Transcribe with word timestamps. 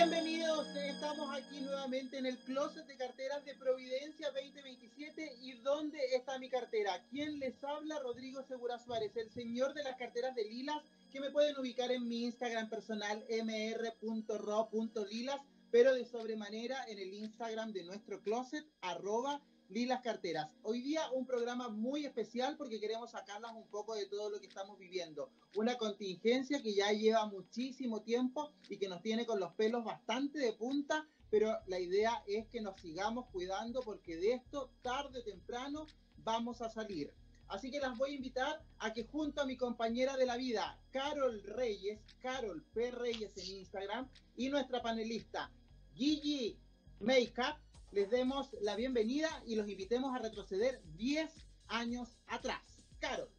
Bienvenidos, 0.00 0.68
estamos 0.76 1.28
aquí 1.36 1.60
nuevamente 1.60 2.18
en 2.18 2.26
el 2.26 2.38
closet 2.38 2.86
de 2.86 2.96
carteras 2.96 3.44
de 3.44 3.56
Providencia 3.56 4.30
2027. 4.30 5.38
¿Y 5.40 5.54
dónde 5.54 5.98
está 6.14 6.38
mi 6.38 6.48
cartera? 6.48 7.04
¿Quién 7.10 7.40
les 7.40 7.64
habla? 7.64 7.98
Rodrigo 7.98 8.44
Segura 8.44 8.78
Suárez, 8.78 9.16
el 9.16 9.28
señor 9.28 9.74
de 9.74 9.82
las 9.82 9.96
carteras 9.96 10.36
de 10.36 10.44
Lilas, 10.44 10.84
que 11.10 11.18
me 11.18 11.32
pueden 11.32 11.58
ubicar 11.58 11.90
en 11.90 12.06
mi 12.06 12.26
Instagram 12.26 12.70
personal 12.70 13.24
mr.ro.lilas, 13.28 15.40
pero 15.72 15.92
de 15.92 16.04
sobremanera 16.04 16.84
en 16.86 17.00
el 17.00 17.12
Instagram 17.14 17.72
de 17.72 17.82
nuestro 17.82 18.22
closet, 18.22 18.64
arroba 18.82 19.42
Lilas 19.70 20.00
Carteras. 20.00 20.48
Hoy 20.62 20.80
día 20.80 21.02
un 21.12 21.26
programa 21.26 21.68
muy 21.68 22.06
especial 22.06 22.56
porque 22.56 22.80
queremos 22.80 23.10
sacarlas 23.10 23.52
un 23.54 23.68
poco 23.68 23.94
de 23.94 24.06
todo 24.06 24.30
lo 24.30 24.40
que 24.40 24.46
estamos 24.46 24.78
viviendo. 24.78 25.30
Una 25.56 25.76
contingencia 25.76 26.62
que 26.62 26.74
ya 26.74 26.90
lleva 26.92 27.26
muchísimo 27.26 28.00
tiempo 28.00 28.50
y 28.70 28.78
que 28.78 28.88
nos 28.88 29.02
tiene 29.02 29.26
con 29.26 29.38
los 29.38 29.52
pelos 29.52 29.84
bastante 29.84 30.38
de 30.38 30.54
punta, 30.54 31.06
pero 31.28 31.54
la 31.66 31.78
idea 31.78 32.22
es 32.26 32.46
que 32.48 32.62
nos 32.62 32.80
sigamos 32.80 33.26
cuidando 33.30 33.82
porque 33.82 34.16
de 34.16 34.32
esto 34.32 34.70
tarde 34.80 35.18
o 35.18 35.24
temprano 35.24 35.86
vamos 36.24 36.62
a 36.62 36.70
salir. 36.70 37.12
Así 37.48 37.70
que 37.70 37.78
las 37.78 37.96
voy 37.98 38.12
a 38.12 38.16
invitar 38.16 38.62
a 38.78 38.94
que 38.94 39.04
junto 39.04 39.42
a 39.42 39.46
mi 39.46 39.58
compañera 39.58 40.16
de 40.16 40.24
la 40.24 40.38
vida, 40.38 40.80
Carol 40.90 41.42
Reyes, 41.42 42.00
Carol 42.22 42.64
P. 42.72 42.90
Reyes 42.90 43.36
en 43.36 43.56
Instagram, 43.56 44.08
y 44.34 44.48
nuestra 44.48 44.80
panelista, 44.80 45.50
Gigi 45.94 46.58
Makeup, 47.00 47.58
les 47.92 48.10
demos 48.10 48.48
la 48.60 48.76
bienvenida 48.76 49.28
y 49.46 49.56
los 49.56 49.68
invitemos 49.68 50.14
a 50.14 50.18
retroceder 50.18 50.80
10 50.96 51.30
años 51.68 52.18
atrás. 52.26 52.60
Carol. 53.00 53.30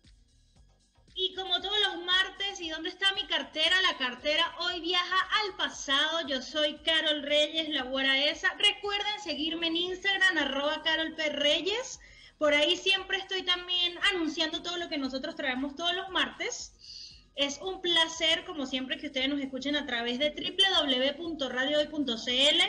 Y 1.15 1.35
como 1.35 1.61
todos 1.61 1.77
los 1.81 2.03
martes, 2.05 2.61
¿y 2.61 2.69
dónde 2.69 2.89
está 2.89 3.13
mi 3.13 3.27
cartera? 3.27 3.81
La 3.81 3.97
cartera 3.97 4.55
hoy 4.61 4.79
viaja 4.79 5.17
al 5.43 5.53
pasado. 5.57 6.25
Yo 6.27 6.41
soy 6.41 6.77
Carol 6.77 7.23
Reyes, 7.23 7.67
la 7.69 7.83
güera 7.83 8.25
esa. 8.25 8.53
Recuerden 8.53 9.19
seguirme 9.21 9.67
en 9.67 9.75
Instagram, 9.75 10.37
arroba 10.37 10.81
Carol 10.81 11.13
P. 11.15 11.29
Reyes. 11.29 11.99
Por 12.37 12.53
ahí 12.53 12.77
siempre 12.77 13.17
estoy 13.17 13.43
también 13.43 13.97
anunciando 14.13 14.63
todo 14.63 14.77
lo 14.77 14.87
que 14.87 14.97
nosotros 14.97 15.35
traemos 15.35 15.75
todos 15.75 15.93
los 15.93 16.07
martes. 16.09 16.71
Es 17.35 17.57
un 17.57 17.81
placer, 17.81 18.45
como 18.45 18.65
siempre, 18.65 18.97
que 18.97 19.07
ustedes 19.07 19.27
nos 19.27 19.41
escuchen 19.41 19.75
a 19.75 19.85
través 19.85 20.19
de 20.19 20.29
www.radiohoy.cl. 20.29 22.61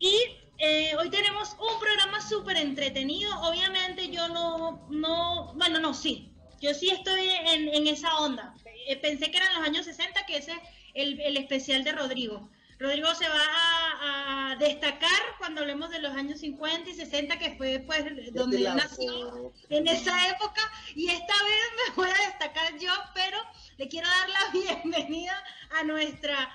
Y 0.00 0.43
eh, 0.58 0.94
hoy 0.96 1.10
tenemos 1.10 1.56
un 1.60 1.80
programa 1.80 2.20
súper 2.20 2.56
entretenido. 2.56 3.36
Obviamente 3.40 4.08
yo 4.10 4.28
no, 4.28 4.86
no, 4.90 5.52
bueno, 5.54 5.80
no, 5.80 5.94
sí. 5.94 6.30
Yo 6.60 6.72
sí 6.72 6.90
estoy 6.90 7.28
en, 7.28 7.86
esa 7.86 8.16
onda. 8.18 8.54
Eh, 8.86 8.96
pensé 8.96 9.30
que 9.30 9.36
eran 9.36 9.54
los 9.54 9.64
años 9.64 9.84
60, 9.84 10.24
que 10.26 10.38
ese 10.38 10.52
es 10.52 10.58
el, 10.94 11.36
especial 11.36 11.84
de 11.84 11.92
Rodrigo. 11.92 12.48
Rodrigo 12.78 13.14
se 13.14 13.28
va 13.28 14.52
a, 14.52 14.56
destacar 14.58 15.10
cuando 15.38 15.62
hablemos 15.62 15.90
de 15.90 15.98
los 15.98 16.14
años 16.14 16.40
50 16.40 16.88
y 16.88 16.94
60, 16.94 17.38
que 17.38 17.56
fue 17.56 17.82
pues 17.84 18.04
donde 18.32 18.58
él 18.58 18.76
nació, 18.76 19.52
en 19.68 19.88
esa 19.88 20.28
época. 20.28 20.62
Y 20.94 21.08
esta 21.08 21.34
vez 21.44 21.88
me 21.88 21.94
voy 21.96 22.08
a 22.08 22.26
destacar 22.26 22.78
yo, 22.78 22.92
pero 23.14 23.38
le 23.76 23.88
quiero 23.88 24.08
dar 24.08 24.28
la 24.30 24.50
bienvenida 24.52 25.42
a 25.78 25.84
nuestra 25.84 26.48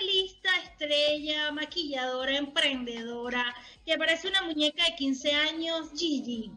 panelista, 0.00 0.50
estrella, 0.64 1.52
maquilladora, 1.52 2.36
emprendedora, 2.36 3.54
que 3.84 3.98
parece 3.98 4.28
una 4.28 4.42
muñeca 4.42 4.84
de 4.84 4.94
15 4.96 5.32
años, 5.32 5.90
Gigi. 5.96 6.50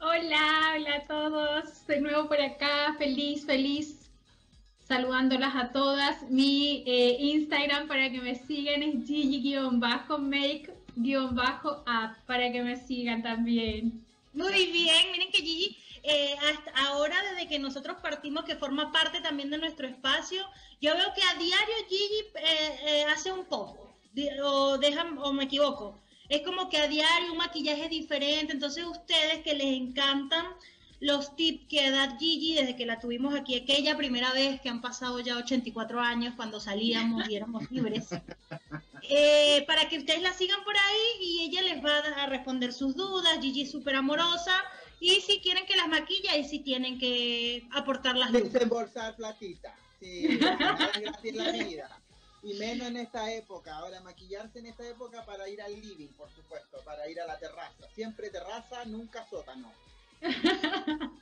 Hola, 0.00 0.74
hola 0.74 0.96
a 0.96 1.06
todos, 1.06 1.86
de 1.86 2.00
nuevo 2.00 2.26
por 2.28 2.40
acá, 2.40 2.96
feliz, 2.98 3.46
feliz, 3.46 4.10
saludándolas 4.80 5.54
a 5.54 5.70
todas. 5.70 6.28
Mi 6.30 6.82
eh, 6.86 7.18
Instagram 7.20 7.86
para 7.86 8.10
que 8.10 8.20
me 8.20 8.34
sigan 8.34 8.82
es 8.82 9.06
Gigi-make-app, 9.06 9.76
para 12.26 12.50
que 12.50 12.62
me 12.62 12.76
sigan 12.76 13.22
también. 13.22 14.04
Muy 14.32 14.66
bien, 14.66 15.12
miren 15.12 15.30
que 15.30 15.38
Gigi 15.38 15.76
eh, 16.02 16.34
hasta 16.50 16.86
ahora, 16.86 17.16
desde 17.30 17.48
que 17.48 17.58
nosotros 17.58 17.98
partimos, 18.02 18.44
que 18.44 18.56
forma 18.56 18.90
parte 18.90 19.20
también 19.20 19.50
de 19.50 19.58
nuestro 19.58 19.86
espacio, 19.86 20.42
yo 20.80 20.94
veo 20.96 21.12
que 21.14 21.22
a 21.22 21.34
diario 21.38 21.74
Gigi 21.88 22.20
eh, 22.36 22.80
eh, 22.86 23.04
hace 23.12 23.30
un 23.32 23.44
poco, 23.44 23.92
o, 24.42 24.78
deja, 24.78 25.04
o 25.18 25.32
me 25.32 25.44
equivoco. 25.44 25.98
Es 26.28 26.42
como 26.42 26.70
que 26.70 26.78
a 26.78 26.88
diario 26.88 27.32
un 27.32 27.38
maquillaje 27.38 27.88
diferente, 27.88 28.52
entonces 28.52 28.84
ustedes 28.84 29.42
que 29.42 29.54
les 29.54 29.76
encantan 29.76 30.46
los 31.00 31.34
tips 31.34 31.66
que 31.68 31.90
da 31.90 32.16
Gigi 32.18 32.54
desde 32.54 32.76
que 32.76 32.86
la 32.86 33.00
tuvimos 33.00 33.34
aquí, 33.34 33.56
aquella 33.56 33.96
primera 33.96 34.32
vez 34.32 34.60
que 34.60 34.68
han 34.68 34.80
pasado 34.80 35.20
ya 35.20 35.36
84 35.36 36.00
años 36.00 36.34
cuando 36.36 36.60
salíamos 36.60 37.28
y 37.28 37.36
éramos 37.36 37.70
libres, 37.70 38.08
para 39.66 39.88
que 39.88 39.98
ustedes 39.98 40.22
la 40.22 40.32
sigan 40.32 40.62
por 40.62 40.76
ahí 40.76 41.24
y 41.26 41.42
ella 41.42 41.62
les 41.62 41.84
va 41.84 41.98
a 41.98 42.26
responder 42.26 42.72
sus 42.72 42.94
dudas. 42.94 43.38
Gigi 43.40 43.62
es 43.62 43.70
súper 43.70 43.96
amorosa 43.96 44.52
y 45.00 45.20
si 45.22 45.40
quieren 45.40 45.66
que 45.66 45.76
las 45.76 45.88
maquilla 45.88 46.36
y 46.36 46.44
si 46.44 46.58
tienen 46.60 46.98
que 46.98 47.66
aportar 47.72 48.16
las 48.16 48.32
Desembolsar 48.32 49.16
platita. 49.16 49.74
Sí, 49.98 50.38
gratis 50.38 51.34
la 51.34 51.52
vida. 51.52 52.00
Y 52.42 52.54
menos 52.54 52.88
en 52.88 52.98
esta 52.98 53.32
época. 53.32 53.76
Ahora, 53.76 54.00
maquillarse 54.00 54.58
en 54.58 54.66
esta 54.66 54.86
época 54.86 55.24
para 55.24 55.48
ir 55.48 55.60
al 55.60 55.72
living, 55.72 56.08
por 56.08 56.30
supuesto, 56.30 56.82
para 56.84 57.08
ir 57.08 57.20
a 57.20 57.26
la 57.26 57.38
terraza. 57.38 57.88
Siempre 57.94 58.30
terraza, 58.30 58.84
nunca 58.84 59.26
sótano. 59.28 59.72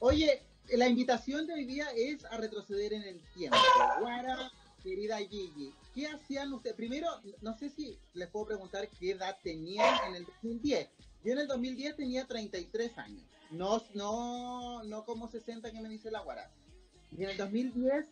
Oye, 0.00 0.42
la 0.72 0.88
invitación 0.88 1.46
de 1.46 1.54
hoy 1.54 1.64
día 1.64 1.88
es 1.96 2.24
a 2.26 2.36
retroceder 2.36 2.92
en 2.92 3.02
el 3.02 3.20
tiempo. 3.34 3.56
Guara, 4.00 4.50
querida 4.82 5.18
Gigi, 5.18 5.72
¿qué 5.94 6.06
hacían 6.06 6.52
ustedes? 6.52 6.76
Primero, 6.76 7.08
no 7.40 7.56
sé 7.56 7.70
si 7.70 7.98
les 8.14 8.28
puedo 8.28 8.46
preguntar 8.46 8.88
qué 9.00 9.12
edad 9.12 9.36
tenían 9.42 9.94
en 10.08 10.16
el 10.16 10.26
2010. 10.26 10.88
Yo 11.28 11.34
en 11.34 11.40
el 11.40 11.46
2010 11.46 11.96
tenía 11.96 12.26
33 12.26 12.96
años, 12.96 13.22
no, 13.50 13.82
no, 13.92 14.82
no 14.84 15.04
como 15.04 15.28
60 15.28 15.70
que 15.70 15.80
me 15.82 15.90
dice 15.90 16.10
la 16.10 16.20
guara. 16.20 16.50
Y 17.14 17.22
en 17.22 17.28
el 17.28 17.36
2010 17.36 18.06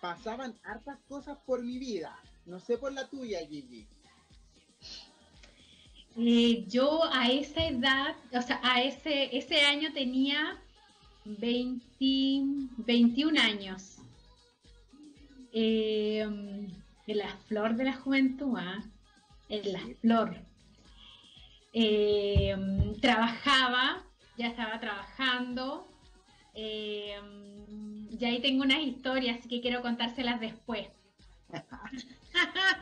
pasaban 0.00 0.58
hartas 0.64 0.98
cosas 1.06 1.38
por 1.46 1.62
mi 1.62 1.78
vida. 1.78 2.18
No 2.44 2.58
sé 2.58 2.76
por 2.76 2.92
la 2.92 3.06
tuya, 3.06 3.38
Gigi. 3.46 3.86
Eh, 6.16 6.64
yo 6.66 7.04
a 7.04 7.30
esa 7.30 7.64
edad, 7.64 8.16
o 8.32 8.42
sea, 8.42 8.60
a 8.64 8.82
ese, 8.82 9.36
ese 9.38 9.60
año 9.60 9.92
tenía 9.92 10.60
20, 11.24 11.84
21 12.78 13.40
años. 13.40 13.98
Eh, 15.52 16.22
en 16.22 17.16
la 17.16 17.36
flor 17.46 17.76
de 17.76 17.84
la 17.84 17.92
juventud, 17.92 18.56
¿ah? 18.58 18.82
en 19.48 19.72
la 19.72 19.82
flor. 20.00 20.47
Eh, 21.80 22.56
trabajaba, 23.00 24.04
ya 24.36 24.48
estaba 24.48 24.80
trabajando. 24.80 25.88
Eh, 26.52 27.16
y 28.18 28.24
ahí 28.24 28.40
tengo 28.40 28.64
unas 28.64 28.80
historias 28.80 29.38
que 29.46 29.60
quiero 29.60 29.80
contárselas 29.80 30.40
después. 30.40 30.88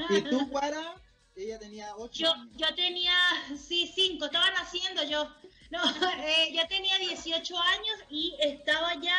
¿Y 0.09 0.21
tú, 0.23 0.47
Guara? 0.51 0.95
Ella 1.37 1.59
tenía 1.59 1.95
ocho. 1.95 2.25
Yo, 2.25 2.35
yo 2.57 2.75
tenía, 2.75 3.13
sí, 3.55 3.93
cinco, 3.95 4.25
estaba 4.25 4.51
naciendo 4.53 5.05
yo. 5.05 5.31
No, 5.71 5.83
eh, 6.25 6.53
ya 6.55 6.67
tenía 6.67 6.97
18 6.99 7.55
años 7.55 7.97
y 8.09 8.35
estaba 8.41 8.95
ya, 9.03 9.19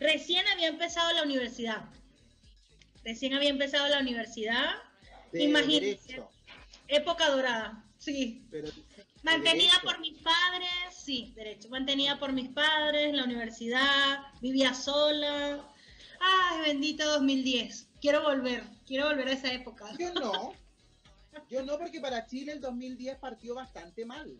recién 0.00 0.48
había 0.48 0.66
empezado 0.66 1.12
la 1.12 1.22
universidad. 1.22 1.84
Recién 3.04 3.34
había 3.34 3.50
empezado 3.50 3.86
la 3.86 4.00
universidad. 4.00 4.82
Imagínense. 5.32 6.24
Época 6.88 7.30
dorada. 7.30 7.84
Sí. 7.98 8.42
Mantenida 9.26 9.72
por 9.82 9.98
mis 10.00 10.18
padres, 10.18 10.70
sí, 10.92 11.32
derecho. 11.34 11.68
Mantenida 11.68 12.18
por 12.18 12.32
mis 12.32 12.48
padres, 12.48 13.12
la 13.12 13.24
universidad, 13.24 14.32
vivía 14.40 14.72
sola. 14.72 15.68
Ay, 16.20 16.60
bendito 16.64 17.04
2010. 17.04 17.88
Quiero 18.00 18.22
volver, 18.22 18.64
quiero 18.86 19.08
volver 19.08 19.28
a 19.28 19.32
esa 19.32 19.52
época. 19.52 19.86
Yo 19.98 20.12
no. 20.14 20.54
Yo 21.50 21.62
no, 21.62 21.78
porque 21.78 22.00
para 22.00 22.26
Chile 22.26 22.52
el 22.52 22.60
2010 22.60 23.18
partió 23.18 23.54
bastante 23.54 24.06
mal. 24.06 24.34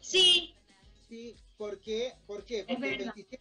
Sí. 0.00 0.54
Sí, 1.08 1.34
¿por 1.56 1.80
qué? 1.80 2.12
¿Por 2.26 2.44
qué? 2.44 2.64
Porque 2.68 2.94
el 2.94 2.98
27, 2.98 3.38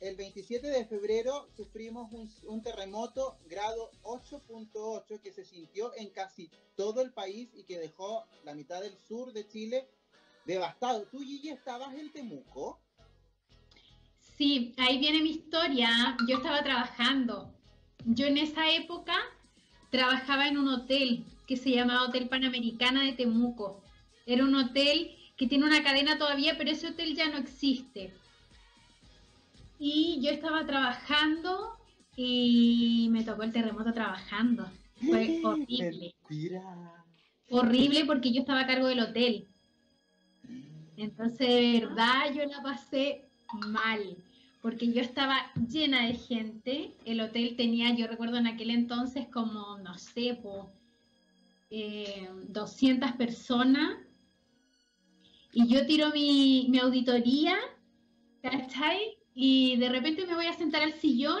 el 0.00 0.14
27 0.16 0.66
de 0.68 0.84
febrero 0.84 1.48
sufrimos 1.56 2.10
un, 2.44 2.62
terremoto 2.62 3.36
grado 3.48 3.90
8.8 4.02 5.20
que 5.20 5.32
se 5.32 5.44
sintió 5.44 5.92
en 5.96 6.10
casi 6.10 6.50
todo 6.76 7.02
el 7.02 7.12
país 7.12 7.48
y 7.54 7.64
que 7.64 7.78
dejó 7.78 8.24
la 8.44 8.54
mitad 8.54 8.80
del 8.80 8.96
sur 8.96 9.32
de 9.32 9.48
Chile 9.48 9.88
devastado. 10.44 11.02
¿Tú, 11.06 11.18
Gigi, 11.18 11.50
estabas 11.50 11.94
en 11.94 12.12
Temuco? 12.12 12.80
Sí, 14.36 14.72
ahí 14.78 14.98
viene 14.98 15.20
mi 15.20 15.30
historia. 15.30 16.16
Yo 16.28 16.36
estaba 16.36 16.62
trabajando. 16.62 17.52
Yo 18.04 18.26
en 18.26 18.38
esa 18.38 18.70
época 18.70 19.16
trabajaba 19.90 20.46
en 20.46 20.58
un 20.58 20.68
hotel 20.68 21.24
que 21.46 21.56
se 21.56 21.70
llamaba 21.70 22.04
Hotel 22.04 22.28
Panamericana 22.28 23.02
de 23.02 23.14
Temuco. 23.14 23.82
Era 24.26 24.44
un 24.44 24.54
hotel 24.54 25.16
que 25.36 25.48
tiene 25.48 25.66
una 25.66 25.82
cadena 25.82 26.18
todavía, 26.18 26.56
pero 26.56 26.70
ese 26.70 26.88
hotel 26.88 27.16
ya 27.16 27.28
no 27.30 27.38
existe 27.38 28.14
y 29.78 30.20
yo 30.20 30.30
estaba 30.30 30.66
trabajando 30.66 31.78
y 32.16 33.08
me 33.10 33.22
tocó 33.22 33.44
el 33.44 33.52
terremoto 33.52 33.92
trabajando. 33.92 34.68
fue 35.00 35.40
horrible. 35.44 36.14
Horrible 37.50 38.04
porque 38.04 38.32
yo 38.32 38.40
estaba 38.40 38.60
a 38.60 38.66
cargo 38.66 38.88
del 38.88 39.00
hotel. 39.00 39.48
Entonces, 40.96 41.48
de 41.48 41.80
verdad, 41.80 42.34
yo 42.34 42.44
la 42.44 42.60
pasé 42.60 43.28
mal, 43.68 44.16
porque 44.60 44.92
yo 44.92 45.00
estaba 45.00 45.52
llena 45.68 46.06
de 46.06 46.14
gente. 46.14 46.96
El 47.04 47.20
hotel 47.20 47.54
tenía, 47.56 47.94
yo 47.94 48.08
recuerdo 48.08 48.36
en 48.36 48.48
aquel 48.48 48.70
entonces, 48.70 49.28
como, 49.28 49.78
no 49.78 49.96
sé, 49.96 50.38
po, 50.42 50.72
200 51.70 53.10
eh, 53.10 53.14
personas. 53.16 53.96
Y 55.52 55.68
yo 55.68 55.86
tiro 55.86 56.10
mi, 56.10 56.66
mi 56.68 56.78
auditoría, 56.78 57.56
¿cachai? 58.42 59.17
Y 59.40 59.76
de 59.76 59.88
repente 59.88 60.26
me 60.26 60.34
voy 60.34 60.46
a 60.46 60.52
sentar 60.52 60.82
al 60.82 60.94
sillón 60.94 61.40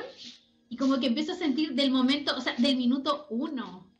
y 0.68 0.76
como 0.76 1.00
que 1.00 1.08
empiezo 1.08 1.32
a 1.32 1.34
sentir 1.34 1.74
del 1.74 1.90
momento, 1.90 2.32
o 2.36 2.40
sea, 2.40 2.54
del 2.54 2.76
minuto 2.76 3.26
uno. 3.28 3.90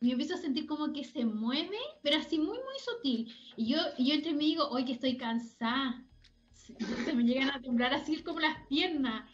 Me 0.00 0.12
empiezo 0.12 0.36
a 0.36 0.38
sentir 0.38 0.64
como 0.64 0.90
que 0.94 1.04
se 1.04 1.26
mueve, 1.26 1.76
pero 2.02 2.16
así 2.16 2.38
muy, 2.38 2.56
muy 2.56 2.78
sutil. 2.82 3.30
Y 3.58 3.66
yo, 3.66 3.78
yo 3.98 4.14
entre 4.14 4.32
mí 4.32 4.46
digo, 4.46 4.66
hoy 4.70 4.86
que 4.86 4.92
estoy 4.92 5.18
cansada. 5.18 6.02
Se 6.54 7.12
me 7.12 7.24
llegan 7.24 7.50
a 7.50 7.60
temblar 7.60 7.92
así 7.92 8.22
como 8.22 8.40
las 8.40 8.56
piernas. 8.68 9.30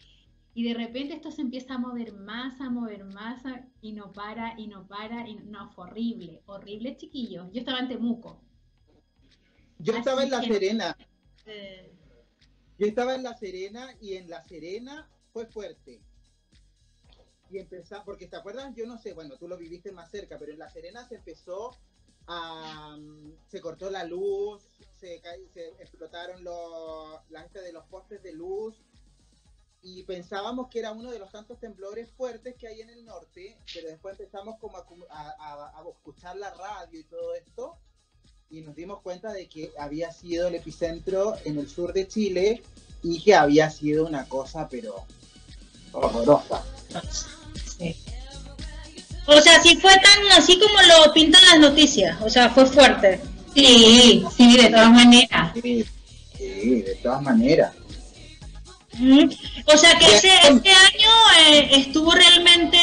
Y 0.52 0.64
de 0.64 0.74
repente 0.74 1.14
esto 1.14 1.30
se 1.30 1.42
empieza 1.42 1.74
a 1.74 1.78
mover 1.78 2.12
más, 2.12 2.60
a 2.60 2.70
mover 2.70 3.04
más, 3.04 3.44
y 3.80 3.92
no 3.92 4.12
para, 4.12 4.58
y 4.58 4.66
no 4.66 4.84
para, 4.88 5.28
y 5.28 5.36
no, 5.36 5.70
fue 5.70 5.84
horrible, 5.84 6.42
horrible 6.46 6.96
chiquillo. 6.96 7.48
Yo 7.52 7.60
estaba 7.60 7.78
en 7.78 7.86
Temuco. 7.86 8.42
Yo 9.78 9.92
estaba 9.92 10.24
en 10.24 10.30
La 10.30 10.42
Serena. 10.42 10.96
Yo 12.78 12.86
estaba 12.86 13.16
en 13.16 13.25
La 13.25 13.36
Serena 13.36 13.92
y 14.00 14.14
en 14.14 14.30
La 14.30 14.40
Serena 14.44 15.10
fue 15.32 15.46
fuerte. 15.46 16.00
Y 17.50 17.58
empezar, 17.58 18.04
porque 18.04 18.28
te 18.28 18.36
acuerdas, 18.36 18.72
yo 18.76 18.86
no 18.86 18.98
sé, 18.98 19.14
bueno, 19.14 19.36
tú 19.36 19.48
lo 19.48 19.56
viviste 19.56 19.90
más 19.90 20.10
cerca, 20.10 20.38
pero 20.38 20.52
en 20.52 20.60
La 20.60 20.70
Serena 20.70 21.06
se 21.08 21.16
empezó 21.16 21.76
a, 22.28 22.96
mm, 22.96 23.32
se 23.48 23.60
cortó 23.60 23.90
la 23.90 24.04
luz, 24.04 24.62
se, 24.96 25.20
se 25.52 25.69
explotaron 25.80 26.44
los, 26.44 27.19
la 27.30 27.42
gente 27.42 27.62
de 27.62 27.72
los 27.72 27.84
postes 27.86 28.22
de 28.22 28.32
luz 28.32 28.80
y 29.82 30.04
pensábamos 30.04 30.69
que 30.69 30.80
era 30.80 30.92
uno 30.92 31.10
de 31.10 31.19
los 31.19 31.32
tantos 31.32 31.58
temblores 31.58 32.12
fuertes 32.12 32.54
que 32.56 32.69
hay 32.69 32.80
en 32.80 32.90
el 32.90 33.04
norte, 33.04 33.58
pero 33.75 33.88
después 33.88 34.20
empezamos 34.20 34.56
como 34.60 34.76
a, 35.10 35.78
a 35.80 35.88
escuchar 35.88 36.36
la 36.36 36.52
radio 36.54 37.00
y 37.00 37.04
todo 37.04 37.34
esto 37.34 37.78
y 38.50 38.62
nos 38.62 38.74
dimos 38.74 39.00
cuenta 39.02 39.32
de 39.32 39.46
que 39.46 39.72
había 39.78 40.10
sido 40.10 40.48
el 40.48 40.54
epicentro 40.54 41.34
en 41.44 41.58
el 41.58 41.68
sur 41.68 41.92
de 41.92 42.08
Chile 42.08 42.62
y 43.02 43.22
que 43.22 43.34
había 43.34 43.70
sido 43.70 44.06
una 44.06 44.24
cosa 44.24 44.68
pero 44.70 45.04
horrorosa. 45.92 46.64
O 49.26 49.40
sea, 49.42 49.62
sí 49.62 49.76
fue 49.76 49.92
tan 49.92 50.32
así 50.38 50.58
como 50.58 50.80
lo 50.80 51.12
pintan 51.12 51.42
las 51.50 51.60
noticias, 51.60 52.18
o 52.22 52.30
sea, 52.30 52.48
fue 52.48 52.64
fuerte. 52.64 53.20
Sí, 53.54 54.24
sí, 54.34 54.56
de 54.56 54.70
todas 54.70 54.90
maneras. 54.90 55.52
Sí, 55.54 55.84
de 56.82 56.98
todas 57.02 57.22
maneras. 57.22 57.74
O 59.66 59.76
sea 59.76 59.98
que 59.98 60.06
ese, 60.06 60.30
este 60.48 60.70
año 60.70 61.10
eh, 61.40 61.68
estuvo 61.72 62.12
realmente, 62.12 62.78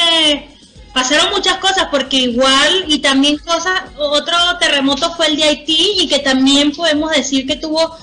pasaron 0.95 1.29
muchas 1.31 1.57
cosas 1.57 1.89
porque 1.91 2.15
igual 2.15 2.85
y 2.87 2.99
también 2.99 3.37
cosas, 3.39 3.81
otro 3.97 4.37
terremoto 4.61 5.13
fue 5.13 5.27
el 5.27 5.35
de 5.35 5.43
Haití 5.43 5.97
y 5.99 6.07
que 6.07 6.19
también 6.19 6.71
podemos 6.71 7.11
decir 7.11 7.45
que 7.45 7.57
tuvo 7.57 7.97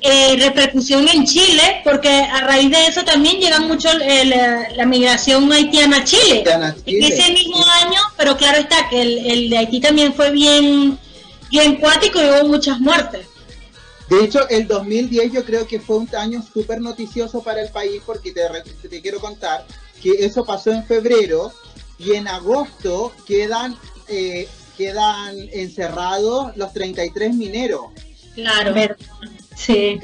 eh, 0.00 0.34
repercusión 0.38 1.06
en 1.08 1.26
Chile, 1.26 1.82
porque 1.84 2.08
a 2.08 2.40
raíz 2.46 2.70
de 2.70 2.86
eso 2.86 3.04
también 3.04 3.38
llega 3.38 3.60
mucho 3.60 3.90
la, 3.92 4.86
migración 4.86 5.52
haitiana 5.52 5.98
a 5.98 6.04
Chile. 6.04 6.42
En 6.86 7.04
ese 7.04 7.32
mismo 7.32 7.62
año, 7.84 8.00
pero 8.16 8.34
claro 8.38 8.60
está 8.60 8.88
que 8.88 9.02
el, 9.02 9.50
de 9.50 9.58
Haití 9.58 9.80
también 9.80 10.14
fue 10.14 10.30
bien, 10.30 10.98
bien 11.50 11.76
cuático 11.76 12.18
y 12.18 12.30
hubo 12.30 12.48
muchas 12.48 12.80
muertes. 12.80 13.26
De 14.08 14.24
hecho, 14.24 14.48
el 14.48 14.66
2010 14.66 15.32
yo 15.32 15.44
creo 15.44 15.66
que 15.66 15.80
fue 15.80 15.98
un 15.98 16.08
año 16.16 16.42
súper 16.42 16.80
noticioso 16.80 17.42
para 17.42 17.60
el 17.60 17.68
país 17.68 18.00
porque 18.06 18.32
te, 18.32 18.40
te 18.88 19.02
quiero 19.02 19.20
contar 19.20 19.66
que 20.02 20.24
eso 20.24 20.46
pasó 20.46 20.70
en 20.70 20.86
febrero 20.86 21.52
y 21.98 22.12
en 22.12 22.28
agosto 22.28 23.12
quedan, 23.26 23.76
eh, 24.08 24.48
quedan 24.76 25.36
encerrados 25.52 26.56
los 26.56 26.72
33 26.72 27.34
mineros. 27.34 27.86
Claro. 28.34 28.74
Sí. 29.56 29.98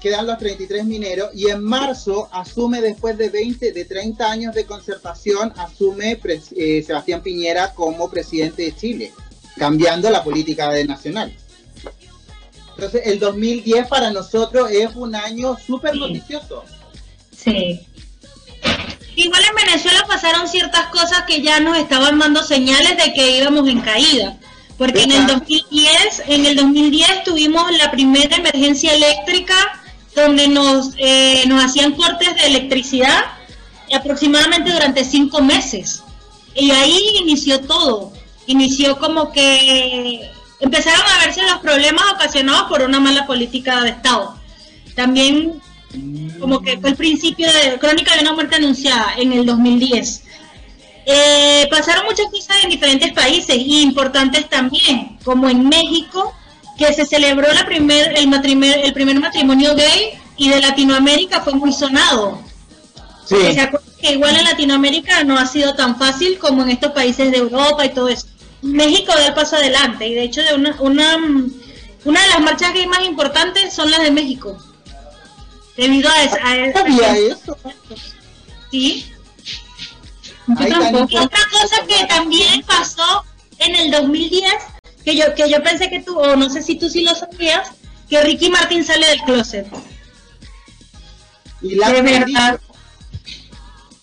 Quedan 0.00 0.26
los 0.26 0.38
33 0.38 0.84
mineros 0.84 1.30
y 1.32 1.48
en 1.48 1.62
marzo 1.62 2.28
asume, 2.32 2.80
después 2.80 3.16
de 3.16 3.28
20, 3.28 3.72
de 3.72 3.84
30 3.84 4.28
años 4.28 4.54
de 4.54 4.66
concertación, 4.66 5.52
asume 5.56 6.18
eh, 6.56 6.82
Sebastián 6.84 7.22
Piñera 7.22 7.72
como 7.72 8.10
presidente 8.10 8.62
de 8.62 8.76
Chile, 8.76 9.12
cambiando 9.56 10.10
la 10.10 10.24
política 10.24 10.70
de 10.70 10.84
nacional. 10.84 11.32
Entonces, 12.74 13.02
el 13.04 13.20
2010 13.20 13.86
para 13.86 14.10
nosotros 14.10 14.70
es 14.70 14.96
un 14.96 15.14
año 15.14 15.56
súper 15.64 15.94
noticioso. 15.94 16.64
Sí. 17.36 17.86
Igual 19.16 19.42
en 19.48 19.66
Venezuela 19.66 20.04
pasaron 20.06 20.48
ciertas 20.48 20.86
cosas 20.86 21.24
que 21.26 21.42
ya 21.42 21.60
nos 21.60 21.76
estaban 21.76 22.18
dando 22.18 22.42
señales 22.42 22.96
de 22.96 23.12
que 23.12 23.38
íbamos 23.38 23.68
en 23.68 23.80
caída 23.80 24.36
porque 24.80 25.02
en 25.02 25.12
el 25.12 25.26
2010, 25.26 26.22
en 26.26 26.46
el 26.46 26.56
2010 26.56 27.24
tuvimos 27.24 27.70
la 27.76 27.90
primera 27.90 28.34
emergencia 28.34 28.94
eléctrica 28.94 29.54
donde 30.16 30.48
nos, 30.48 30.92
eh, 30.96 31.44
nos 31.48 31.62
hacían 31.62 31.92
cortes 31.92 32.34
de 32.34 32.46
electricidad 32.46 33.26
aproximadamente 33.94 34.72
durante 34.72 35.04
cinco 35.04 35.42
meses. 35.42 36.02
Y 36.54 36.70
ahí 36.70 36.98
inició 37.20 37.60
todo. 37.60 38.14
Inició 38.46 38.98
como 38.98 39.30
que 39.32 40.30
empezaron 40.60 41.02
a 41.06 41.26
verse 41.26 41.42
los 41.42 41.58
problemas 41.58 42.12
ocasionados 42.14 42.62
por 42.70 42.80
una 42.80 43.00
mala 43.00 43.26
política 43.26 43.82
de 43.82 43.90
Estado. 43.90 44.34
También 44.96 45.60
como 46.38 46.60
que 46.62 46.78
fue 46.78 46.90
el 46.90 46.96
principio 46.96 47.48
de 47.52 47.78
Crónica 47.78 48.14
de 48.14 48.20
una 48.22 48.32
muerte 48.32 48.56
anunciada 48.56 49.14
en 49.16 49.32
el 49.32 49.44
2010. 49.44 50.22
Eh, 51.06 51.66
pasaron 51.70 52.04
muchas 52.04 52.26
cosas 52.26 52.62
en 52.62 52.70
diferentes 52.70 53.12
países 53.12 53.56
y 53.56 53.82
importantes 53.82 54.48
también, 54.48 55.18
como 55.24 55.48
en 55.48 55.68
México, 55.68 56.34
que 56.78 56.92
se 56.92 57.04
celebró 57.04 57.52
la 57.52 57.66
primer, 57.66 58.16
el, 58.16 58.32
el 58.32 58.92
primer 58.92 59.20
matrimonio 59.20 59.74
gay 59.74 60.12
y 60.36 60.48
de 60.48 60.60
Latinoamérica 60.60 61.40
fue 61.40 61.54
muy 61.54 61.72
sonado. 61.72 62.40
Sí. 63.26 63.36
que 64.00 64.12
igual 64.12 64.34
en 64.36 64.44
Latinoamérica 64.44 65.22
no 65.24 65.38
ha 65.38 65.46
sido 65.46 65.74
tan 65.74 65.96
fácil 65.96 66.38
como 66.38 66.62
en 66.62 66.70
estos 66.70 66.92
países 66.92 67.30
de 67.30 67.38
Europa 67.38 67.84
y 67.84 67.90
todo 67.90 68.08
eso. 68.08 68.26
México 68.62 69.12
da 69.14 69.28
el 69.28 69.34
paso 69.34 69.56
adelante 69.56 70.06
y 70.08 70.14
de 70.14 70.24
hecho 70.24 70.42
de 70.42 70.54
una, 70.54 70.76
una, 70.80 71.16
una 72.04 72.22
de 72.22 72.28
las 72.28 72.40
marchas 72.40 72.72
gay 72.74 72.86
más 72.86 73.04
importantes 73.04 73.72
son 73.72 73.90
las 73.90 74.02
de 74.02 74.10
México. 74.10 74.56
Debido 75.80 76.10
a, 76.10 76.22
esa, 76.24 76.46
a, 76.46 76.56
eso. 76.58 77.56
Sí, 78.70 79.10
y 80.46 80.62
otra 80.62 81.40
cosa 81.50 81.86
que 81.88 82.04
también 82.06 82.62
pasó 82.66 83.24
en 83.56 83.74
el 83.76 83.90
2010, 83.90 84.52
que 85.06 85.16
yo, 85.16 85.34
que 85.34 85.48
yo 85.48 85.62
pensé 85.62 85.88
que 85.88 86.00
tú, 86.00 86.18
o 86.18 86.36
no 86.36 86.50
sé 86.50 86.62
si 86.62 86.76
tú 86.76 86.90
sí 86.90 87.00
lo 87.00 87.14
sabías, 87.14 87.70
que 88.10 88.20
Ricky 88.20 88.50
Martin 88.50 88.84
sale 88.84 89.06
del 89.06 89.20
closet. 89.22 89.66
Y 91.62 91.76
lanza, 91.76 92.02
libro. 92.02 92.60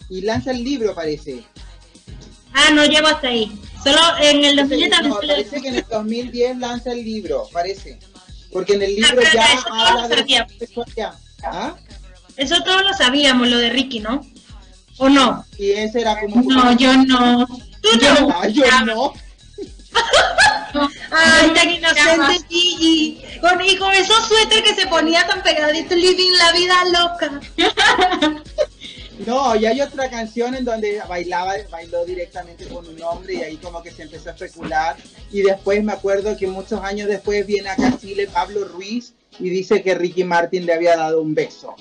y 0.09 0.21
lanza 0.21 0.51
el 0.51 0.63
libro, 0.63 0.95
parece. 0.95 1.43
Ah, 2.53 2.71
no 2.71 2.85
llevo 2.85 3.07
hasta 3.09 3.27
ahí. 3.27 3.55
Solo 3.83 3.99
en 4.19 4.43
el 4.43 4.55
2010 4.55 4.89
también 4.89 5.13
no, 5.13 5.19
Parece 5.19 5.61
que 5.61 5.67
en 5.67 5.75
el 5.75 5.85
2010 5.87 6.57
lanza 6.57 6.91
el 6.91 7.05
libro, 7.05 7.47
parece. 7.53 7.99
Porque 8.51 8.73
en 8.73 8.81
el 8.81 8.97
ah, 9.03 9.09
libro 9.11 9.27
ya 9.31 9.45
habla 9.69 10.07
de 10.07 10.67
¿Ah? 11.43 11.75
Eso 12.35 12.61
todos 12.63 12.83
lo 12.83 12.93
sabíamos, 12.93 13.47
lo 13.47 13.57
de 13.57 13.69
Ricky, 13.69 13.99
¿no? 13.99 14.21
¿O 14.97 15.09
no? 15.09 15.45
Y 15.57 15.71
ese 15.71 16.01
era 16.01 16.19
como... 16.19 16.41
No, 16.41 16.75
yo 16.77 16.95
no. 16.97 17.45
¿Tú 17.47 17.89
no? 18.01 18.47
Yo, 18.49 18.63
no. 18.85 19.13
Ay, 21.11 21.49
tan 21.53 21.69
inocente 21.69 22.45
Gigi. 22.49 23.23
Con, 23.41 23.61
y 23.61 23.75
con 23.77 23.91
esos 23.91 24.27
suéteres 24.27 24.63
que 24.63 24.81
se 24.81 24.87
ponía 24.87 25.25
tan 25.27 25.41
pegaditos, 25.41 25.97
living 25.97 26.31
la 26.37 26.51
vida 26.51 26.75
loca. 26.85 27.41
No, 29.25 29.55
y 29.55 29.65
hay 29.65 29.81
otra 29.81 30.09
canción 30.09 30.53
en 30.53 30.63
donde 30.63 31.01
bailaba, 31.09 31.53
bailó 31.71 32.05
directamente 32.05 32.67
con 32.67 32.87
un 32.87 33.01
hombre 33.01 33.33
y 33.33 33.41
ahí 33.41 33.57
como 33.57 33.81
que 33.81 33.91
se 33.91 34.03
empezó 34.03 34.29
a 34.29 34.33
especular. 34.33 34.95
Y 35.31 35.41
después 35.41 35.83
me 35.83 35.93
acuerdo 35.93 36.37
que 36.37 36.45
muchos 36.45 36.81
años 36.83 37.09
después 37.09 37.45
viene 37.45 37.69
acá 37.69 37.87
a 37.87 37.97
Chile 37.97 38.29
Pablo 38.31 38.65
Ruiz 38.65 39.13
y 39.39 39.49
dice 39.49 39.83
que 39.83 39.95
Ricky 39.95 40.23
Martin 40.23 40.65
le 40.65 40.73
había 40.73 40.95
dado 40.95 41.21
un 41.21 41.35
beso 41.35 41.75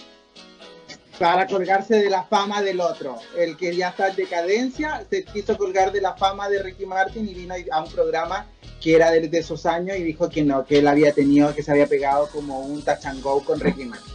para 1.19 1.47
colgarse 1.47 1.97
de 1.97 2.11
la 2.11 2.25
fama 2.25 2.63
del 2.63 2.81
otro. 2.81 3.19
El 3.37 3.57
que 3.57 3.75
ya 3.75 3.89
está 3.89 4.09
en 4.09 4.17
decadencia 4.17 5.05
se 5.09 5.25
quiso 5.25 5.57
colgar 5.57 5.93
de 5.93 6.01
la 6.01 6.15
fama 6.15 6.49
de 6.49 6.63
Ricky 6.63 6.87
Martin 6.87 7.29
y 7.29 7.35
vino 7.35 7.55
a 7.73 7.83
un 7.83 7.91
programa 7.91 8.47
que 8.81 8.95
era 8.95 9.11
de, 9.11 9.31
esos 9.33 9.67
años 9.67 9.97
y 9.97 10.03
dijo 10.03 10.29
que 10.29 10.43
no, 10.43 10.65
que 10.65 10.79
él 10.79 10.87
había 10.87 11.13
tenido, 11.13 11.55
que 11.55 11.63
se 11.63 11.71
había 11.71 11.87
pegado 11.87 12.29
como 12.29 12.61
un 12.61 12.83
tachangó 12.83 13.43
con 13.45 13.59
Ricky 13.59 13.87
Martin. 13.87 14.13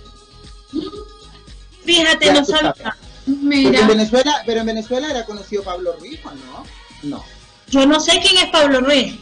Fíjate, 1.83 2.31
no 2.33 2.45
sabía. 2.45 2.95
En 3.27 3.88
Venezuela, 3.88 4.43
pero 4.45 4.62
en 4.62 4.67
Venezuela 4.67 5.10
era 5.10 5.25
conocido 5.25 5.63
Pablo 5.63 5.95
Ruiz, 6.00 6.19
¿o 6.25 6.31
no? 6.31 6.65
No. 7.03 7.24
Yo 7.67 7.86
no 7.86 8.00
sé 8.00 8.19
quién 8.21 8.43
es 8.43 8.51
Pablo 8.51 8.81
Ruiz. 8.81 9.15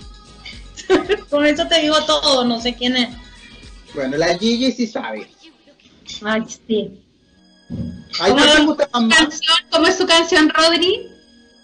Con 1.30 1.46
eso 1.46 1.68
te 1.68 1.82
digo 1.82 2.04
todo, 2.06 2.46
no 2.46 2.60
sé 2.62 2.76
quién 2.76 2.96
es. 2.96 3.10
Bueno, 3.94 4.18
la 4.18 4.38
Gigi 4.38 4.72
sí 4.72 4.88
sabe. 4.88 5.30
Ay, 6.24 6.44
sí. 6.68 7.00
Ay, 8.20 8.32
¿Cómo, 8.32 8.36
¿qué 8.44 8.44
te 8.52 8.58
es 8.60 8.66
gusta 8.66 8.90
su 8.94 9.02
más? 9.02 9.18
canción? 9.18 9.56
¿Cómo 9.72 9.88
es 9.88 9.96
su 9.98 10.06
canción, 10.08 10.50
Rodri? 10.50 11.08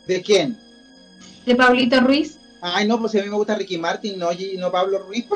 ¿De 0.08 0.22
quién? 0.22 0.58
De 1.46 1.56
Pablito 1.56 2.00
Ruiz. 2.02 2.38
Ay, 2.62 2.88
no, 2.88 3.00
pues 3.00 3.12
si 3.12 3.20
a 3.20 3.24
mí 3.24 3.30
me 3.30 3.36
gusta 3.36 3.56
Ricky 3.56 3.78
Martin, 3.78 4.18
no, 4.18 4.30
Gigi- 4.32 4.58
no 4.58 4.72
Pablo 4.72 5.00
Ruiz. 5.00 5.26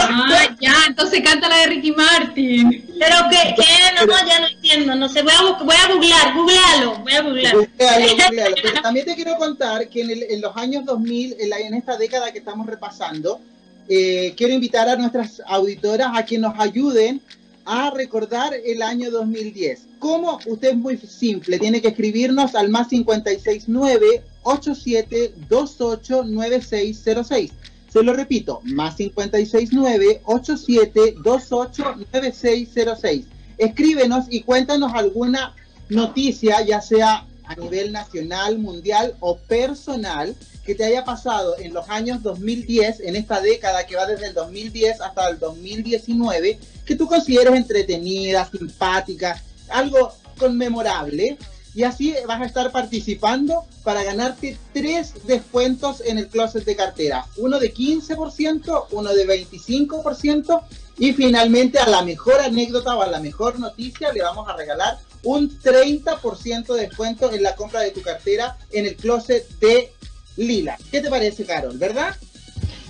Ah, 0.00 0.54
ya, 0.60 0.72
entonces 0.86 1.20
canta 1.24 1.48
la 1.48 1.56
de 1.56 1.66
Ricky 1.66 1.90
Martin. 1.90 2.86
Pero 3.00 3.16
que, 3.30 3.54
que 3.60 4.06
no, 4.06 4.12
ya 4.28 4.38
no 4.38 4.46
entiendo, 4.46 4.94
no 4.94 5.08
sé, 5.08 5.22
voy 5.22 5.32
a, 5.32 5.42
voy 5.60 5.74
a 5.74 5.92
googlear, 5.92 6.34
googlealo, 6.34 6.98
voy 7.00 7.12
a 7.14 7.20
googlear. 7.22 7.56
Googlealo, 7.56 8.06
googlealo. 8.28 8.56
Pero 8.62 8.80
también 8.80 9.06
te 9.06 9.16
quiero 9.16 9.36
contar 9.36 9.88
que 9.88 10.02
en, 10.02 10.10
el- 10.10 10.22
en 10.22 10.40
los 10.40 10.56
años 10.56 10.84
2000, 10.84 11.36
en, 11.40 11.50
la- 11.50 11.58
en 11.58 11.74
esta 11.74 11.96
década 11.96 12.30
que 12.30 12.38
estamos 12.38 12.68
repasando, 12.68 13.40
eh, 13.88 14.34
quiero 14.36 14.54
invitar 14.54 14.88
a 14.88 14.96
nuestras 14.96 15.42
auditoras 15.46 16.10
a 16.14 16.24
que 16.24 16.38
nos 16.38 16.58
ayuden 16.58 17.22
a 17.64 17.90
recordar 17.90 18.52
el 18.64 18.82
año 18.82 19.10
2010. 19.10 19.86
¿Cómo? 19.98 20.38
Usted 20.46 20.70
es 20.70 20.76
muy 20.76 20.96
simple, 20.96 21.58
tiene 21.58 21.82
que 21.82 21.88
escribirnos 21.88 22.54
al 22.54 22.70
más 22.70 22.88
569 22.88 24.22
87 24.42 25.34
28 25.50 26.24
9606. 26.24 27.52
Se 27.92 28.02
lo 28.02 28.12
repito, 28.12 28.60
más 28.64 28.96
569 28.96 30.22
87 30.24 31.14
28 31.24 31.96
9606. 32.12 33.26
Escríbenos 33.58 34.26
y 34.30 34.42
cuéntanos 34.42 34.92
alguna 34.94 35.54
noticia, 35.88 36.62
ya 36.62 36.80
sea 36.80 37.26
a 37.44 37.54
nivel 37.56 37.92
nacional, 37.92 38.58
mundial 38.58 39.14
o 39.20 39.36
personal, 39.36 40.36
que 40.68 40.74
te 40.74 40.84
haya 40.84 41.02
pasado 41.02 41.56
en 41.58 41.72
los 41.72 41.88
años 41.88 42.22
2010, 42.22 43.00
en 43.00 43.16
esta 43.16 43.40
década 43.40 43.86
que 43.86 43.96
va 43.96 44.04
desde 44.04 44.26
el 44.26 44.34
2010 44.34 45.00
hasta 45.00 45.26
el 45.30 45.38
2019, 45.38 46.58
que 46.84 46.94
tú 46.94 47.06
consideres 47.06 47.54
entretenida, 47.54 48.46
simpática, 48.50 49.42
algo 49.70 50.12
conmemorable. 50.38 51.38
Y 51.74 51.84
así 51.84 52.14
vas 52.26 52.42
a 52.42 52.44
estar 52.44 52.70
participando 52.70 53.64
para 53.82 54.02
ganarte 54.02 54.58
tres 54.74 55.14
descuentos 55.26 56.02
en 56.04 56.18
el 56.18 56.28
closet 56.28 56.66
de 56.66 56.76
cartera. 56.76 57.24
Uno 57.38 57.58
de 57.58 57.72
15%, 57.72 58.88
uno 58.90 59.14
de 59.14 59.26
25% 59.26 60.64
y 60.98 61.14
finalmente 61.14 61.78
a 61.78 61.88
la 61.88 62.02
mejor 62.02 62.40
anécdota 62.40 62.94
o 62.94 63.00
a 63.00 63.06
la 63.06 63.20
mejor 63.20 63.58
noticia 63.58 64.12
le 64.12 64.20
vamos 64.20 64.46
a 64.46 64.54
regalar 64.54 64.98
un 65.22 65.48
30% 65.48 66.74
de 66.74 66.80
descuento 66.82 67.32
en 67.32 67.42
la 67.42 67.56
compra 67.56 67.80
de 67.80 67.90
tu 67.90 68.02
cartera 68.02 68.58
en 68.70 68.84
el 68.84 68.96
closet 68.96 69.48
de 69.60 69.92
Lila. 70.38 70.76
¿Qué 70.90 71.00
te 71.00 71.10
parece, 71.10 71.44
Carol? 71.44 71.76
¿Verdad? 71.76 72.16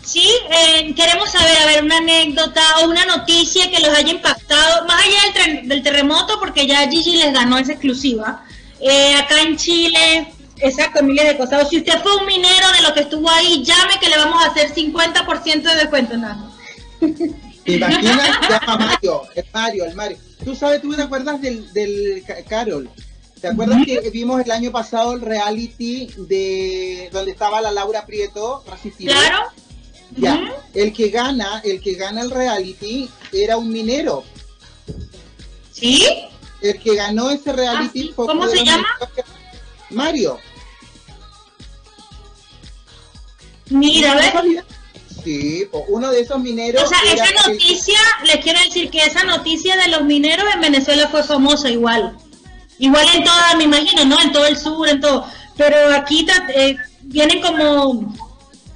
Sí, 0.04 0.26
eh, 0.50 0.94
queremos 0.94 1.30
saber, 1.30 1.56
a 1.58 1.66
ver, 1.66 1.84
una 1.84 1.98
anécdota 1.98 2.62
o 2.80 2.88
una 2.88 3.04
noticia 3.04 3.70
que 3.70 3.80
los 3.80 3.90
haya 3.90 4.10
impactado, 4.12 4.86
más 4.86 5.02
allá 5.04 5.44
del, 5.44 5.68
del 5.68 5.82
terremoto, 5.82 6.38
porque 6.40 6.66
ya 6.66 6.88
Gigi 6.88 7.16
les 7.16 7.32
ganó 7.32 7.58
esa 7.58 7.72
exclusiva. 7.72 8.44
Eh, 8.80 9.14
acá 9.16 9.42
en 9.42 9.56
Chile, 9.56 10.32
exacto, 10.58 11.02
miles 11.02 11.26
de 11.26 11.36
cosas. 11.36 11.64
O 11.64 11.68
si 11.68 11.78
usted 11.78 12.00
fue 12.02 12.16
un 12.16 12.24
minero 12.26 12.70
de 12.72 12.82
lo 12.82 12.94
que 12.94 13.00
estuvo 13.00 13.28
ahí, 13.28 13.62
llame 13.64 13.98
que 14.00 14.08
le 14.08 14.16
vamos 14.16 14.42
a 14.42 14.48
hacer 14.50 14.72
50% 14.74 15.62
de 15.62 15.76
descuento. 15.76 16.16
No. 16.16 16.54
¿Te 17.64 17.72
imaginas? 17.74 18.30
Llama 18.48 18.76
Mario, 18.78 19.22
el 19.34 19.44
Mario, 19.52 19.84
el 19.84 19.94
Mario. 19.94 20.18
Tú 20.42 20.54
sabes, 20.54 20.80
tú 20.80 20.94
te 20.94 21.02
acuerdas 21.02 21.40
del, 21.42 21.70
del 21.74 22.22
Ca- 22.26 22.42
Carol. 22.48 22.88
¿Te 23.40 23.48
acuerdas 23.48 23.78
que 23.86 24.10
vimos 24.10 24.40
el 24.44 24.50
año 24.50 24.72
pasado 24.72 25.12
el 25.12 25.20
reality 25.20 26.08
de 26.16 27.08
donde 27.12 27.30
estaba 27.32 27.60
la 27.60 27.70
Laura 27.70 28.04
Prieto 28.04 28.64
resistida? 28.70 29.12
Claro. 29.12 29.38
Ya, 30.16 30.40
el 30.74 30.92
que 30.92 31.10
gana, 31.10 31.60
el 31.64 31.80
que 31.80 31.94
gana 31.94 32.22
el 32.22 32.30
reality 32.30 33.08
era 33.32 33.56
un 33.58 33.70
minero. 33.70 34.24
¿Sí? 35.70 36.04
El 36.60 36.80
que 36.80 36.96
ganó 36.96 37.30
ese 37.30 37.52
reality 37.52 38.00
Ah, 38.00 38.04
sí. 38.06 38.12
fue 38.16 38.26
¿Cómo 38.26 38.48
se 38.48 38.64
llama? 38.64 38.86
Mario. 39.90 40.38
Mira, 43.70 44.12
a 44.12 44.16
ver. 44.16 44.64
Sí, 45.22 45.68
pues, 45.70 45.84
uno 45.88 46.10
de 46.10 46.20
esos 46.20 46.40
mineros. 46.40 46.82
O 46.82 46.86
sea, 46.88 46.98
esa 47.12 47.26
el- 47.28 47.52
noticia, 47.52 47.98
les 48.24 48.36
quiero 48.42 48.58
decir 48.60 48.90
que 48.90 49.04
esa 49.04 49.24
noticia 49.24 49.76
de 49.76 49.88
los 49.88 50.02
mineros 50.04 50.46
en 50.54 50.60
Venezuela 50.60 51.08
fue 51.08 51.22
famosa 51.22 51.68
igual. 51.68 52.16
Igual 52.78 53.06
en 53.14 53.24
toda, 53.24 53.54
me 53.56 53.64
imagino, 53.64 54.04
¿no? 54.04 54.20
En 54.20 54.32
todo 54.32 54.46
el 54.46 54.56
sur, 54.56 54.88
en 54.88 55.00
todo. 55.00 55.26
Pero 55.56 55.76
aquí 55.94 56.26
eh, 56.54 56.76
vienen 57.02 57.40
como 57.40 58.14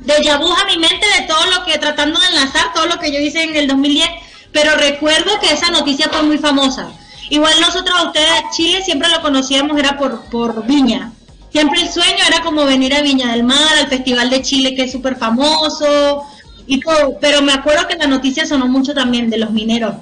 de 0.00 0.37
vu 0.38 0.52
a 0.52 0.66
mi 0.66 0.78
mente 0.78 1.06
de 1.18 1.26
todo 1.26 1.47
lo 1.47 1.64
que, 1.64 1.78
tratando 1.78 2.18
de 2.18 2.26
enlazar 2.26 2.73
todo 2.75 2.87
lo 2.87 2.99
que 2.99 3.12
yo 3.12 3.21
hice 3.21 3.44
en 3.44 3.54
el 3.54 3.68
2010. 3.68 4.09
Pero 4.52 4.76
recuerdo 4.76 5.38
que 5.40 5.52
esa 5.52 5.71
noticia 5.71 6.09
fue 6.09 6.23
muy 6.23 6.38
famosa. 6.38 6.90
Igual 7.30 7.54
nosotros 7.61 7.99
a 7.99 8.06
ustedes 8.09 8.42
Chile 8.54 8.82
siempre 8.85 9.09
lo 9.09 9.23
conocíamos, 9.23 9.78
era 9.78 9.97
por, 9.97 10.25
por 10.25 10.66
Viña. 10.66 11.12
Siempre 11.50 11.80
el 11.80 11.88
sueño 11.90 12.25
era 12.26 12.42
como 12.42 12.64
venir 12.64 12.94
a 12.94 13.02
Viña 13.02 13.32
del 13.32 13.44
Mar, 13.44 13.78
al 13.78 13.88
Festival 13.88 14.28
de 14.30 14.42
Chile, 14.42 14.75
que 14.75 14.85
es 14.85 14.92
súper 14.92 15.16
famoso, 15.16 16.25
y 16.66 16.80
todo. 16.80 17.18
Pero 17.21 17.42
me 17.42 17.52
acuerdo 17.52 17.87
que 17.87 17.97
la 17.97 18.06
noticia 18.06 18.47
sonó 18.47 18.66
mucho 18.66 18.92
también 18.94 19.30
de 19.30 19.38
los 19.38 19.50
mineros. 19.50 19.94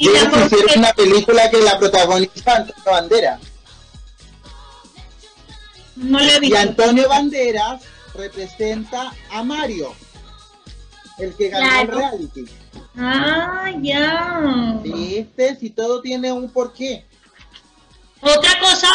Y 0.00 0.08
acuerdo 0.16 0.46
hicieron 0.46 0.68
que- 0.68 0.78
una 0.78 0.92
película 0.94 1.50
que 1.50 1.58
la 1.58 1.78
protagoniza 1.78 2.56
Antonio 2.56 2.84
Banderas. 2.84 3.40
no 5.96 6.18
lo 6.18 6.24
he 6.24 6.46
Y. 6.46 6.54
Antonio 6.56 7.08
Banderas 7.08 7.82
representa 8.14 9.12
a 9.30 9.42
Mario, 9.42 9.94
el 11.18 11.34
que 11.36 11.48
ganó 11.48 11.80
el 11.82 11.88
reality. 11.88 12.44
Ah, 12.96 13.70
ya. 13.80 14.78
¿Viste? 14.82 15.56
Si 15.56 15.70
todo 15.70 16.00
tiene 16.00 16.32
un 16.32 16.50
porqué. 16.50 17.04
Otra 18.20 18.58
cosa 18.60 18.88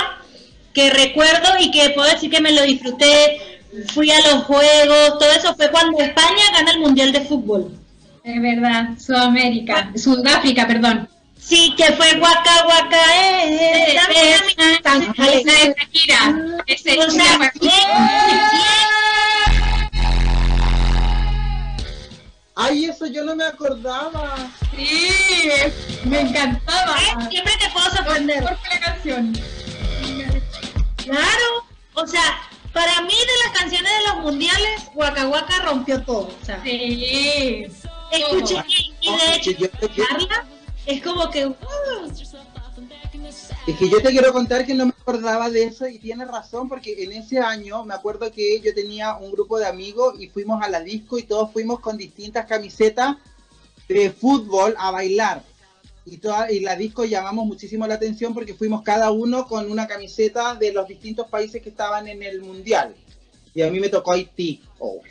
que 0.74 0.89
recuerdo 0.89 1.47
y 1.59 1.71
que 1.71 1.91
puedo 1.91 2.09
decir 2.12 2.29
que 2.29 2.41
me 2.41 2.51
lo 2.51 2.62
disfruté, 2.63 3.62
fui 3.93 4.12
a 4.12 4.19
los 4.21 4.43
juegos, 4.43 5.19
todo 5.19 5.31
eso 5.31 5.55
fue 5.55 5.69
cuando 5.71 6.00
España 6.00 6.43
gana 6.53 6.71
el 6.71 6.79
Mundial 6.79 7.12
de 7.12 7.21
Fútbol. 7.21 7.71
Es 8.25 8.41
verdad, 8.41 8.89
Sudamérica, 9.00 9.91
Sudáfrica, 9.96 10.65
perdón. 10.65 11.08
Sí, 11.39 11.75
que 11.77 11.86
fue 11.94 12.20
Waka 12.20 12.65
Waka, 12.67 12.98
eh, 13.22 13.55
eh, 13.55 13.96
Esa 13.96 15.51
Shakira. 15.77 16.20
Sea, 17.12 17.38
fue- 17.38 17.70
Ay, 22.55 22.86
eso 22.86 23.05
yo 23.08 23.24
no 23.25 23.36
me 23.36 23.44
acordaba. 23.44 24.36
Sí, 24.75 25.10
me 26.05 26.22
encantaba. 26.22 26.96
eh, 27.01 27.27
siempre 27.29 27.53
te 27.60 27.70
puedo 27.70 27.89
sorprender. 27.91 28.41
Por 28.44 28.51
la 28.51 28.79
canción. 28.79 29.34
Claro, 30.98 31.65
o 31.94 32.08
sea, 32.08 32.24
para 32.74 33.01
mí 33.01 33.13
de 33.13 33.50
las 33.50 33.60
canciones 33.60 33.91
de 33.91 34.08
los 34.13 34.24
mundiales, 34.24 34.84
Waka 34.96 35.27
Waka 35.27 35.60
rompió 35.65 36.01
todo. 36.03 36.32
O 36.41 36.46
sea, 36.46 36.60
Sí. 36.63 37.67
Escuché 38.12 38.63
y, 39.01 39.53
de 39.53 39.65
escucharla 39.65 40.45
es 40.85 41.01
como 41.01 41.29
que. 41.29 41.47
uh, 41.47 41.55
Es 43.67 43.77
que 43.77 43.89
yo 43.89 44.01
te 44.01 44.09
quiero 44.12 44.31
contar 44.31 44.65
que 44.65 44.75
no 44.75 44.85
me 44.85 44.91
acordaba 44.91 45.50
de 45.50 45.63
eso 45.63 45.88
y 45.88 45.97
tienes 45.97 46.27
razón 46.27 46.69
porque 46.69 47.03
en 47.03 47.12
ese 47.13 47.39
año 47.39 47.83
me 47.83 47.93
acuerdo 47.93 48.31
que 48.31 48.62
yo 48.62 48.74
tenía 48.74 49.15
un 49.15 49.31
grupo 49.31 49.57
de 49.57 49.65
amigos 49.65 50.15
y 50.19 50.27
fuimos 50.27 50.62
a 50.62 50.69
la 50.69 50.81
disco 50.81 51.17
y 51.17 51.24
todos 51.24 51.51
fuimos 51.51 51.79
con 51.79 51.97
distintas 51.97 52.45
camisetas 52.45 53.15
de 53.88 54.12
fútbol 54.12 54.75
a 54.77 54.91
bailar. 54.91 55.43
Y, 56.05 56.17
toda, 56.17 56.51
y 56.51 56.59
la 56.59 56.75
disco 56.75 57.03
llamamos 57.03 57.47
muchísimo 57.47 57.88
la 57.88 57.95
atención 57.95 58.35
porque 58.35 58.53
fuimos 58.53 58.83
cada 58.83 59.09
uno 59.09 59.47
con 59.47 59.71
una 59.71 59.88
camiseta 59.88 60.53
de 60.53 60.71
los 60.71 60.88
distintos 60.88 61.27
países 61.27 61.63
que 61.63 61.69
estaban 61.69 62.07
en 62.07 62.21
el 62.21 62.41
mundial. 62.41 62.95
Y 63.55 63.63
a 63.63 63.71
mí 63.71 63.79
me 63.79 63.89
tocó 63.89 64.12
Haití. 64.12 64.62
Oh. 64.77 65.01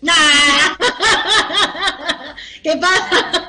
Nah. 0.00 0.76
¿Qué 2.62 2.76
pasa? 2.76 3.46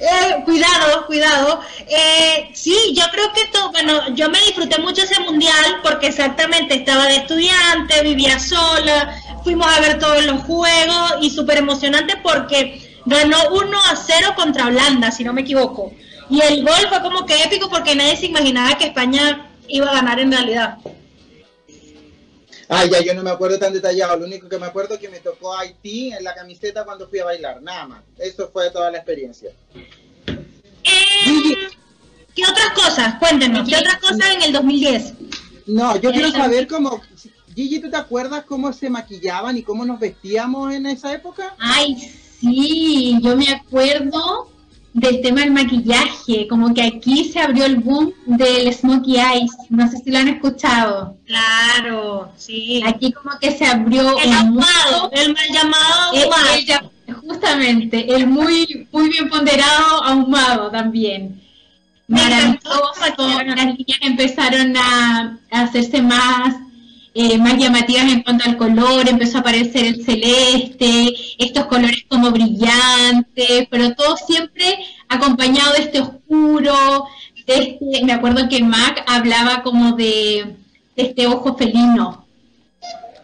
Eh, 0.00 0.42
cuidado, 0.44 1.06
cuidado. 1.06 1.60
Eh, 1.86 2.50
sí, 2.54 2.92
yo 2.96 3.04
creo 3.12 3.32
que 3.32 3.46
todo, 3.52 3.70
bueno, 3.70 4.14
yo 4.14 4.28
me 4.30 4.40
disfruté 4.40 4.80
mucho 4.80 5.02
ese 5.02 5.20
mundial 5.20 5.80
porque 5.82 6.08
exactamente 6.08 6.74
estaba 6.74 7.06
de 7.06 7.16
estudiante, 7.16 8.02
vivía 8.02 8.40
sola, 8.40 9.16
fuimos 9.44 9.66
a 9.66 9.80
ver 9.80 10.00
todos 10.00 10.24
los 10.26 10.42
juegos 10.42 11.14
y 11.20 11.30
súper 11.30 11.58
emocionante 11.58 12.16
porque 12.16 13.00
ganó 13.04 13.36
1 13.52 13.78
a 13.78 13.96
0 13.96 14.32
contra 14.34 14.66
Holanda, 14.66 15.12
si 15.12 15.22
no 15.22 15.32
me 15.32 15.42
equivoco. 15.42 15.92
Y 16.28 16.40
el 16.40 16.64
gol 16.64 16.88
fue 16.88 17.00
como 17.00 17.24
que 17.24 17.42
épico 17.44 17.68
porque 17.68 17.94
nadie 17.94 18.16
se 18.16 18.26
imaginaba 18.26 18.76
que 18.78 18.86
España 18.86 19.46
iba 19.68 19.88
a 19.90 19.94
ganar 19.94 20.18
en 20.18 20.32
realidad. 20.32 20.78
Ay, 22.74 22.88
ya 22.90 23.02
yo 23.02 23.14
no 23.14 23.22
me 23.22 23.30
acuerdo 23.30 23.58
tan 23.58 23.72
detallado. 23.72 24.16
Lo 24.16 24.24
único 24.24 24.48
que 24.48 24.58
me 24.58 24.64
acuerdo 24.64 24.94
es 24.94 25.00
que 25.00 25.10
me 25.10 25.20
tocó 25.20 25.54
Haití 25.54 26.10
en 26.12 26.24
la 26.24 26.34
camiseta 26.34 26.84
cuando 26.84 27.06
fui 27.06 27.18
a 27.18 27.26
bailar. 27.26 27.60
Nada 27.60 27.86
más. 27.86 28.02
Eso 28.18 28.48
fue 28.50 28.70
toda 28.70 28.90
la 28.90 28.96
experiencia. 28.98 29.50
Eh, 29.76 31.54
¿Qué 32.34 32.42
otras 32.44 32.70
cosas? 32.74 33.16
Cuéntenos, 33.18 33.68
¿qué 33.68 33.76
otras 33.76 33.98
cosas 33.98 34.34
en 34.36 34.42
el 34.42 34.52
2010? 34.54 35.14
No, 35.66 35.96
yo 36.00 36.10
quiero 36.12 36.30
saber 36.30 36.66
cómo, 36.66 37.00
Gigi, 37.54 37.78
¿tú 37.78 37.90
te 37.90 37.96
acuerdas 37.96 38.44
cómo 38.44 38.72
se 38.72 38.88
maquillaban 38.88 39.56
y 39.58 39.62
cómo 39.62 39.84
nos 39.84 40.00
vestíamos 40.00 40.72
en 40.72 40.86
esa 40.86 41.12
época? 41.12 41.54
Ay, 41.58 41.96
sí, 42.40 43.18
yo 43.22 43.36
me 43.36 43.50
acuerdo 43.50 44.50
del 44.94 45.22
tema 45.22 45.40
del 45.40 45.52
maquillaje, 45.52 46.46
como 46.48 46.74
que 46.74 46.82
aquí 46.82 47.24
se 47.24 47.40
abrió 47.40 47.64
el 47.64 47.76
boom 47.76 48.12
del 48.26 48.72
Smokey 48.72 49.16
Eyes, 49.16 49.50
no 49.70 49.90
sé 49.90 49.98
si 49.98 50.10
lo 50.10 50.18
han 50.18 50.28
escuchado. 50.28 51.16
Claro, 51.26 52.30
sí. 52.36 52.82
Aquí 52.84 53.12
como 53.12 53.38
que 53.38 53.52
se 53.52 53.64
abrió 53.64 54.18
el 54.18 54.32
ahumado, 54.32 55.10
el 55.12 55.32
mal 55.32 55.46
llamado 55.50 56.12
ahumado. 56.12 56.90
justamente, 57.22 58.14
el 58.14 58.26
muy, 58.26 58.86
muy 58.92 59.08
bien 59.08 59.28
ponderado 59.28 60.02
ahumado 60.04 60.70
también. 60.70 61.40
Maravilloso, 62.08 63.38
las 63.46 63.66
niñas 63.66 63.98
empezaron 64.02 64.76
a, 64.76 65.38
hacerse 65.50 66.02
más 66.02 66.54
eh, 67.14 67.36
más 67.36 67.58
llamativas 67.58 68.10
en 68.10 68.22
cuanto 68.22 68.44
al 68.48 68.56
color, 68.56 69.06
empezó 69.08 69.38
a 69.38 69.40
aparecer 69.40 69.84
el 69.84 70.04
celeste, 70.04 71.12
estos 71.38 71.66
colores 71.66 72.04
como 72.08 72.30
brillantes, 72.30 73.68
pero 73.70 73.94
todo 73.94 74.16
siempre 74.16 74.78
acompañado 75.08 75.74
de 75.74 75.80
este 75.80 76.00
oscuro, 76.00 77.06
de 77.46 77.54
este, 77.54 78.04
me 78.04 78.12
acuerdo 78.12 78.48
que 78.48 78.62
Mac 78.62 79.04
hablaba 79.06 79.62
como 79.62 79.92
de, 79.92 80.56
este 80.96 81.26
ojo 81.26 81.54
felino. 81.54 82.26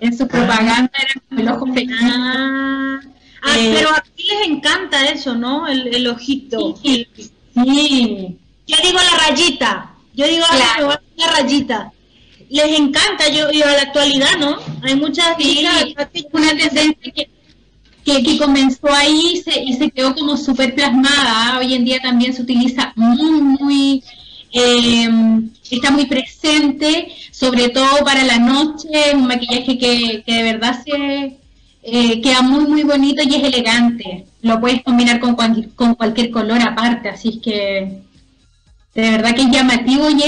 En 0.00 0.16
su 0.16 0.28
propaganda 0.28 0.92
era 0.92 1.20
como 1.28 1.40
el 1.40 1.48
ojo 1.48 1.66
felino. 1.72 1.96
Ah, 2.00 3.00
ah 3.42 3.58
eh, 3.58 3.72
pero 3.74 3.90
aquí 3.90 4.24
les 4.24 4.48
encanta 4.48 5.08
eso, 5.08 5.34
¿no? 5.34 5.66
El, 5.66 6.06
ojito. 6.08 6.76
Sí, 6.76 7.08
sí. 7.16 7.30
Yo 8.66 8.76
digo 8.82 8.98
la 8.98 9.28
rayita. 9.28 9.94
Yo 10.14 10.26
digo 10.26 10.44
la 11.16 11.32
rayita 11.32 11.92
les 12.50 12.78
encanta, 12.78 13.28
yo 13.28 13.50
y 13.50 13.62
a 13.62 13.66
la 13.66 13.82
actualidad, 13.82 14.38
¿no? 14.38 14.56
Hay 14.82 14.96
muchas 14.96 15.36
sí, 15.38 15.66
una 16.32 16.50
tendencia 16.50 17.12
que, 18.04 18.22
que, 18.22 18.38
comenzó 18.38 18.90
ahí 18.90 19.32
y 19.34 19.36
se, 19.38 19.62
y 19.62 19.74
se 19.74 19.90
quedó 19.90 20.14
como 20.14 20.36
súper 20.36 20.74
plasmada. 20.74 21.58
Hoy 21.58 21.74
en 21.74 21.84
día 21.84 22.00
también 22.00 22.32
se 22.32 22.42
utiliza 22.42 22.92
muy, 22.96 23.40
muy, 23.42 24.02
em, 24.52 25.50
está 25.70 25.90
muy 25.90 26.06
presente, 26.06 27.12
sobre 27.30 27.68
todo 27.68 28.04
para 28.04 28.24
la 28.24 28.38
noche, 28.38 29.14
un 29.14 29.26
maquillaje 29.26 29.78
que, 29.78 30.22
que 30.24 30.34
de 30.34 30.42
verdad 30.42 30.82
se 30.82 31.36
eh, 31.82 32.20
queda 32.22 32.42
muy, 32.42 32.66
muy 32.66 32.82
bonito 32.82 33.22
y 33.22 33.34
es 33.34 33.44
elegante. 33.44 34.26
Lo 34.40 34.60
puedes 34.60 34.82
combinar 34.82 35.20
con, 35.20 35.36
con 35.74 35.94
cualquier 35.94 36.30
color 36.30 36.60
aparte, 36.62 37.10
así 37.10 37.40
que 37.40 38.02
de 38.94 39.10
verdad 39.10 39.34
que 39.34 39.42
es 39.42 39.50
llamativo 39.50 40.08
y 40.10 40.22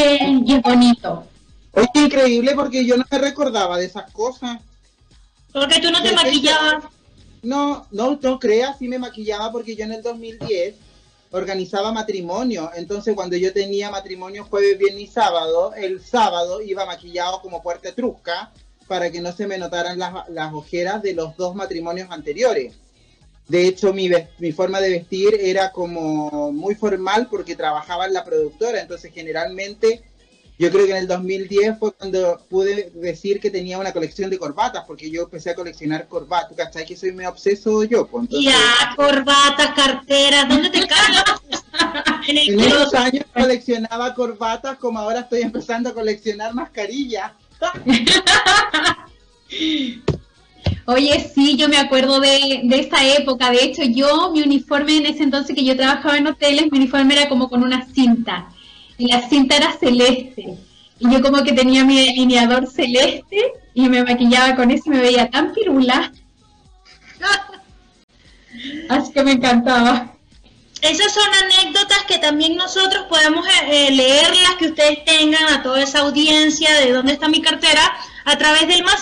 y 0.46 0.52
es 0.52 0.62
bonito. 0.62 1.29
Es 1.72 1.86
increíble 1.94 2.52
porque 2.54 2.84
yo 2.84 2.96
no 2.96 3.04
me 3.10 3.18
recordaba 3.18 3.78
de 3.78 3.86
esas 3.86 4.10
cosas. 4.12 4.58
Porque 5.52 5.80
tú 5.80 5.90
no 5.90 6.02
te 6.02 6.12
maquillabas. 6.12 6.84
No, 7.42 7.86
no, 7.90 8.18
no 8.20 8.38
creas, 8.38 8.78
sí 8.78 8.88
me 8.88 8.98
maquillaba 8.98 9.50
porque 9.50 9.74
yo 9.74 9.84
en 9.84 9.92
el 9.92 10.02
2010 10.02 10.74
organizaba 11.30 11.92
matrimonio. 11.92 12.70
Entonces, 12.74 13.14
cuando 13.14 13.36
yo 13.36 13.52
tenía 13.52 13.90
matrimonio 13.90 14.44
jueves, 14.44 14.78
viernes 14.78 15.04
y 15.04 15.06
sábado, 15.06 15.72
el 15.74 16.02
sábado 16.02 16.60
iba 16.60 16.84
maquillado 16.84 17.40
como 17.40 17.62
puerta 17.62 17.94
trusca 17.94 18.52
para 18.86 19.10
que 19.10 19.20
no 19.20 19.32
se 19.32 19.46
me 19.46 19.56
notaran 19.56 19.98
las, 19.98 20.28
las 20.28 20.52
ojeras 20.52 21.02
de 21.02 21.14
los 21.14 21.36
dos 21.36 21.54
matrimonios 21.54 22.10
anteriores. 22.10 22.74
De 23.48 23.66
hecho, 23.66 23.92
mi, 23.92 24.10
mi 24.38 24.52
forma 24.52 24.80
de 24.80 24.90
vestir 24.90 25.34
era 25.40 25.72
como 25.72 26.52
muy 26.52 26.74
formal 26.74 27.28
porque 27.30 27.56
trabajaba 27.56 28.06
en 28.06 28.14
la 28.14 28.24
productora. 28.24 28.80
Entonces, 28.80 29.12
generalmente 29.12 30.02
yo 30.60 30.70
creo 30.70 30.84
que 30.84 30.90
en 30.90 30.98
el 30.98 31.06
2010 31.06 31.78
fue 31.78 31.94
cuando 31.94 32.38
pude 32.50 32.92
decir 32.94 33.40
que 33.40 33.50
tenía 33.50 33.78
una 33.78 33.94
colección 33.94 34.28
de 34.28 34.36
corbatas, 34.36 34.84
porque 34.86 35.10
yo 35.10 35.22
empecé 35.22 35.48
a 35.48 35.54
coleccionar 35.54 36.06
corbatas. 36.06 36.50
¿Tú 36.50 36.54
cachai 36.54 36.84
que 36.84 36.94
soy 36.94 37.12
muy 37.12 37.24
obseso 37.24 37.82
yo? 37.84 38.06
Pues, 38.06 38.28
ya, 38.28 38.92
corbatas, 38.94 39.70
carteras, 39.74 40.50
¿dónde 40.50 40.68
te 40.68 40.86
caes? 40.86 41.24
en, 42.28 42.60
esos 42.60 42.92
años 42.92 43.24
coleccionaba 43.32 44.14
corbatas, 44.14 44.76
como 44.76 44.98
ahora 44.98 45.20
estoy 45.20 45.40
empezando 45.40 45.88
a 45.88 45.94
coleccionar 45.94 46.52
mascarillas. 46.52 47.32
Oye, 50.84 51.32
sí, 51.34 51.56
yo 51.56 51.70
me 51.70 51.78
acuerdo 51.78 52.20
de, 52.20 52.60
de 52.64 52.80
esa 52.80 53.02
época. 53.16 53.50
De 53.50 53.64
hecho, 53.64 53.82
yo, 53.82 54.30
mi 54.30 54.42
uniforme 54.42 54.98
en 54.98 55.06
ese 55.06 55.22
entonces 55.22 55.56
que 55.56 55.64
yo 55.64 55.74
trabajaba 55.74 56.18
en 56.18 56.26
hoteles, 56.26 56.70
mi 56.70 56.80
uniforme 56.80 57.14
era 57.14 57.30
como 57.30 57.48
con 57.48 57.62
una 57.62 57.86
cinta 57.86 58.50
la 59.08 59.28
cinta 59.28 59.56
era 59.56 59.76
celeste. 59.78 60.56
Y 60.98 61.10
yo 61.10 61.22
como 61.22 61.42
que 61.42 61.52
tenía 61.52 61.84
mi 61.84 61.98
delineador 61.98 62.66
celeste 62.66 63.52
y 63.74 63.88
me 63.88 64.04
maquillaba 64.04 64.56
con 64.56 64.70
eso 64.70 64.84
y 64.86 64.90
me 64.90 65.00
veía 65.00 65.30
tan 65.30 65.52
pirula. 65.52 66.12
Así 68.88 69.12
que 69.12 69.22
me 69.22 69.32
encantaba. 69.32 70.14
Esas 70.82 71.12
son 71.12 71.28
anécdotas 71.44 72.04
que 72.08 72.16
también 72.18 72.56
nosotros 72.56 73.04
podemos 73.08 73.46
eh, 73.46 73.50
eh, 73.68 73.90
leerlas, 73.90 74.54
que 74.58 74.68
ustedes 74.68 75.04
tengan 75.04 75.52
a 75.52 75.62
toda 75.62 75.82
esa 75.82 75.98
audiencia 76.00 76.72
de 76.80 76.92
dónde 76.92 77.12
está 77.12 77.28
mi 77.28 77.42
cartera, 77.42 77.82
a 78.24 78.38
través 78.38 78.66
del 78.66 78.82
más 78.82 78.96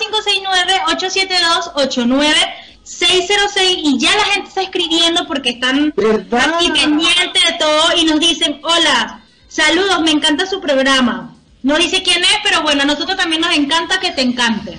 569-872-89606 1.75 3.77
y 3.77 3.97
ya 3.97 4.13
la 4.13 4.25
gente 4.25 4.49
está 4.49 4.61
escribiendo 4.61 5.25
porque 5.25 5.51
están 5.51 5.93
aquí 5.97 6.69
pendientes 6.71 7.43
de 7.43 7.53
todo 7.57 7.95
y 7.95 8.03
nos 8.05 8.19
dicen, 8.19 8.59
hola, 8.61 9.21
Saludos, 9.49 10.01
me 10.01 10.11
encanta 10.11 10.45
su 10.45 10.61
programa. 10.61 11.35
No 11.63 11.75
dice 11.75 12.01
quién 12.03 12.23
es, 12.23 12.37
pero 12.43 12.61
bueno, 12.61 12.83
a 12.83 12.85
nosotros 12.85 13.17
también 13.17 13.41
nos 13.41 13.53
encanta 13.55 13.99
que 13.99 14.11
te 14.11 14.21
encante. 14.21 14.77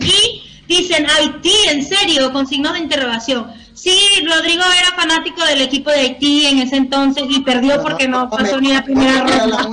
Y 0.00 0.42
dicen, 0.66 1.06
Haití, 1.08 1.54
en 1.68 1.86
serio, 1.86 2.32
con 2.32 2.48
signos 2.48 2.72
de 2.72 2.80
interrogación. 2.80 3.52
Sí, 3.74 3.96
Rodrigo 4.26 4.62
era 4.80 4.96
fanático 4.96 5.44
del 5.44 5.60
equipo 5.60 5.90
de 5.90 5.98
Haití 5.98 6.46
en 6.46 6.60
ese 6.60 6.76
entonces 6.76 7.24
y 7.28 7.40
perdió 7.40 7.82
porque 7.82 8.08
no, 8.08 8.28
pasó 8.30 8.58
ni 8.60 8.72
la 8.72 8.82
primera 8.82 9.20
ronda. 9.20 9.70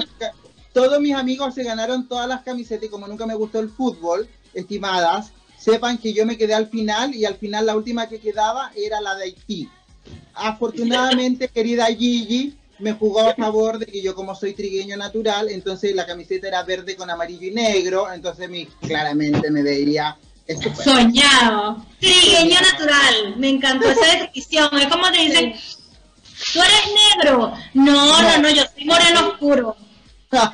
Todos 0.74 1.00
mis 1.00 1.16
amigos 1.16 1.56
se 1.56 1.64
ganaron 1.64 2.08
todas 2.08 2.28
las 2.28 2.42
camisetas 2.42 2.86
y 2.86 2.90
como 2.90 3.08
nunca 3.08 3.26
me 3.26 3.36
gustó 3.36 3.60
el 3.60 3.70
fútbol, 3.70 4.28
estimadas, 4.54 5.32
sepan 5.58 5.98
que 5.98 6.14
yo 6.14 6.26
me 6.26 6.38
quedé 6.38 6.54
al 6.54 6.68
final 6.68 7.16
y 7.16 7.26
al 7.26 7.36
final 7.36 7.66
la 7.66 7.76
última 7.76 8.08
que 8.08 8.20
quedaba 8.20 8.72
era 8.76 9.00
la 9.00 9.16
de 9.16 9.24
Haití. 9.24 9.70
Afortunadamente, 10.34 11.48
querida 11.54 11.86
Gigi, 11.88 12.58
me 12.82 12.94
jugó 12.94 13.22
a 13.22 13.36
favor 13.36 13.80
de 13.80 13.86
que 13.86 14.02
yo 14.02 14.16
como 14.16 14.36
soy 14.36 14.54
trigueño 14.54 14.98
natural, 14.98 15.50
entonces 15.50 15.96
la 15.96 16.06
camiseta 16.06 16.48
era 16.48 16.64
verde 16.64 16.96
con 16.96 17.10
amarillo 17.10 17.48
y 17.48 17.52
negro, 17.52 18.12
entonces 18.12 18.50
mi, 18.50 18.66
claramente 18.66 19.52
me 19.52 19.64
veía 19.64 20.18
Soñado. 20.84 21.86
Trigueño 22.00 22.60
natural. 22.62 23.36
Me 23.38 23.50
encantó 23.50 23.90
esa 23.90 24.06
descripción. 24.18 24.70
Es 24.78 24.88
como 24.88 25.12
te 25.12 25.20
dicen, 25.20 25.54
tú 26.54 26.62
eres 26.62 26.82
negro. 27.18 27.54
No, 27.74 28.22
no, 28.22 28.38
no, 28.40 28.50
yo 28.50 28.64
soy 28.74 28.86
moreno 28.86 29.28
oscuro. 29.30 29.76
no, 30.32 30.50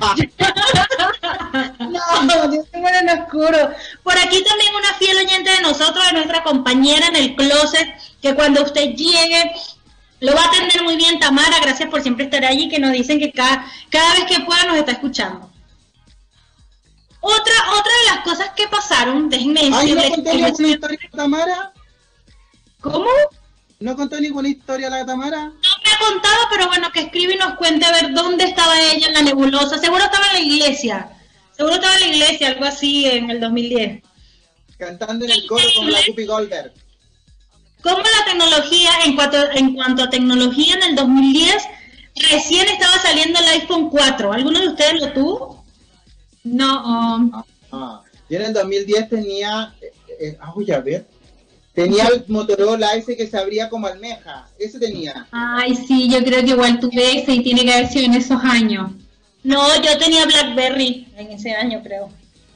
yo 2.52 2.64
soy 2.70 2.80
moreno 2.80 3.12
oscuro. 3.22 3.70
Por 4.02 4.18
aquí 4.18 4.42
también 4.42 4.74
una 4.74 4.92
fiel 4.94 5.18
oyente 5.18 5.50
de 5.50 5.60
nosotros, 5.60 6.04
de 6.06 6.14
nuestra 6.14 6.42
compañera 6.42 7.06
en 7.08 7.16
el 7.16 7.36
closet, 7.36 7.86
que 8.20 8.34
cuando 8.34 8.64
usted 8.64 8.94
llegue 8.94 9.52
lo 10.20 10.34
va 10.34 10.42
a 10.42 10.46
atender 10.46 10.82
muy 10.82 10.96
bien 10.96 11.18
Tamara, 11.18 11.60
gracias 11.60 11.88
por 11.88 12.02
siempre 12.02 12.24
estar 12.24 12.44
allí, 12.44 12.68
que 12.68 12.78
nos 12.78 12.92
dicen 12.92 13.18
que 13.18 13.32
cada, 13.32 13.64
cada 13.88 14.14
vez 14.14 14.24
que 14.24 14.40
pueda 14.44 14.64
nos 14.64 14.76
está 14.76 14.92
escuchando. 14.92 15.50
Otra, 17.20 17.54
otra 17.72 17.92
de 17.92 18.14
las 18.14 18.24
cosas 18.24 18.50
que 18.56 18.68
pasaron, 18.68 19.28
déjenme 19.28 19.70
decirles... 19.70 20.10
¿No 20.10 20.16
contó 20.16 20.30
ninguna 20.30 20.68
historia 20.68 20.98
la 21.10 21.16
Tamara? 21.16 21.72
¿Cómo? 22.80 23.10
¿No 23.80 23.96
contó 23.96 24.20
ninguna 24.20 24.48
historia 24.48 24.90
la 24.90 25.06
Tamara? 25.06 25.44
No 25.44 25.52
me 25.52 25.90
ha 25.92 25.98
contado, 25.98 26.46
pero 26.50 26.66
bueno, 26.66 26.90
que 26.92 27.00
escribe 27.00 27.34
y 27.34 27.38
nos 27.38 27.54
cuente 27.54 27.86
a 27.86 27.92
ver 27.92 28.12
dónde 28.12 28.44
estaba 28.44 28.80
ella 28.80 29.08
en 29.08 29.14
la 29.14 29.22
nebulosa. 29.22 29.78
Seguro 29.78 30.04
estaba 30.04 30.26
en 30.28 30.32
la 30.34 30.40
iglesia. 30.40 31.10
Seguro 31.56 31.74
estaba 31.74 31.94
en 31.96 32.00
la 32.00 32.16
iglesia, 32.16 32.48
algo 32.48 32.64
así, 32.64 33.06
en 33.06 33.30
el 33.30 33.40
2010. 33.40 34.02
Cantando 34.78 35.24
en 35.24 35.32
el 35.32 35.46
coro 35.46 35.64
con 35.76 35.90
la 35.90 35.98
Guppy 36.06 36.24
Goldberg. 36.24 36.72
¿Cómo 37.82 37.98
la 37.98 38.24
tecnología, 38.24 38.90
en 39.06 39.14
cuanto, 39.14 39.50
en 39.52 39.74
cuanto 39.74 40.02
a 40.02 40.10
tecnología 40.10 40.74
en 40.74 40.82
el 40.82 40.96
2010, 40.96 41.54
recién 42.30 42.68
estaba 42.68 43.00
saliendo 43.00 43.38
el 43.38 43.60
iPhone 43.60 43.88
4? 43.88 44.32
¿Alguno 44.32 44.60
de 44.60 44.68
ustedes 44.68 45.00
lo 45.00 45.12
tuvo? 45.12 45.64
No. 46.42 47.16
Um, 47.16 47.32
ah, 47.70 48.02
yo 48.28 48.38
en 48.38 48.46
el 48.46 48.52
2010 48.52 49.08
tenía, 49.08 49.74
eh, 49.80 49.92
eh, 50.20 50.38
ah, 50.40 50.52
voy 50.54 50.70
a 50.72 50.80
ver, 50.80 51.06
tenía 51.72 52.06
el 52.06 52.24
Motorola 52.26 52.94
ese 52.94 53.16
que 53.16 53.28
se 53.28 53.38
abría 53.38 53.68
como 53.68 53.86
almeja, 53.86 54.48
ese 54.58 54.80
tenía. 54.80 55.28
Ay, 55.30 55.76
sí, 55.76 56.08
yo 56.10 56.22
creo 56.24 56.44
que 56.44 56.50
igual 56.50 56.80
tuve 56.80 57.20
ese 57.20 57.34
y 57.34 57.42
tiene 57.44 57.64
que 57.64 57.72
haber 57.72 57.88
sido 57.88 58.06
en 58.06 58.14
esos 58.14 58.42
años. 58.42 58.90
No, 59.44 59.80
yo 59.80 59.96
tenía 59.98 60.26
BlackBerry 60.26 61.06
en 61.16 61.30
ese 61.30 61.52
año, 61.52 61.80
creo. 61.84 62.10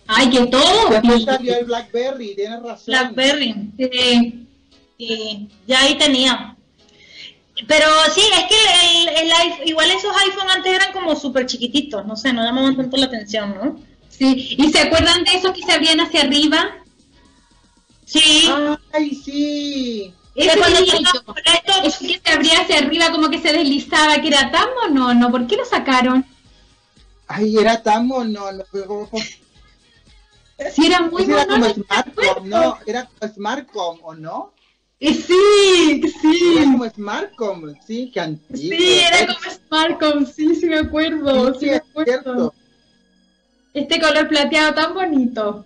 Ay, 0.08 0.30
que 0.30 0.46
todo. 0.46 0.90
Después 0.90 1.24
salió 1.24 1.56
el 1.56 1.66
BlackBerry, 1.66 2.34
tienes 2.34 2.60
razón. 2.60 2.84
BlackBerry, 2.86 3.70
sí 3.78 4.42
ya 5.66 5.80
ahí 5.80 5.96
tenía. 5.96 6.56
Pero 7.68 7.86
sí, 8.14 8.20
es 8.20 8.44
que 8.48 9.20
el, 9.22 9.68
igual 9.68 9.90
esos 9.90 10.14
iPhone 10.26 10.50
antes 10.50 10.72
eran 10.72 10.92
como 10.92 11.14
súper 11.16 11.46
chiquititos, 11.46 12.06
no 12.06 12.16
sé, 12.16 12.32
no 12.32 12.42
llamaban 12.42 12.76
tanto 12.76 12.96
la 12.96 13.06
atención, 13.06 13.54
¿no? 13.54 13.76
Sí, 14.08 14.34
Sí, 14.34 14.56
¿y 14.58 14.70
se 14.72 14.80
acuerdan 14.80 15.24
de 15.24 15.32
esos 15.34 15.52
que 15.52 15.62
se 15.62 15.72
abrían 15.72 16.00
hacia 16.00 16.22
arriba? 16.22 16.76
Sí. 18.04 18.48
Ay, 18.92 19.14
sí. 19.14 20.14
Ese 20.34 20.58
cuando 20.58 20.78
ese 20.78 22.06
que 22.06 22.20
se 22.24 22.32
abría 22.32 22.60
hacia 22.60 22.78
arriba 22.78 23.10
como 23.10 23.28
que 23.30 23.40
se 23.40 23.52
deslizaba, 23.52 24.20
que 24.20 24.28
era 24.28 24.50
tan 24.50 24.68
monono, 24.82 25.30
¿por 25.30 25.46
qué 25.46 25.56
lo 25.56 25.64
sacaron? 25.64 26.24
Ay, 27.26 27.56
era 27.56 27.82
tan 27.82 28.06
mono. 28.06 28.50
No, 28.52 28.64
pero- 28.70 29.08
Si 30.72 30.86
era 30.86 31.00
muy 31.00 31.22
Ese 31.22 31.32
era 31.32 31.46
como 31.46 31.58
monono. 31.58 31.74
Smartcom, 31.74 32.48
¿no? 32.48 32.78
Era 32.86 33.06
como 33.06 33.32
Smartcom, 33.32 33.98
¿o 34.02 34.14
no? 34.14 34.51
Eh, 35.04 35.14
Sí, 35.14 36.00
Era 36.00 36.12
sí. 36.22 36.64
como 36.64 36.88
Smartcom, 36.88 37.74
sí, 37.84 38.10
que 38.14 38.20
antiguo. 38.20 38.78
Sí, 38.78 38.98
era 39.00 39.26
como 39.26 39.40
Smartcom, 39.50 40.26
sí, 40.26 40.54
sí 40.54 40.66
me 40.66 40.78
acuerdo, 40.78 41.54
sí 41.54 41.60
Sí, 41.60 41.66
me 41.66 41.76
acuerdo. 41.76 42.04
cierto. 42.04 42.54
Este 43.74 44.00
color 44.00 44.28
plateado 44.28 44.74
tan 44.74 44.94
bonito. 44.94 45.64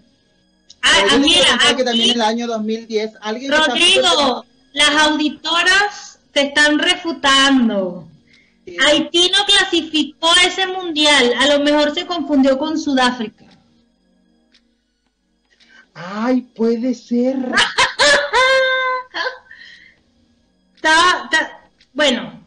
Ah, 0.83 1.03
ah, 1.11 1.75
que 1.77 1.85
también 1.85 2.11
en 2.11 2.17
el 2.17 2.23
año 2.23 2.47
2010 2.47 3.13
alguien 3.21 3.53
Rodrigo, 3.53 4.47
las 4.73 4.91
auditoras 5.03 6.19
te 6.33 6.43
están 6.43 6.79
refutando. 6.79 8.09
Haití 8.87 9.31
no 9.31 9.45
clasificó 9.45 10.29
a 10.33 10.47
ese 10.47 10.67
mundial, 10.67 11.35
a 11.39 11.47
lo 11.57 11.63
mejor 11.63 11.93
se 11.93 12.07
confundió 12.07 12.57
con 12.57 12.79
Sudáfrica. 12.79 13.45
Ay, 15.93 16.41
puede 16.41 16.95
ser. 16.95 17.37
Está- 21.25 21.61
bueno, 21.93 22.43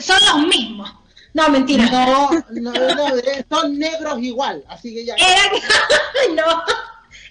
son 0.00 0.18
los 0.26 0.46
mismos. 0.48 0.90
No, 1.34 1.48
mentira. 1.48 1.86
No, 1.90 2.30
no, 2.50 2.72
no, 2.72 3.16
eh, 3.16 3.44
son 3.48 3.78
negros 3.78 4.18
igual, 4.20 4.62
así 4.68 4.92
que 4.94 5.04
ya. 5.06 5.14
Era, 5.14 5.42
no, 6.34 6.62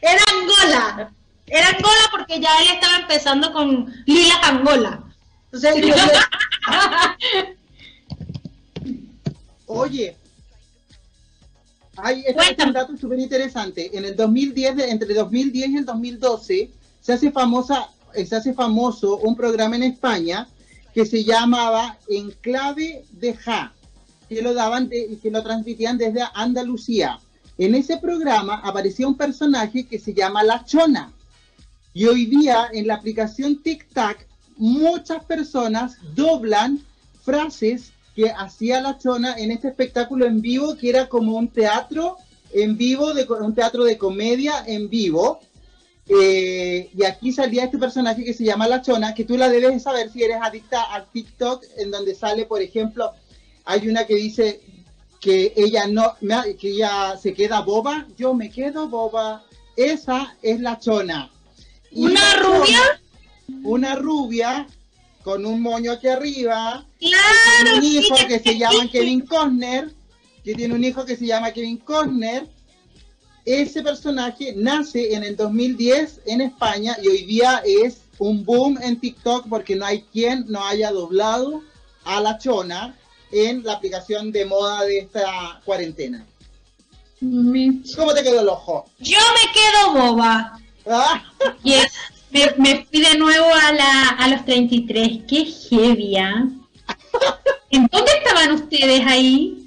era 0.02 0.22
Angola. 0.32 1.12
Era 1.48 1.68
Angola 1.68 2.02
porque 2.12 2.40
ya 2.40 2.50
él 2.62 2.68
estaba 2.74 2.98
empezando 2.98 3.52
con 3.52 3.94
Lila 4.06 4.36
Angola. 4.44 5.04
Entonces, 5.52 5.86
yo- 5.86 5.96
Oye, 9.68 10.16
ay, 11.98 12.24
este 12.28 12.52
es 12.62 12.66
un 12.66 12.74
dato 12.74 12.98
súper 12.98 13.20
interesante. 13.20 13.96
En 13.96 14.04
el 14.06 14.16
2010, 14.16 14.76
de- 14.76 14.90
entre 14.90 15.14
2010 15.14 15.70
y 15.70 15.78
el 15.78 15.86
2012, 15.86 16.70
se 17.02 17.14
hace 17.14 17.32
famosa, 17.32 17.90
se 18.14 18.36
hace 18.36 18.54
famoso 18.54 19.18
un 19.18 19.36
programa 19.36 19.76
en 19.76 19.84
España 19.84 20.48
que 20.94 21.06
se 21.06 21.24
llamaba 21.24 21.98
Enclave 22.10 23.06
de 23.12 23.34
Ja, 23.34 23.74
que 24.28 24.42
lo 24.42 24.54
daban 24.54 24.90
de- 24.90 25.18
que 25.22 25.32
lo 25.32 25.42
transmitían 25.44 25.98
desde 25.98 26.22
Andalucía. 26.34 27.20
En 27.58 27.76
ese 27.76 27.98
programa 27.98 28.62
aparecía 28.64 29.08
un 29.08 29.16
personaje 29.16 29.86
que 29.86 30.00
se 30.00 30.14
llama 30.14 30.44
La 30.44 30.66
Chona. 30.66 31.12
Y 31.94 32.06
hoy 32.06 32.26
día 32.26 32.70
en 32.72 32.88
la 32.88 32.96
aplicación 32.96 33.62
TikTok 33.62 34.18
muchas 34.58 35.24
personas 35.26 35.96
doblan 36.16 36.80
frases 37.24 37.92
que 38.16 38.30
hacía 38.30 38.82
la 38.82 38.98
Chona 38.98 39.36
en 39.38 39.52
este 39.52 39.70
espectáculo 39.70 40.26
en 40.26 40.42
vivo 40.42 40.76
que 40.78 40.90
era 40.90 41.08
como 41.08 41.38
un 41.38 41.48
teatro 41.48 42.18
en 42.54 42.78
vivo, 42.78 43.12
un 43.40 43.56
teatro 43.56 43.84
de 43.86 43.98
comedia 43.98 44.64
en 44.68 44.90
vivo. 44.90 45.40
Eh, 46.14 46.90
y 46.94 47.04
aquí 47.06 47.32
salía 47.32 47.64
este 47.64 47.78
personaje 47.78 48.26
que 48.26 48.34
se 48.34 48.44
llama 48.44 48.68
La 48.68 48.82
Chona, 48.82 49.14
que 49.14 49.24
tú 49.24 49.38
la 49.38 49.48
debes 49.48 49.72
de 49.72 49.80
saber 49.80 50.12
si 50.12 50.22
eres 50.24 50.38
adicta 50.42 50.84
al 50.84 51.10
TikTok, 51.10 51.64
en 51.78 51.90
donde 51.90 52.16
sale, 52.16 52.46
por 52.46 52.62
ejemplo, 52.62 53.14
hay 53.64 53.88
una 53.88 54.06
que 54.06 54.16
dice 54.16 54.62
que 55.22 55.54
ella 55.56 55.88
no, 55.88 56.16
que 56.60 56.72
ella 56.72 57.16
se 57.18 57.34
queda 57.34 57.62
boba, 57.62 58.08
yo 58.18 58.34
me 58.34 58.50
quedo 58.50 58.90
boba. 58.90 59.46
Esa 59.78 60.36
es 60.42 60.60
La 60.60 60.80
Chona. 60.80 61.32
Y 61.92 62.06
¿Una 62.06 62.20
La 62.20 62.44
rubia? 62.44 62.78
Chona, 62.78 63.62
una 63.64 63.96
rubia 63.96 64.68
con 65.24 65.46
un 65.46 65.62
moño 65.62 65.94
aquí 65.94 66.08
arriba, 66.08 66.86
Claro, 67.00 67.78
un 67.78 67.84
hijo 67.84 68.16
que 68.28 68.40
se 68.40 68.58
llama. 68.58 68.90
Kevin 68.92 69.22
Costner, 69.22 69.94
que 70.44 70.56
tiene 70.56 70.74
un 70.74 70.84
hijo 70.84 71.06
que 71.06 71.16
se 71.16 71.26
llama 71.26 71.52
Kevin 71.52 71.78
Costner. 71.78 72.50
Ese 73.46 73.82
personaje 73.82 74.54
nace 74.56 75.16
en 75.16 75.24
el 75.24 75.36
2010 75.36 76.22
en 76.26 76.42
España 76.42 76.96
y 77.02 77.08
hoy 77.08 77.26
día 77.26 77.62
es 77.66 78.02
un 78.20 78.46
boom 78.46 78.78
en 78.82 79.00
TikTok 79.00 79.48
porque 79.50 79.76
no 79.76 79.86
hay 79.86 80.04
quien 80.04 80.46
no 80.48 80.64
haya 80.64 80.92
doblado 80.92 81.64
a 82.04 82.22
la 82.22 82.38
chona 82.38 82.96
en 83.32 83.64
la 83.64 83.74
aplicación 83.74 84.32
de 84.32 84.46
moda 84.46 84.84
de 84.84 85.00
esta 85.00 85.62
cuarentena. 85.66 86.26
¿Cómo 87.20 88.14
te 88.14 88.24
quedó 88.24 88.42
el 88.42 88.50
ojo? 88.50 88.86
Yo 89.00 89.18
me 89.20 89.52
quedo 89.54 89.94
boba. 89.94 90.60
Ah, 90.88 91.24
me, 92.32 92.52
me 92.58 92.86
fui 92.86 93.02
de 93.02 93.18
nuevo 93.18 93.46
a, 93.46 93.72
la, 93.72 94.10
a 94.20 94.28
los 94.28 94.46
33. 94.46 95.24
Qué 95.28 95.46
heavy, 95.46 96.18
¿ah? 96.18 96.48
¿En 97.72 97.88
dónde 97.88 98.12
estaban 98.18 98.52
ustedes 98.52 99.02
ahí? 99.06 99.61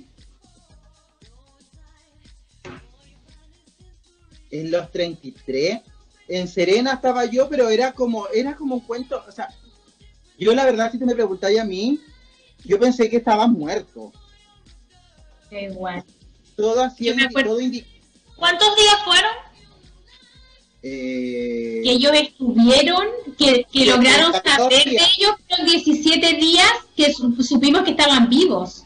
En 4.61 4.71
los 4.71 4.90
33. 4.90 5.81
En 6.29 6.49
Serena 6.49 6.95
estaba 6.95 7.25
yo, 7.27 7.49
pero 7.49 7.69
era 7.69 7.93
como, 7.93 8.29
era 8.29 8.57
como 8.57 8.77
un 8.77 8.81
cuento, 8.81 9.23
o 9.29 9.33
sea, 9.33 9.49
yo 10.38 10.55
la 10.55 10.64
verdad 10.64 10.90
si 10.90 10.99
te 10.99 11.05
me 11.05 11.14
preguntáis 11.14 11.59
a 11.61 11.64
mí, 11.64 12.01
yo 12.64 12.79
pensé 12.79 13.11
que 13.11 13.19
estaba 13.19 13.47
muerto. 13.47 14.12
Igual. 15.51 16.03
Todo 16.57 16.83
así, 16.83 17.05
todo 17.07 17.59
¿Cuántos 18.37 18.77
días 18.77 18.97
fueron? 19.05 19.31
eh, 20.83 21.81
Que 21.85 21.90
ellos 21.93 22.12
estuvieron, 22.14 23.07
que, 23.38 23.64
que 23.73 23.87
lograron 23.87 24.33
14 24.33 24.57
saber 24.57 24.85
de 24.85 24.90
ellos 24.97 25.35
fueron 25.49 25.67
17 25.67 26.33
días 26.37 26.71
que 26.97 27.12
su- 27.12 27.43
supimos 27.43 27.83
que 27.83 27.90
estaban 27.93 28.29
vivos. 28.29 28.85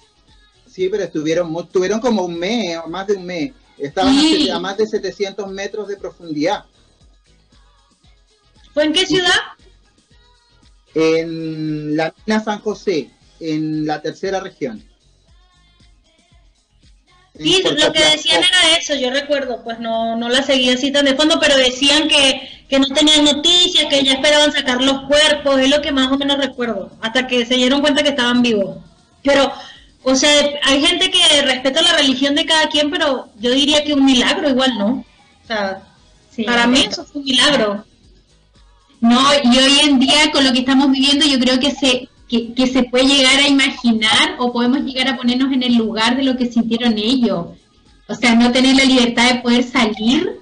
Sí, 0.67 0.89
pero 0.89 1.05
estuvieron, 1.05 1.55
estuvieron 1.57 2.01
como 2.01 2.23
un 2.25 2.39
mes, 2.39 2.79
o 2.85 2.89
más 2.89 3.07
de 3.07 3.15
un 3.15 3.25
mes. 3.25 3.53
Estaban 3.79 4.17
a 4.53 4.59
más 4.59 4.77
de 4.77 4.87
700 4.87 5.49
metros 5.51 5.89
de 5.89 5.97
profundidad. 5.97 6.65
¿Fue 8.75 8.85
en 8.85 8.93
qué 8.93 9.07
ciudad? 9.07 9.31
En 10.95 11.97
la 11.97 12.15
mina 12.27 12.43
San 12.43 12.59
José, 12.61 13.11
en 13.41 13.87
la 13.87 14.01
tercera 14.03 14.41
región. 14.41 14.83
Sí, 17.39 17.63
lo 17.63 17.93
que 17.93 18.03
decían 18.03 18.43
era 18.43 18.77
eso, 18.77 18.97
yo 18.97 19.11
recuerdo, 19.11 19.63
pues 19.63 19.79
no, 19.79 20.17
no 20.17 20.29
la 20.29 20.43
seguía 20.43 20.75
así 20.75 20.91
tan 20.91 21.05
de 21.05 21.15
fondo, 21.15 21.39
pero 21.39 21.57
decían 21.57 22.09
que, 22.09 22.65
que 22.69 22.81
no 22.81 22.89
tenían 22.89 23.25
noticias, 23.25 23.87
que 23.89 24.03
ya 24.03 24.15
esperaban 24.15 24.53
sacar 24.53 24.83
los 24.83 25.03
cuerpos, 25.03 25.61
es 25.61 25.71
lo 25.71 25.81
que 25.81 25.93
más 25.93 26.11
o 26.11 26.19
menos 26.19 26.39
recuerdo, 26.39 26.91
hasta 27.01 27.29
que 27.29 27.47
se 27.47 27.55
dieron 27.55 27.81
cuenta 27.81 28.03
que 28.03 28.09
estaban 28.09 28.43
vivos. 28.43 28.79
Pero, 29.23 29.53
o 30.03 30.15
sea, 30.15 30.31
hay 30.65 30.85
gente 30.85 31.11
que 31.11 31.43
respeta 31.43 31.83
la 31.83 31.97
religión 31.97 32.35
de 32.35 32.47
cada 32.47 32.69
quien, 32.69 32.91
pero 32.91 33.29
yo 33.39 33.51
diría 33.53 33.85
que 33.85 33.95
un 33.95 34.05
milagro 34.05 34.49
igual, 34.49 34.79
¿no? 34.79 35.05
O 35.45 35.47
sea, 35.47 35.83
Sí. 36.31 36.45
para 36.45 36.67
mí 36.67 36.81
eso 36.89 37.05
fue 37.05 37.21
un 37.21 37.25
milagro. 37.27 37.85
No, 39.01 39.21
y 39.45 39.59
hoy 39.59 39.79
en 39.83 39.99
día 39.99 40.31
con 40.33 40.45
lo 40.45 40.53
que 40.53 40.61
estamos 40.61 40.91
viviendo 40.91 41.27
yo 41.27 41.39
creo 41.39 41.59
que 41.59 41.71
se, 41.73 42.09
que, 42.29 42.53
que 42.55 42.67
se 42.67 42.85
puede 42.85 43.07
llegar 43.07 43.37
a 43.41 43.49
imaginar 43.49 44.37
o 44.39 44.53
podemos 44.53 44.81
llegar 44.83 45.09
a 45.09 45.17
ponernos 45.17 45.53
en 45.53 45.63
el 45.63 45.75
lugar 45.75 46.17
de 46.17 46.25
lo 46.25 46.37
que 46.37 46.47
sintieron 46.47 46.97
ellos. 46.97 47.47
O 48.09 48.15
sea, 48.15 48.35
no 48.35 48.51
tener 48.53 48.77
la 48.77 48.85
libertad 48.85 49.33
de 49.33 49.41
poder 49.41 49.65
salir 49.65 50.39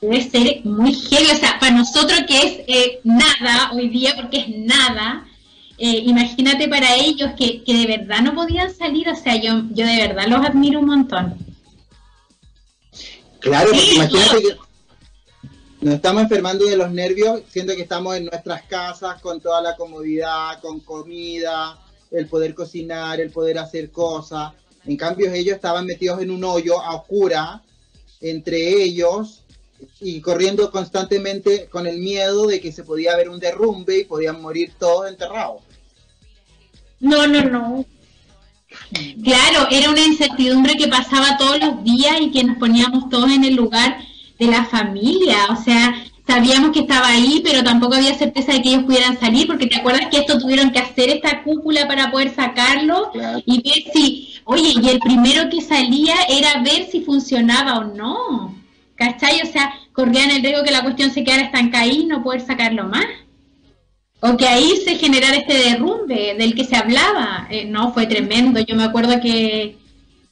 debe 0.00 0.28
ser 0.28 0.60
muy 0.64 0.92
heavy. 0.94 1.30
O 1.30 1.36
sea, 1.36 1.58
para 1.58 1.72
nosotros 1.72 2.20
que 2.26 2.36
es 2.36 2.52
eh, 2.66 3.00
nada 3.04 3.70
hoy 3.72 3.88
día, 3.88 4.14
porque 4.16 4.38
es 4.38 4.48
nada, 4.48 5.24
eh, 5.78 6.02
imagínate 6.04 6.68
para 6.68 6.94
ellos 6.96 7.30
que, 7.36 7.62
que 7.62 7.74
de 7.74 7.86
verdad 7.86 8.20
no 8.20 8.34
podían 8.34 8.72
salir. 8.74 9.08
O 9.08 9.16
sea, 9.16 9.36
yo, 9.36 9.62
yo 9.70 9.86
de 9.86 10.08
verdad 10.08 10.26
los 10.28 10.44
admiro 10.44 10.80
un 10.80 10.86
montón. 10.86 11.36
Claro, 13.40 13.70
porque 13.70 13.94
imagínate 13.94 14.42
que 14.42 14.56
nos 15.80 15.94
estamos 15.94 16.22
enfermando 16.22 16.64
de 16.64 16.76
los 16.76 16.92
nervios, 16.92 17.42
siendo 17.48 17.74
que 17.74 17.82
estamos 17.82 18.16
en 18.16 18.26
nuestras 18.26 18.62
casas 18.62 19.20
con 19.20 19.40
toda 19.40 19.60
la 19.60 19.76
comodidad, 19.76 20.60
con 20.60 20.80
comida, 20.80 21.78
el 22.12 22.28
poder 22.28 22.54
cocinar, 22.54 23.20
el 23.20 23.30
poder 23.30 23.58
hacer 23.58 23.90
cosas. 23.90 24.52
En 24.84 24.96
cambio, 24.96 25.32
ellos 25.32 25.56
estaban 25.56 25.86
metidos 25.86 26.20
en 26.22 26.30
un 26.30 26.44
hoyo 26.44 26.80
a 26.80 26.94
oscura 26.94 27.62
entre 28.22 28.82
ellos 28.82 29.42
y 30.00 30.20
corriendo 30.20 30.70
constantemente 30.70 31.68
con 31.68 31.86
el 31.86 31.98
miedo 31.98 32.46
de 32.46 32.60
que 32.60 32.72
se 32.72 32.84
podía 32.84 33.12
haber 33.12 33.28
un 33.28 33.38
derrumbe 33.38 34.00
y 34.00 34.04
podían 34.04 34.40
morir 34.40 34.72
todos 34.78 35.08
enterrados. 35.08 35.62
No, 37.00 37.26
no, 37.26 37.42
no. 37.42 37.84
Claro, 39.22 39.68
era 39.70 39.90
una 39.90 40.04
incertidumbre 40.04 40.76
que 40.76 40.88
pasaba 40.88 41.36
todos 41.36 41.58
los 41.60 41.84
días 41.84 42.20
y 42.20 42.30
que 42.30 42.44
nos 42.44 42.58
poníamos 42.58 43.08
todos 43.10 43.30
en 43.30 43.44
el 43.44 43.54
lugar 43.54 43.98
de 44.38 44.46
la 44.46 44.64
familia. 44.64 45.36
O 45.50 45.62
sea, 45.62 45.94
sabíamos 46.26 46.72
que 46.72 46.80
estaba 46.80 47.08
ahí, 47.08 47.42
pero 47.44 47.62
tampoco 47.62 47.94
había 47.94 48.14
certeza 48.14 48.52
de 48.52 48.62
que 48.62 48.70
ellos 48.70 48.84
pudieran 48.84 49.18
salir, 49.18 49.46
porque 49.46 49.66
te 49.66 49.76
acuerdas 49.76 50.08
que 50.10 50.18
esto 50.18 50.38
tuvieron 50.38 50.70
que 50.70 50.78
hacer 50.78 51.10
esta 51.10 51.42
cúpula 51.42 51.86
para 51.86 52.10
poder 52.10 52.34
sacarlo 52.34 53.10
y 53.44 53.62
ver 53.62 53.92
si, 53.92 54.34
oye, 54.44 54.74
y 54.80 54.88
el 54.88 55.00
primero 55.00 55.50
que 55.50 55.60
salía 55.60 56.14
era 56.28 56.62
ver 56.62 56.88
si 56.90 57.00
funcionaba 57.00 57.78
o 57.78 57.84
no. 57.84 58.61
¿Cachai? 59.02 59.42
O 59.42 59.46
sea, 59.46 59.74
corrían 59.92 60.30
el 60.30 60.42
riesgo 60.42 60.62
que 60.62 60.70
la 60.70 60.82
cuestión 60.82 61.10
se 61.10 61.24
quedara 61.24 61.42
estancada 61.42 61.84
ahí 61.84 62.02
y 62.02 62.06
no 62.06 62.22
poder 62.22 62.40
sacarlo 62.40 62.84
más. 62.84 63.06
O 64.20 64.36
que 64.36 64.46
ahí 64.46 64.76
se 64.84 64.94
generara 64.94 65.36
este 65.36 65.54
derrumbe 65.54 66.36
del 66.38 66.54
que 66.54 66.64
se 66.64 66.76
hablaba. 66.76 67.48
Eh, 67.50 67.64
no, 67.64 67.92
fue 67.92 68.06
tremendo. 68.06 68.60
Yo 68.60 68.76
me 68.76 68.84
acuerdo 68.84 69.20
que, 69.20 69.76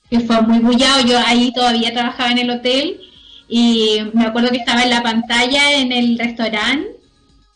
que 0.09 0.21
fue 0.21 0.41
muy 0.43 0.61
bullado. 0.61 1.05
Yo 1.05 1.19
ahí 1.27 1.53
todavía 1.53 1.93
trabajaba 1.93 2.31
en 2.31 2.39
el 2.39 2.51
hotel 2.51 3.01
y 3.49 3.99
me 4.15 4.27
acuerdo 4.27 4.51
que 4.51 4.59
estaba 4.59 4.85
en 4.85 4.91
la 4.91 5.03
pantalla 5.03 5.73
en 5.73 5.91
el 5.91 6.17
restaurante, 6.17 6.89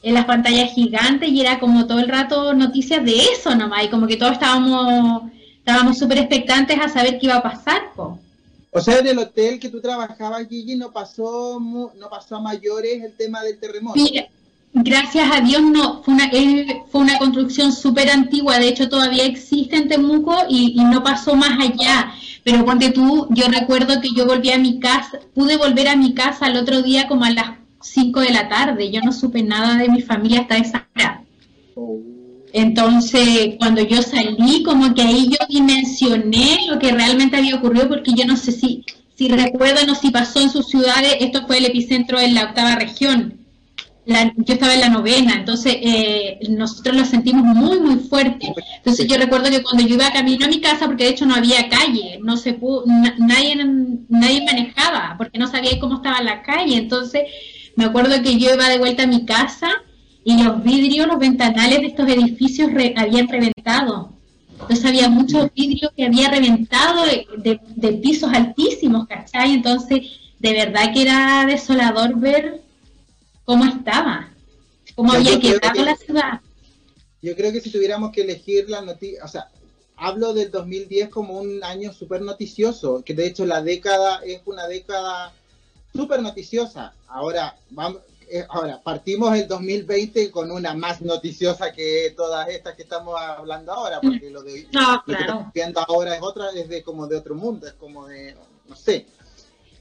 en 0.03 0.15
las 0.15 0.25
pantallas 0.25 0.73
gigantes, 0.73 1.29
y 1.29 1.41
era 1.41 1.61
como 1.61 1.87
todo 1.87 2.01
el 2.01 2.09
rato 2.09 2.53
noticias 2.53 3.05
de 3.05 3.17
eso 3.33 3.55
nomás, 3.55 3.85
y 3.85 3.89
como 3.89 4.09
que 4.09 4.17
todos 4.17 4.33
estábamos 4.33 5.31
estábamos 5.59 5.97
súper 5.97 6.19
expectantes 6.19 6.79
a 6.81 6.89
saber 6.89 7.19
qué 7.19 7.27
iba 7.27 7.37
a 7.37 7.43
pasar. 7.43 7.81
O 8.77 8.81
sea, 8.81 8.99
en 8.99 9.07
el 9.07 9.19
hotel 9.19 9.61
que 9.61 9.69
tú 9.69 9.81
trabajabas, 9.81 10.49
Gigi, 10.49 10.75
no 10.75 10.91
pasó, 10.91 11.61
no 11.61 12.11
pasó 12.11 12.37
a 12.37 12.41
mayores 12.41 13.05
el 13.05 13.17
tema 13.17 13.41
del 13.43 13.57
terremoto. 13.61 13.95
Mira, 13.95 14.27
gracias 14.73 15.31
a 15.33 15.41
Dios 15.43 15.63
no, 15.63 16.03
fue 16.03 16.15
una, 16.15 16.29
fue 16.91 17.01
una 17.01 17.17
construcción 17.19 17.73
súper 17.73 18.11
antigua, 18.11 18.59
de 18.59 18.67
hecho 18.67 18.89
todavía 18.89 19.27
existe 19.27 19.77
en 19.77 19.87
Temuco 19.87 20.37
y, 20.49 20.75
y 20.77 20.85
no 20.85 21.05
pasó 21.05 21.37
más 21.37 21.53
allá. 21.61 22.13
Pero 22.43 22.65
ponte 22.65 22.91
tú, 22.91 23.29
yo 23.31 23.47
recuerdo 23.47 24.01
que 24.01 24.11
yo 24.13 24.27
volví 24.27 24.51
a 24.51 24.59
mi 24.59 24.81
casa, 24.81 25.21
pude 25.35 25.57
volver 25.57 25.87
a 25.87 25.95
mi 25.95 26.13
casa 26.13 26.49
el 26.49 26.57
otro 26.57 26.83
día 26.83 27.07
como 27.07 27.25
a 27.25 27.31
las 27.31 27.53
5 27.81 28.21
de 28.21 28.31
la 28.31 28.49
tarde. 28.49 28.91
Yo 28.91 29.01
no 29.03 29.13
supe 29.13 29.45
nada 29.45 29.77
de 29.79 29.89
mi 29.89 30.03
familia 30.03 30.41
hasta 30.41 30.57
esa 30.57 30.89
hora. 30.97 31.23
Oh. 31.77 32.01
Entonces, 32.55 33.57
cuando 33.59 33.83
yo 33.83 34.01
salí, 34.01 34.63
como 34.63 34.95
que 34.95 35.03
ahí 35.03 35.29
yo 35.29 35.37
dimensioné 35.49 36.67
lo 36.69 36.79
que 36.79 36.93
realmente 36.93 37.37
había 37.37 37.57
ocurrido, 37.57 37.89
porque 37.89 38.13
yo 38.15 38.25
no 38.25 38.37
sé 38.37 38.53
si, 38.53 38.85
si 39.15 39.29
recuerdan 39.29 39.91
o 39.91 39.95
si 39.95 40.11
pasó 40.11 40.41
en 40.41 40.51
sus 40.51 40.69
ciudades, 40.69 41.17
esto 41.21 41.47
fue 41.47 41.59
el 41.59 41.67
epicentro 41.67 42.19
en 42.19 42.35
la 42.35 42.45
octava 42.45 42.77
región 42.77 43.45
yo 44.07 44.55
estaba 44.55 44.75
en 44.75 44.81
la 44.81 44.89
novena, 44.89 45.35
entonces 45.35 45.77
eh, 45.81 46.39
nosotros 46.51 46.97
lo 46.97 47.05
sentimos 47.05 47.45
muy, 47.45 47.81
muy 47.81 47.97
fuerte. 47.97 48.53
Entonces 48.77 49.07
yo 49.07 49.17
recuerdo 49.17 49.51
que 49.51 49.63
cuando 49.63 49.83
yo 49.83 49.95
iba 49.95 50.13
camino 50.13 50.45
a 50.45 50.49
mi 50.49 50.61
casa, 50.61 50.87
porque 50.87 51.05
de 51.05 51.11
hecho 51.11 51.27
no 51.27 51.35
había 51.35 51.69
calle, 51.69 52.19
no 52.23 52.37
se 52.37 52.53
pudo, 52.53 52.85
nadie, 52.87 53.57
nadie 54.09 54.45
manejaba, 54.45 55.15
porque 55.17 55.39
no 55.39 55.47
sabía 55.47 55.79
cómo 55.81 55.97
estaba 55.97 56.21
la 56.21 56.43
calle. 56.43 56.77
Entonces 56.77 57.23
me 57.77 57.85
acuerdo 57.85 58.23
que 58.23 58.39
yo 58.39 58.53
iba 58.53 58.69
de 58.69 58.79
vuelta 58.79 59.05
a 59.05 59.07
mi 59.07 59.25
casa 59.25 59.71
y 60.25 60.43
los 60.43 60.63
vidrios, 60.63 61.07
los 61.07 61.19
ventanales 61.19 61.81
de 61.81 61.87
estos 61.89 62.09
edificios 62.09 62.71
habían 62.97 63.29
reventado. 63.29 64.13
Entonces 64.53 64.85
había 64.85 65.09
muchos 65.09 65.53
vidrios 65.55 65.93
que 65.95 66.07
había 66.07 66.31
reventado 66.31 67.05
de, 67.05 67.61
de 67.77 67.93
pisos 67.95 68.33
altísimos, 68.33 69.07
¿cachai? 69.07 69.53
Entonces, 69.53 70.01
de 70.39 70.53
verdad 70.53 70.93
que 70.93 71.03
era 71.03 71.45
desolador 71.47 72.19
ver 72.19 72.63
cómo 73.45 73.65
estaba, 73.65 74.31
cómo 74.95 75.13
había 75.13 75.39
quedado 75.39 75.85
la 75.85 75.97
ciudad. 75.97 76.41
Yo 77.21 77.35
creo 77.37 77.53
que 77.53 77.61
si 77.61 77.71
tuviéramos 77.71 78.13
que 78.13 78.23
elegir 78.23 78.69
la 78.69 78.81
noticia, 78.81 79.25
o 79.25 79.29
sea, 79.29 79.49
hablo 79.97 80.35
del 80.35 80.51
2010 80.51 81.09
como 81.09 81.41
un 81.41 81.63
año 81.65 81.93
súper 81.93 82.23
noticioso, 82.23 83.03
que 83.05 83.15
de 83.15 83.27
hecho 83.27 83.47
la 83.47 83.63
década 83.63 84.21
es 84.25 84.43
una 84.47 84.67
década 84.67 85.33
súper 85.95 86.21
noticiosa. 86.21 86.95
Ahora, 87.09 87.57
vamos, 87.71 88.01
eh, 88.31 88.45
ahora, 88.49 88.81
partimos 88.83 89.37
el 89.37 89.47
2020 89.49 90.31
con 90.31 90.51
una 90.51 90.75
más 90.75 91.01
noticiosa 91.03 91.73
que 91.73 92.13
todas 92.17 92.49
estas 92.49 92.75
que 92.75 92.83
estamos 92.83 93.21
hablando 93.21 93.73
ahora, 93.73 94.01
porque 94.01 94.31
lo 94.31 94.43
de 94.43 94.67
no, 94.73 95.03
lo 95.07 95.15
que 95.15 95.21
estamos 95.21 95.53
viendo 95.53 95.81
ahora 95.81 96.17
es 96.17 96.23
otra, 96.23 96.51
es 96.55 96.69
de 96.69 96.83
como 96.83 97.07
de 97.07 97.17
otro 97.17 97.35
mundo, 97.35 97.67
es 97.67 97.75
como 97.75 98.07
de, 98.07 98.35
no 98.69 98.77
sé. 98.77 99.07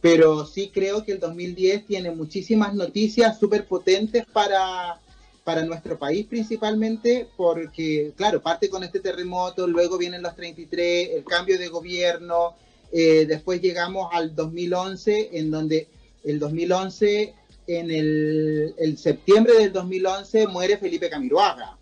Pero 0.01 0.45
sí 0.45 0.69
creo 0.73 1.03
que 1.05 1.13
el 1.13 1.19
2010 1.19 1.85
tiene 1.85 2.11
muchísimas 2.11 2.73
noticias 2.73 3.39
súper 3.39 3.65
potentes 3.65 4.25
para, 4.25 4.99
para 5.43 5.63
nuestro 5.63 5.97
país 5.97 6.25
principalmente, 6.27 7.27
porque, 7.37 8.13
claro, 8.15 8.41
parte 8.41 8.69
con 8.69 8.83
este 8.83 8.99
terremoto, 8.99 9.67
luego 9.67 9.97
vienen 9.97 10.21
los 10.21 10.35
33, 10.35 11.11
el 11.15 11.23
cambio 11.23 11.57
de 11.57 11.69
gobierno, 11.69 12.55
eh, 12.91 13.25
después 13.25 13.61
llegamos 13.61 14.09
al 14.11 14.35
2011, 14.35 15.29
en 15.33 15.49
donde 15.49 15.87
el 16.23 16.39
2011, 16.39 17.33
en 17.67 17.91
el, 17.91 18.75
el 18.77 18.97
septiembre 18.97 19.53
del 19.53 19.71
2011, 19.71 20.47
muere 20.47 20.77
Felipe 20.77 21.09
Camiroaga, 21.09 21.77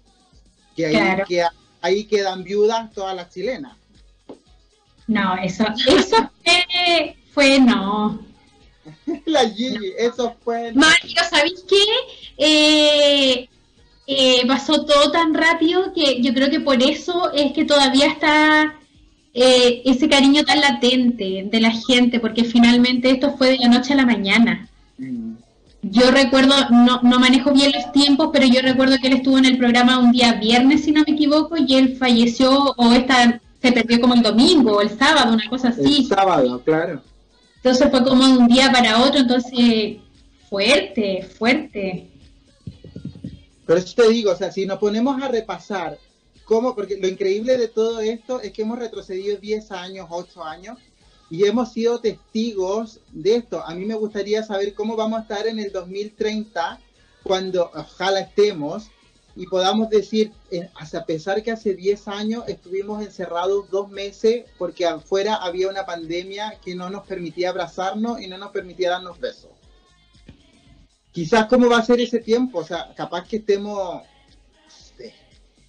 que 0.76 0.86
ahí, 0.86 1.24
que 1.28 1.44
ahí 1.82 2.04
quedan 2.06 2.44
viudas 2.44 2.92
todas 2.92 3.16
las 3.16 3.30
chilenas. 3.30 3.76
No, 5.08 5.36
eso, 5.38 5.66
eso 5.88 6.32
fue 6.44 7.16
fue 7.32 7.60
no. 7.60 8.20
La 9.26 9.50
Gigi, 9.50 9.94
eso 9.98 10.36
fue. 10.44 10.74
Mágico, 10.74 11.22
¿sabéis 11.30 11.64
qué? 11.68 11.84
Eh, 12.38 13.50
eh, 14.08 14.48
pasó 14.48 14.86
todo 14.86 15.12
tan 15.12 15.34
rápido 15.34 15.94
que 15.94 16.22
yo 16.22 16.34
creo 16.34 16.50
que 16.50 16.60
por 16.60 16.82
eso 16.82 17.32
es 17.34 17.54
que 17.54 17.66
todavía 17.66 18.08
está 18.08 18.76
eh, 19.34 19.82
ese 19.86 20.10
cariño 20.10 20.44
tan 20.44 20.62
latente 20.62 21.48
de 21.50 21.60
la 21.60 21.72
gente, 21.72 22.20
porque 22.20 22.44
finalmente 22.44 23.12
esto 23.12 23.38
fue 23.38 23.52
de 23.52 23.58
la 23.60 23.68
noche 23.68 23.94
a 23.94 23.98
la 23.98 24.06
mañana. 24.06 24.68
Mm. 24.98 25.31
Yo 25.84 26.12
recuerdo, 26.12 26.54
no, 26.70 27.02
no 27.02 27.20
manejo 27.20 27.52
bien 27.52 27.72
los 27.72 27.92
tiempos, 27.92 28.30
pero 28.32 28.46
yo 28.46 28.62
recuerdo 28.62 28.98
que 29.02 29.08
él 29.08 29.14
estuvo 29.14 29.38
en 29.38 29.46
el 29.46 29.58
programa 29.58 30.00
un 30.00 30.12
día 30.12 30.34
viernes, 30.34 30.84
si 30.84 30.92
no 30.92 31.04
me 31.06 31.14
equivoco, 31.14 31.56
y 31.58 31.76
él 31.76 31.98
falleció 31.98 32.74
o 32.78 32.94
esta, 32.94 33.42
se 33.62 33.72
perdió 33.72 34.00
como 34.00 34.14
el 34.14 34.22
domingo 34.22 34.78
o 34.78 34.82
el 34.82 34.96
sábado, 34.96 35.34
una 35.34 35.50
cosa 35.50 35.70
así. 35.70 36.02
El 36.02 36.06
sábado, 36.06 36.62
claro. 36.64 37.02
Entonces 37.58 37.90
fue 37.90 38.04
como 38.04 38.28
de 38.28 38.38
un 38.38 38.48
día 38.48 38.72
para 38.72 39.02
otro, 39.02 39.22
entonces 39.22 39.98
fuerte, 40.50 41.28
fuerte. 41.38 42.08
Pero 43.66 43.80
eso 43.80 43.96
te 43.96 44.10
digo, 44.10 44.32
o 44.32 44.36
sea, 44.36 44.52
si 44.52 44.66
nos 44.66 44.78
ponemos 44.78 45.22
a 45.22 45.30
repasar 45.30 45.98
cómo, 46.44 46.76
porque 46.76 46.98
lo 47.00 47.08
increíble 47.08 47.58
de 47.58 47.68
todo 47.68 48.02
esto 48.02 48.42
es 48.42 48.52
que 48.52 48.64
hemos 48.64 48.78
retrocedido 48.78 49.38
10 49.38 49.72
años, 49.72 50.08
8 50.10 50.44
años, 50.44 50.78
y 51.32 51.46
hemos 51.46 51.72
sido 51.72 52.02
testigos 52.02 53.00
de 53.14 53.38
esto. 53.38 53.66
A 53.66 53.74
mí 53.74 53.86
me 53.86 53.96
gustaría 53.96 54.44
saber 54.44 54.74
cómo 54.74 54.98
vamos 54.98 55.20
a 55.20 55.22
estar 55.22 55.48
en 55.48 55.60
el 55.60 55.72
2030, 55.72 56.78
cuando 57.24 57.72
ojalá 57.74 58.20
estemos, 58.20 58.92
y 59.38 59.48
podamos 59.48 59.90
decir, 59.90 60.34
eh, 60.52 60.70
a 60.76 61.06
pesar 61.06 61.42
que 61.42 61.52
hace 61.52 61.74
10 61.74 62.10
años 62.10 62.44
estuvimos 62.50 63.02
encerrados 63.02 63.70
dos 63.70 63.90
meses 63.90 64.44
porque 64.58 64.86
afuera 64.86 65.36
había 65.36 65.70
una 65.70 65.86
pandemia 65.86 66.60
que 66.62 66.76
no 66.76 66.90
nos 66.90 67.08
permitía 67.08 67.50
abrazarnos 67.50 68.20
y 68.20 68.28
no 68.28 68.38
nos 68.38 68.52
permitía 68.52 68.90
darnos 68.90 69.18
besos. 69.18 69.52
Quizás 71.14 71.46
cómo 71.46 71.70
va 71.70 71.78
a 71.78 71.86
ser 71.86 72.02
ese 72.02 72.20
tiempo, 72.20 72.60
o 72.60 72.66
sea, 72.66 72.94
capaz 72.94 73.26
que 73.26 73.38
estemos, 73.38 74.02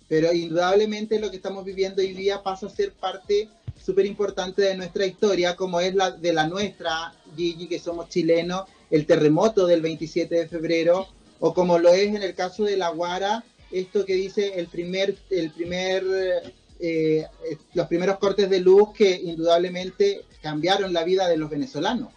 pero 0.09 0.33
indudablemente 0.33 1.21
lo 1.21 1.31
que 1.31 1.37
estamos 1.37 1.65
viviendo 1.65 2.03
hoy 2.03 2.15
día 2.15 2.43
pasa 2.43 2.67
a 2.67 2.71
ser 2.71 2.93
parte 2.95 3.49
súper 3.85 4.07
importante 4.07 4.63
de 4.63 4.77
nuestra 4.77 5.07
historia, 5.07 5.57
como 5.57 5.81
es 5.81 5.95
la 5.95 6.11
de 6.11 6.33
la 6.33 6.47
nuestra, 6.47 7.15
Gigi, 7.37 7.67
que 7.67 7.79
somos 7.79 8.09
chilenos, 8.09 8.63
el 8.91 9.07
terremoto 9.07 9.67
del 9.67 9.83
27 9.83 10.35
de 10.35 10.49
febrero, 10.49 11.09
o 11.41 11.53
como 11.53 11.79
lo 11.79 11.93
es 11.93 12.15
en 12.15 12.23
el 12.23 12.35
caso 12.35 12.65
de 12.65 12.77
la 12.77 12.91
Guara, 12.91 13.45
esto 13.71 14.05
que 14.05 14.15
dice 14.15 14.55
el 14.57 14.67
primer, 14.69 15.17
el 15.31 15.51
primer, 15.51 16.05
eh, 16.79 17.27
los 17.75 17.87
primeros 17.87 18.19
cortes 18.19 18.49
de 18.49 18.61
luz 18.61 18.91
que 18.95 19.11
indudablemente 19.11 20.25
cambiaron 20.41 20.93
la 20.93 21.05
vida 21.05 21.27
de 21.29 21.37
los 21.37 21.51
venezolanos. 21.51 22.11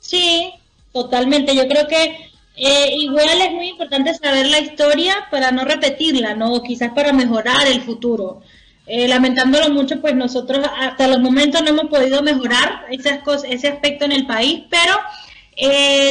Sí, 0.00 0.52
totalmente. 0.92 1.54
Yo 1.54 1.66
creo 1.66 1.86
que 1.86 2.16
eh, 2.56 2.94
igual 2.98 3.40
es 3.40 3.52
muy 3.52 3.68
importante 3.68 4.14
saber 4.14 4.46
la 4.46 4.60
historia 4.60 5.26
para 5.30 5.50
no 5.50 5.64
repetirla, 5.64 6.34
¿no? 6.34 6.62
Quizás 6.62 6.92
para 6.92 7.12
mejorar 7.12 7.66
el 7.66 7.80
futuro. 7.80 8.42
Eh, 8.86 9.08
lamentándolo 9.08 9.70
mucho, 9.70 10.00
pues 10.00 10.14
nosotros 10.14 10.66
hasta 10.78 11.08
los 11.08 11.20
momentos 11.20 11.62
no 11.62 11.70
hemos 11.70 11.88
podido 11.88 12.22
mejorar 12.22 12.84
esas 12.90 13.22
cosas, 13.22 13.50
ese 13.50 13.68
aspecto 13.68 14.04
en 14.04 14.12
el 14.12 14.26
país, 14.26 14.64
pero 14.68 14.94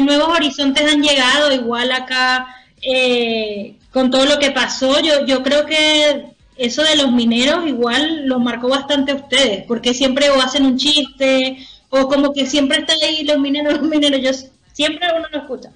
nuevos 0.01 0.29
horizontes 0.29 0.91
han 0.91 1.03
llegado, 1.03 1.51
igual 1.51 1.91
acá 1.91 2.47
eh, 2.85 3.75
con 3.91 4.11
todo 4.11 4.25
lo 4.25 4.39
que 4.39 4.51
pasó, 4.51 4.99
yo, 4.99 5.25
yo 5.25 5.41
creo 5.41 5.65
que 5.65 6.25
eso 6.57 6.83
de 6.83 6.97
los 6.97 7.11
mineros 7.11 7.65
igual 7.65 8.27
los 8.27 8.41
marcó 8.41 8.67
bastante 8.67 9.13
a 9.13 9.15
ustedes, 9.15 9.63
porque 9.65 9.93
siempre 9.93 10.29
o 10.29 10.41
hacen 10.41 10.65
un 10.65 10.77
chiste, 10.77 11.65
o 11.89 12.07
como 12.07 12.33
que 12.33 12.45
siempre 12.45 12.79
están 12.79 12.97
ahí 13.01 13.23
los 13.23 13.39
mineros, 13.39 13.73
los 13.79 13.83
mineros, 13.83 14.21
yo 14.21 14.31
siempre 14.73 15.07
uno 15.15 15.27
lo 15.31 15.39
escucha. 15.39 15.69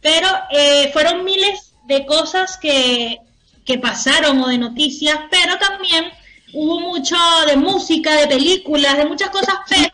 Pero 0.00 0.28
eh, 0.50 0.90
fueron 0.92 1.24
miles 1.24 1.72
de 1.86 2.04
cosas 2.04 2.58
que, 2.58 3.18
que 3.64 3.78
pasaron 3.78 4.40
o 4.40 4.48
de 4.48 4.58
noticias, 4.58 5.16
pero 5.30 5.56
también 5.58 6.06
hubo 6.52 6.80
mucho 6.80 7.16
de 7.46 7.56
música, 7.56 8.14
de 8.14 8.26
películas, 8.26 8.96
de 8.96 9.06
muchas 9.06 9.30
cosas, 9.30 9.56
pero 9.68 9.90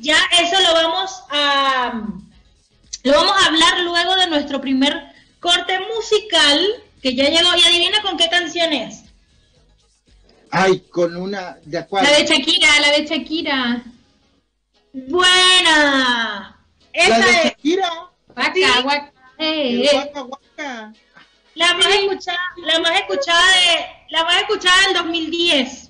ya 0.00 0.16
eso 0.40 0.60
lo 0.60 0.74
vamos 0.74 1.22
a 1.30 2.02
Lo 3.02 3.12
vamos 3.12 3.32
a 3.36 3.46
hablar 3.46 3.80
luego 3.80 4.14
de 4.16 4.26
nuestro 4.28 4.60
primer 4.60 4.94
corte 5.40 5.78
musical, 5.94 6.66
que 7.02 7.14
ya 7.14 7.28
llegó. 7.28 7.54
Y 7.56 7.62
adivina 7.62 8.02
con 8.02 8.16
qué 8.16 8.28
canción 8.28 8.72
es. 8.72 9.04
Ay, 10.50 10.80
con 10.90 11.16
una. 11.16 11.58
¿De 11.64 11.86
La 11.90 12.10
de 12.10 12.26
Shakira, 12.26 12.80
la 12.80 12.92
de 12.92 13.06
Shakira. 13.06 13.82
Buena. 14.92 16.56
Esa 16.92 17.18
¿La 17.18 17.26
de 17.26 17.32
Shakira? 17.44 17.90
Waka, 18.36 18.80
waka. 18.84 19.12
Eh, 19.38 19.84
eh. 19.84 20.12
La 21.54 21.74
más 21.74 21.86
escuchada, 21.86 22.38
la 22.64 22.80
más 22.80 23.00
escuchada 23.00 23.46
de, 23.52 23.86
la 24.10 24.24
más 24.24 24.36
escuchada 24.42 24.76
del 24.86 24.94
2010. 24.94 25.89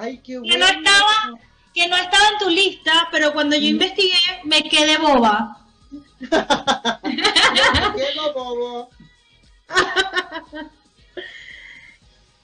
Ay, 0.00 0.18
qué 0.18 0.38
bueno. 0.38 0.52
Que 0.52 0.58
no 0.58 0.66
estaba, 0.66 1.40
que 1.74 1.88
no 1.88 1.96
estaba 1.96 2.28
en 2.28 2.38
tu 2.38 2.48
lista, 2.50 3.08
pero 3.10 3.32
cuando 3.32 3.56
yo 3.56 3.62
mm. 3.62 3.70
investigué 3.70 4.18
me 4.44 4.62
quedé 4.62 4.96
boba. 4.98 5.58
me 6.20 6.30
quedo 7.96 8.32
bobo. 8.34 8.90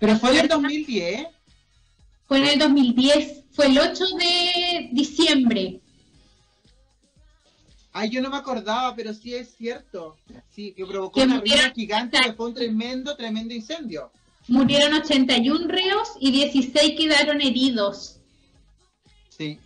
Pero 0.00 0.16
fue 0.18 0.30
en 0.30 0.36
el 0.40 0.48
2010. 0.48 1.26
Fue 2.26 2.38
en 2.38 2.46
el 2.46 2.58
2010, 2.58 3.44
fue 3.52 3.66
el 3.66 3.78
8 3.78 4.04
de 4.18 4.88
diciembre. 4.92 5.80
Ay, 7.92 8.10
yo 8.10 8.22
no 8.22 8.30
me 8.30 8.36
acordaba, 8.36 8.94
pero 8.94 9.12
sí 9.12 9.34
es 9.34 9.54
cierto. 9.56 10.16
Sí, 10.48 10.72
que 10.72 10.86
provocó 10.86 11.22
una 11.22 11.40
ruina 11.40 11.72
gigante 11.74 12.20
que 12.20 12.32
fue 12.34 12.46
un 12.46 12.54
tremendo, 12.54 13.16
tremendo 13.16 13.52
incendio. 13.52 14.12
Murieron 14.46 14.94
81 14.94 15.66
reos 15.66 16.10
y 16.20 16.30
16 16.30 16.94
quedaron 16.96 17.40
heridos. 17.40 18.20
Sí. 19.28 19.58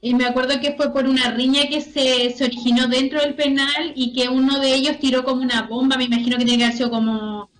Y 0.00 0.14
me 0.14 0.26
acuerdo 0.26 0.60
que 0.60 0.72
fue 0.72 0.92
por 0.92 1.06
una 1.06 1.30
riña 1.32 1.68
que 1.68 1.80
se, 1.80 2.30
se 2.30 2.44
originó 2.44 2.88
dentro 2.88 3.20
del 3.20 3.34
penal 3.34 3.92
y 3.94 4.14
que 4.14 4.28
uno 4.28 4.58
de 4.58 4.74
ellos 4.74 4.98
tiró 4.98 5.24
como 5.24 5.42
una 5.42 5.62
bomba, 5.62 5.96
me 5.96 6.04
imagino 6.04 6.38
que 6.38 6.44
tiene 6.44 6.58
que 6.58 6.64
haber 6.64 6.76
sido 6.76 6.90
como 6.90 7.50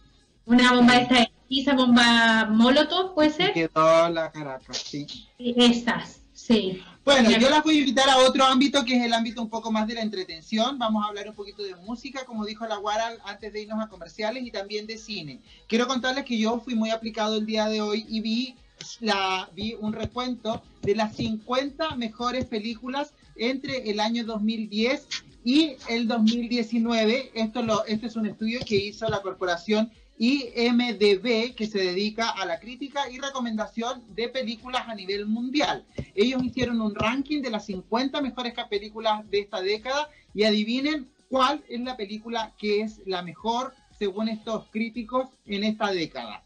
una 0.46 0.72
bomba 0.72 0.94
de 0.94 1.02
esta 1.02 1.30
esa 1.58 1.74
bomba 1.74 2.46
molotov, 2.46 3.14
¿puede 3.14 3.30
ser? 3.30 3.52
Quedó 3.52 4.08
la 4.08 4.30
caraca, 4.30 4.72
sí. 4.72 5.06
Esas, 5.38 6.20
sí. 6.32 6.80
Bueno, 7.04 7.30
yo 7.30 7.50
las 7.50 7.64
voy 7.64 7.76
a 7.76 7.80
invitar 7.80 8.08
a 8.08 8.18
otro 8.18 8.44
ámbito 8.44 8.84
que 8.84 8.96
es 8.96 9.04
el 9.04 9.12
ámbito 9.12 9.42
un 9.42 9.50
poco 9.50 9.72
más 9.72 9.88
de 9.88 9.94
la 9.94 10.02
entretención. 10.02 10.78
Vamos 10.78 11.04
a 11.04 11.08
hablar 11.08 11.28
un 11.28 11.34
poquito 11.34 11.62
de 11.62 11.74
música, 11.76 12.24
como 12.24 12.44
dijo 12.44 12.66
la 12.66 12.76
Guara 12.76 13.16
antes 13.24 13.52
de 13.52 13.62
irnos 13.62 13.82
a 13.82 13.88
comerciales, 13.88 14.44
y 14.44 14.50
también 14.50 14.86
de 14.86 14.96
cine. 14.96 15.40
Quiero 15.66 15.88
contarles 15.88 16.24
que 16.24 16.38
yo 16.38 16.60
fui 16.60 16.74
muy 16.74 16.90
aplicado 16.90 17.36
el 17.36 17.46
día 17.46 17.66
de 17.66 17.80
hoy 17.80 18.06
y 18.08 18.20
vi, 18.20 18.56
la, 19.00 19.50
vi 19.54 19.74
un 19.74 19.92
recuento 19.92 20.62
de 20.82 20.94
las 20.94 21.16
50 21.16 21.96
mejores 21.96 22.44
películas 22.46 23.12
entre 23.36 23.90
el 23.90 24.00
año 24.00 24.24
2010 24.24 25.06
y 25.44 25.76
el 25.88 26.06
2019. 26.08 27.32
Esto, 27.34 27.84
este 27.86 28.06
es 28.06 28.16
un 28.16 28.26
estudio 28.26 28.60
que 28.66 28.76
hizo 28.76 29.08
la 29.08 29.22
corporación 29.22 29.90
IMDB, 30.18 31.54
que 31.54 31.66
se 31.66 31.78
dedica 31.78 32.28
a 32.28 32.44
la 32.44 32.60
crítica 32.60 33.10
y 33.10 33.18
recomendación 33.18 34.02
de 34.14 34.28
películas 34.28 34.82
a 34.86 34.94
nivel 34.94 35.24
mundial. 35.24 35.86
Ellos 36.14 36.44
hicieron 36.44 36.80
un 36.82 36.94
ranking 36.94 37.40
de 37.40 37.50
las 37.50 37.64
50 37.66 38.20
mejores 38.20 38.52
películas 38.68 39.28
de 39.30 39.40
esta 39.40 39.62
década 39.62 40.10
y 40.34 40.44
adivinen 40.44 41.08
cuál 41.30 41.64
es 41.70 41.80
la 41.80 41.96
película 41.96 42.52
que 42.58 42.82
es 42.82 43.00
la 43.06 43.22
mejor 43.22 43.72
según 43.98 44.28
estos 44.28 44.66
críticos 44.70 45.28
en 45.46 45.64
esta 45.64 45.90
década. 45.90 46.44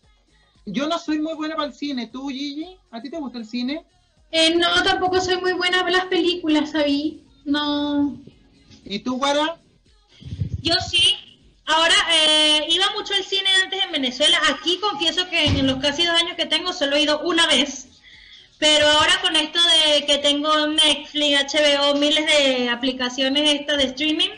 Yo 0.67 0.87
no 0.87 0.99
soy 0.99 1.19
muy 1.19 1.35
buena 1.35 1.57
para 1.57 1.69
el 1.69 1.75
cine. 1.75 2.07
¿Tú, 2.07 2.29
Gigi? 2.29 2.77
¿A 2.91 3.01
ti 3.01 3.11
te 3.11 3.19
gusta 3.19 3.39
el 3.39 3.47
cine? 3.47 3.85
Eh, 4.31 4.55
no, 4.57 4.83
tampoco 4.83 5.21
soy 5.21 5.41
muy 5.41 5.53
buena 5.53 5.81
para 5.81 5.99
las 5.99 6.07
películas, 6.07 6.71
¿sabí? 6.71 7.23
No. 7.45 8.19
¿Y 8.85 8.99
tú, 9.01 9.17
Guara? 9.19 9.59
Yo 10.63 10.75
sí, 10.91 11.15
Ahora, 11.67 11.95
eh, 12.13 12.67
iba 12.69 12.91
mucho 12.91 13.15
al 13.15 13.25
cine 13.25 13.49
antes 13.63 13.83
en 13.83 13.93
Venezuela. 13.93 14.39
Aquí 14.51 14.79
confieso 14.81 15.29
que 15.31 15.45
en 15.47 15.67
los 15.67 15.81
casi 15.81 16.05
dos 16.05 16.15
años 16.21 16.37
que 16.37 16.47
tengo 16.47 16.73
solo 16.73 16.97
he 16.97 17.03
ido 17.03 17.21
una 17.21 17.47
vez. 17.47 17.89
Pero 18.59 18.87
ahora 18.87 19.21
con 19.23 19.35
esto 19.37 19.59
de 19.63 20.07
que 20.07 20.19
tengo 20.19 20.67
Netflix, 20.67 21.55
HBO, 21.55 21.95
miles 21.95 22.27
de 22.27 22.69
aplicaciones 22.69 23.51
estas 23.51 23.79
de 23.79 23.85
streaming, 23.85 24.31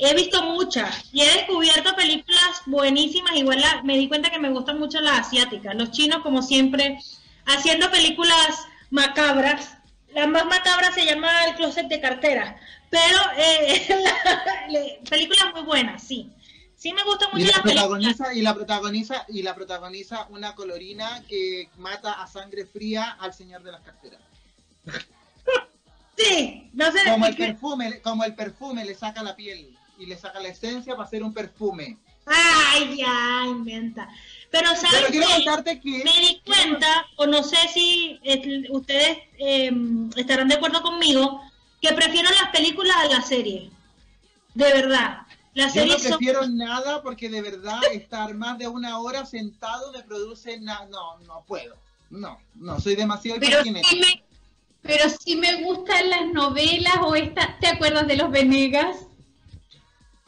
he 0.00 0.14
visto 0.14 0.42
muchas 0.42 1.04
y 1.12 1.22
he 1.22 1.32
descubierto 1.32 1.94
películas 1.94 2.62
buenísimas. 2.66 3.36
Igual 3.36 3.62
me 3.84 3.98
di 3.98 4.08
cuenta 4.08 4.30
que 4.30 4.38
me 4.38 4.50
gustan 4.50 4.78
mucho 4.78 5.00
las 5.00 5.26
asiáticas. 5.26 5.74
Los 5.74 5.90
chinos, 5.90 6.22
como 6.22 6.42
siempre, 6.42 6.98
haciendo 7.46 7.90
películas 7.90 8.66
macabras. 8.90 9.76
La 10.14 10.26
más 10.26 10.46
macabra 10.46 10.90
se 10.92 11.04
llama 11.04 11.44
El 11.44 11.54
Closet 11.54 11.86
de 11.86 12.00
Cartera. 12.00 12.56
Pero 12.88 13.18
eh, 13.36 15.00
películas 15.10 15.52
muy 15.54 15.62
buenas, 15.62 16.02
sí. 16.02 16.30
Sí 16.76 16.94
me 16.94 17.04
gusta 17.04 17.28
mucho 17.28 17.44
y 17.44 17.48
la, 17.48 17.62
protagoniza 17.62 18.32
y 18.32 18.40
la 18.40 18.54
protagoniza 18.54 19.26
y 19.28 19.42
la 19.42 19.54
protagoniza 19.54 20.26
una 20.30 20.54
colorina 20.54 21.22
que 21.28 21.68
mata 21.76 22.22
a 22.22 22.26
sangre 22.26 22.64
fría 22.64 23.18
al 23.20 23.34
señor 23.34 23.62
de 23.62 23.72
las 23.72 23.82
carteras. 23.82 24.20
Sí, 26.16 26.68
no 26.74 26.92
sé. 26.92 26.98
Como 27.10 27.24
el 27.24 27.34
perfume, 27.34 28.00
como 28.02 28.24
el 28.24 28.34
perfume 28.34 28.84
le 28.84 28.94
saca 28.94 29.22
la 29.22 29.34
piel 29.34 29.74
y 30.00 30.06
le 30.06 30.16
saca 30.16 30.40
la 30.40 30.48
esencia 30.48 30.94
para 30.94 31.06
hacer 31.06 31.22
un 31.22 31.32
perfume. 31.32 31.98
Ay, 32.26 32.96
ya, 32.96 33.46
inventa. 33.46 34.08
Pero 34.50 34.74
sabes 34.74 35.06
que 35.06 35.20
me 36.04 36.20
di 36.20 36.40
cuenta, 36.44 37.06
o 37.16 37.26
no 37.26 37.42
sé 37.42 37.56
si 37.72 38.18
eh, 38.24 38.64
ustedes 38.70 39.18
em, 39.38 40.10
estarán 40.16 40.48
de 40.48 40.54
acuerdo 40.54 40.82
conmigo, 40.82 41.40
que 41.80 41.92
prefiero 41.92 42.28
las 42.30 42.50
películas 42.50 42.96
a 42.96 43.06
la 43.06 43.22
serie. 43.22 43.70
De 44.54 44.72
verdad. 44.72 45.22
Yo 45.54 45.86
no 45.86 45.96
prefiero 45.96 46.46
nada 46.48 47.02
porque 47.02 47.28
de 47.28 47.42
verdad 47.42 47.80
estar 47.92 48.34
más 48.34 48.56
de 48.58 48.68
una 48.68 48.98
hora 48.98 49.26
sentado 49.26 49.92
me 49.92 50.02
produce 50.02 50.58
nada. 50.60 50.86
No, 50.86 51.18
no 51.18 51.44
puedo. 51.46 51.76
No, 52.08 52.40
no, 52.54 52.80
soy 52.80 52.96
demasiado 52.96 53.38
pero 53.40 53.62
sí, 53.62 53.70
me, 53.70 53.82
pero 54.82 55.04
sí 55.08 55.36
me 55.36 55.62
gustan 55.62 56.10
las 56.10 56.26
novelas 56.32 56.96
o 57.02 57.14
estas. 57.14 57.58
¿Te 57.60 57.68
acuerdas 57.68 58.06
de 58.06 58.16
los 58.16 58.30
Venegas? 58.30 58.96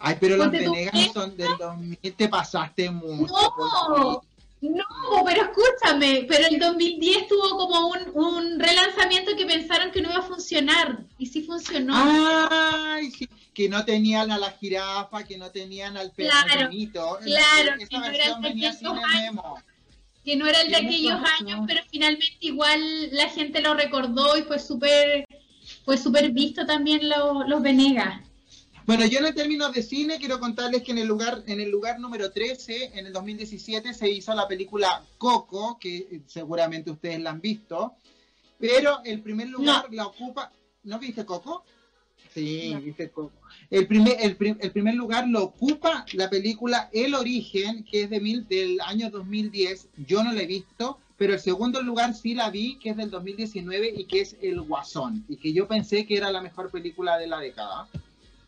Ay, 0.04 0.16
pero 0.18 0.36
los 0.36 0.50
Venegas 0.50 1.12
son 1.14 1.36
del 1.36 1.56
2000, 1.58 1.98
te 2.16 2.28
pasaste 2.28 2.90
mucho. 2.90 3.32
No, 3.32 4.20
no, 4.60 5.24
pero 5.24 5.42
escúchame, 5.42 6.24
pero 6.28 6.46
el 6.48 6.58
2010 6.58 7.28
tuvo 7.28 7.56
como 7.56 7.88
un, 7.88 7.98
un 8.14 8.60
relanzamiento 8.60 9.36
que 9.36 9.46
pensaron 9.46 9.90
que 9.92 10.00
no 10.02 10.10
iba 10.10 10.18
a 10.20 10.22
funcionar 10.22 10.98
y 11.18 11.26
sí 11.26 11.42
funcionó. 11.42 11.92
Ay, 11.96 13.10
sí, 13.12 13.28
que 13.54 13.68
no 13.68 13.84
tenían 13.84 14.30
a 14.32 14.38
la 14.38 14.50
jirafa, 14.50 15.22
que 15.24 15.38
no 15.38 15.50
tenían 15.50 15.96
al 15.96 16.10
Claro, 16.12 16.48
pedacinito. 16.48 17.18
claro, 17.24 17.74
Esa 17.78 17.88
que 17.88 17.98
no 17.98 18.04
era 18.06 18.10
versión 18.10 18.36
el 18.36 18.42
de 18.42 18.48
venía 18.48 18.72
sin 18.72 18.88
que 20.24 20.36
no 20.36 20.46
era 20.46 20.60
el 20.62 20.68
de 20.70 20.76
aquellos 20.76 21.18
años, 21.40 21.60
pero 21.66 21.80
finalmente 21.90 22.36
igual 22.40 22.80
la 23.12 23.28
gente 23.28 23.60
lo 23.60 23.74
recordó 23.74 24.36
y 24.36 24.42
fue 24.42 24.58
súper 24.58 25.26
fue 25.84 25.96
súper 25.98 26.30
visto 26.30 26.64
también 26.66 27.08
lo- 27.08 27.44
los 27.46 27.60
Venegas. 27.62 28.20
Bueno, 28.84 29.06
yo 29.06 29.20
en 29.20 29.34
términos 29.34 29.72
de 29.72 29.82
cine 29.82 30.18
quiero 30.18 30.40
contarles 30.40 30.82
que 30.82 30.92
en 30.92 30.98
el 30.98 31.06
lugar 31.06 31.42
en 31.46 31.60
el 31.60 31.70
lugar 31.70 32.00
número 32.00 32.32
13, 32.32 32.98
en 32.98 33.06
el 33.06 33.12
2017 33.12 33.94
se 33.94 34.10
hizo 34.10 34.34
la 34.34 34.48
película 34.48 35.04
Coco, 35.18 35.78
que 35.80 35.96
eh, 35.98 36.20
seguramente 36.26 36.90
ustedes 36.90 37.20
la 37.20 37.30
han 37.30 37.40
visto, 37.40 37.94
pero 38.58 39.00
el 39.04 39.20
primer 39.20 39.48
lugar 39.48 39.86
la 39.92 40.06
ocupa 40.06 40.50
¿No 40.84 40.98
viste 40.98 41.24
Coco? 41.24 41.64
Sí, 42.34 42.70
No. 42.74 42.80
viste 42.80 43.10
Coco. 43.10 43.32
El 43.70 43.86
primer, 43.86 44.16
el, 44.20 44.36
el 44.60 44.70
primer 44.72 44.94
lugar 44.94 45.28
lo 45.28 45.44
ocupa 45.44 46.04
la 46.14 46.28
película 46.28 46.88
El 46.92 47.14
Origen, 47.14 47.84
que 47.84 48.02
es 48.02 48.10
de 48.10 48.20
mil, 48.20 48.48
del 48.48 48.80
año 48.80 49.10
2010. 49.10 49.88
Yo 50.08 50.24
no 50.24 50.32
la 50.32 50.42
he 50.42 50.46
visto, 50.46 50.98
pero 51.16 51.34
el 51.34 51.40
segundo 51.40 51.82
lugar 51.82 52.14
sí 52.14 52.34
la 52.34 52.50
vi, 52.50 52.78
que 52.78 52.90
es 52.90 52.96
del 52.96 53.10
2019 53.10 53.94
y 53.96 54.04
que 54.06 54.22
es 54.22 54.36
El 54.42 54.60
Guasón, 54.62 55.24
y 55.28 55.36
que 55.36 55.52
yo 55.52 55.68
pensé 55.68 56.04
que 56.04 56.16
era 56.16 56.32
la 56.32 56.40
mejor 56.40 56.70
película 56.70 57.16
de 57.18 57.28
la 57.28 57.38
década. 57.38 57.86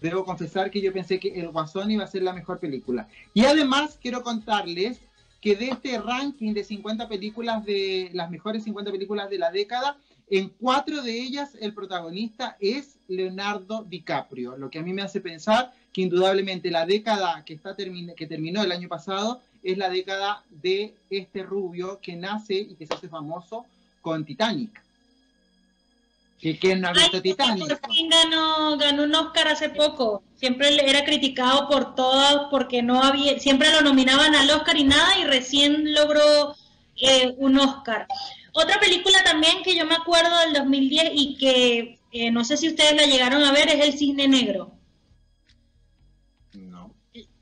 Debo 0.01 0.25
confesar 0.25 0.71
que 0.71 0.81
yo 0.81 0.93
pensé 0.93 1.19
que 1.19 1.41
El 1.41 1.49
Guasón 1.49 1.91
iba 1.91 2.05
a 2.05 2.09
ser 2.09 2.23
la 2.23 2.33
mejor 2.33 2.59
película. 2.59 3.09
Y 3.33 3.45
además 3.45 3.99
quiero 4.01 4.23
contarles 4.23 5.01
que 5.41 5.57
de 5.57 5.69
este 5.69 5.99
ranking 5.99 6.53
de 6.55 6.65
50 6.65 7.09
películas 7.09 7.65
de 7.65 8.11
las 8.13 8.31
mejores 8.31 8.65
50 8.65 8.91
películas 8.91 9.29
de 9.31 9.39
la 9.39 9.51
década, 9.51 9.97
en 10.31 10.49
cuatro 10.49 11.03
de 11.03 11.21
ellas 11.21 11.51
el 11.61 11.75
protagonista 11.75 12.57
es 12.61 12.97
Leonardo 13.09 13.85
DiCaprio, 13.85 14.57
lo 14.57 14.71
que 14.71 14.79
a 14.79 14.83
mí 14.83 14.93
me 14.95 15.03
hace 15.03 15.21
pensar 15.21 15.73
que 15.93 16.01
indudablemente 16.03 16.71
la 16.71 16.87
década 16.87 17.45
que, 17.45 17.53
está 17.55 17.77
termin- 17.77 18.15
que 18.15 18.27
terminó 18.27 18.63
el 18.63 18.73
año 18.73 18.89
pasado 18.89 19.41
es 19.63 19.77
la 19.79 19.91
década 19.91 20.43
de 20.51 20.95
este 21.11 21.43
rubio 21.43 21.99
que 22.03 22.17
nace 22.17 22.55
y 22.55 22.75
que 22.75 22.87
se 22.87 22.95
hace 22.95 23.09
famoso 23.09 23.67
con 24.01 24.25
Titanic. 24.25 24.84
Que 26.41 26.59
quién 26.59 26.81
no 26.83 26.89
ha 26.89 26.93
visto 26.93 27.11
Ay, 27.17 27.21
Titanic. 27.23 27.81
por 27.81 27.91
fin 27.93 28.09
ganó, 28.11 28.77
ganó 28.77 29.05
un 29.05 29.15
Oscar 29.15 29.49
hace 29.49 29.71
poco. 29.71 30.23
Siempre 30.35 30.69
era 30.89 31.05
criticado 31.05 31.69
por 31.69 31.95
todas 31.95 32.49
porque 32.51 32.83
no 32.83 33.03
había, 33.03 33.39
siempre 33.39 33.71
lo 33.73 33.81
nominaban 33.81 34.35
al 34.35 34.51
Oscar 34.51 34.77
y 34.77 34.85
nada 34.85 35.19
y 35.19 35.25
recién 35.25 35.95
logró 35.95 36.55
eh, 36.97 37.33
un 37.39 37.59
Oscar. 37.59 38.07
Otra 38.53 38.79
película 38.79 39.23
también 39.25 39.63
que 39.63 39.75
yo 39.75 39.87
me 39.87 39.95
acuerdo 39.95 40.39
del 40.41 40.53
2010 40.53 41.11
y 41.15 41.37
que 41.39 41.99
eh, 42.13 42.31
no 42.31 42.45
sé 42.45 42.57
si 42.57 42.69
ustedes 42.69 42.95
la 42.95 43.07
llegaron 43.07 43.43
a 43.43 43.51
ver 43.53 43.69
es 43.69 43.81
El 43.85 43.95
Cisne 43.99 44.29
Negro. 44.29 44.73
No. 46.53 46.95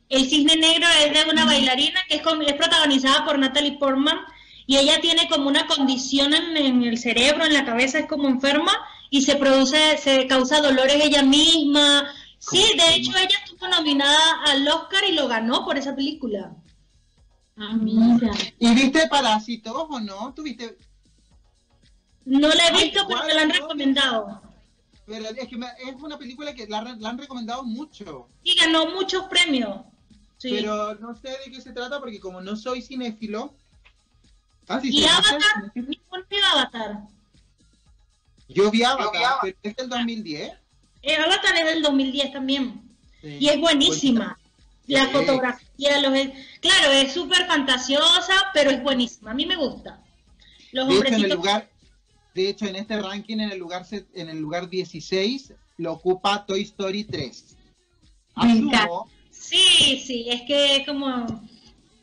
El 0.08 0.24
Cisne 0.28 0.56
Negro 0.56 0.86
es 1.04 1.12
de 1.24 1.30
una 1.30 1.44
bailarina 1.44 2.00
que 2.08 2.16
es, 2.16 2.22
con- 2.22 2.42
es 2.42 2.54
protagonizada 2.54 3.24
por 3.24 3.38
Natalie 3.38 3.78
Portman 3.78 4.18
y 4.66 4.76
ella 4.76 5.00
tiene 5.00 5.28
como 5.28 5.48
una 5.48 5.66
condición 5.66 6.34
en, 6.34 6.56
en 6.56 6.82
el 6.84 6.98
cerebro, 6.98 7.44
en 7.44 7.52
la 7.52 7.64
cabeza, 7.64 7.98
es 7.98 8.06
como 8.06 8.28
enferma 8.28 8.72
y 9.10 9.22
se 9.22 9.36
produce, 9.36 9.98
se 9.98 10.26
causa 10.26 10.60
dolores 10.60 10.96
ella 11.04 11.22
misma. 11.22 12.08
Sí, 12.38 12.60
¿Cómo 12.60 12.66
se 12.82 12.90
de 12.90 12.96
hecho 12.96 13.10
ella 13.18 13.38
estuvo 13.44 13.68
nominada 13.68 14.42
al 14.46 14.66
Oscar 14.68 15.04
y 15.08 15.12
lo 15.12 15.28
ganó 15.28 15.64
por 15.64 15.76
esa 15.78 15.94
película. 15.94 16.54
Ah, 17.56 17.74
mira. 17.78 18.30
¿Y 18.58 18.74
viste 18.74 19.06
Parásitos 19.08 19.74
o 19.88 20.00
no? 20.00 20.32
¿Tuviste? 20.34 20.76
No 22.24 22.48
la 22.48 22.66
he 22.68 22.70
Ay, 22.72 22.84
visto, 22.84 23.04
pero 23.06 23.20
igual, 23.20 23.26
me 23.28 23.34
la 23.34 23.42
han 23.42 23.50
recomendado. 23.50 24.42
Pero 25.06 25.24
es 25.28 25.48
que 25.48 25.56
me- 25.56 25.66
es 25.66 25.94
una 26.00 26.16
película 26.16 26.54
que 26.54 26.66
la, 26.68 26.82
la 26.98 27.08
han 27.10 27.18
recomendado 27.18 27.64
mucho. 27.64 28.28
Y 28.44 28.54
ganó 28.56 28.86
muchos 28.86 29.24
premios. 29.24 29.80
Sí. 30.38 30.50
Pero 30.50 30.94
no 30.96 31.14
sé 31.14 31.28
de 31.44 31.50
qué 31.52 31.60
se 31.60 31.72
trata 31.72 31.98
porque 32.00 32.20
como 32.20 32.40
no 32.40 32.56
soy 32.56 32.80
cinéfilo. 32.82 33.54
Ah, 34.68 34.80
sí, 34.80 34.90
¿Y 34.92 35.04
Avatar? 35.04 35.72
¿Cuál 36.08 36.26
fue 36.28 36.38
Avatar? 36.52 36.98
Yo 38.48 38.70
vi 38.70 38.82
Avatar, 38.82 39.38
pero 39.42 39.56
es 39.62 39.76
del 39.76 39.88
2010. 39.88 40.52
Eh, 41.02 41.16
Avatar 41.16 41.54
es 41.56 41.64
del 41.66 41.82
2010 41.82 42.32
también. 42.32 42.82
Sí. 43.20 43.36
Y 43.40 43.48
es 43.48 43.58
buenísima. 43.60 44.38
La 44.86 45.06
Sí. 45.06 45.12
fotografía, 45.12 46.00
los... 46.00 46.12
claro, 46.60 46.92
es 46.92 47.12
súper 47.12 47.46
fantasiosa, 47.46 48.34
pero 48.52 48.70
es 48.70 48.82
buenísima. 48.82 49.30
A 49.30 49.34
mí 49.34 49.46
me 49.46 49.56
gusta. 49.56 50.02
Los 50.72 50.88
De 50.88 50.94
hecho, 50.94 51.06
en 51.06 51.14
el 51.14 51.14
hombrecitos. 51.32 51.36
lugar, 51.36 51.70
de 52.34 52.48
hecho, 52.48 52.66
en 52.66 52.76
este 52.76 53.00
ranking, 53.00 53.38
en 53.38 53.52
el 53.52 53.58
lugar 53.58 53.86
en 54.14 54.28
el 54.28 54.38
lugar 54.38 54.68
16, 54.68 55.54
lo 55.78 55.92
ocupa 55.92 56.44
Toy 56.46 56.62
Story 56.62 57.04
3. 57.04 57.56
Me 58.36 58.52
encanta. 58.52 58.78
Asumo, 58.84 59.08
Sí, 59.30 60.02
sí, 60.06 60.26
es 60.30 60.42
que 60.42 60.76
es 60.76 60.86
como. 60.86 61.26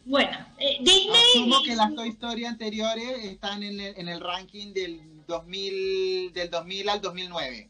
Bueno, 0.10 0.36
eh, 0.57 0.78
Disney. 0.82 1.14
asumo 1.36 1.62
que 1.64 1.76
las 1.76 1.93
Toy 1.93 2.10
Story 2.10 2.45
anteriores 2.45 3.26
están 3.26 3.62
en 3.62 3.80
el, 3.80 3.93
en 3.95 4.07
el 4.07 4.20
ranking 4.20 4.74
del 4.74 4.99
2000, 5.28 6.34
del 6.34 6.49
2000 6.49 6.89
al 6.89 6.99
2009. 6.99 7.70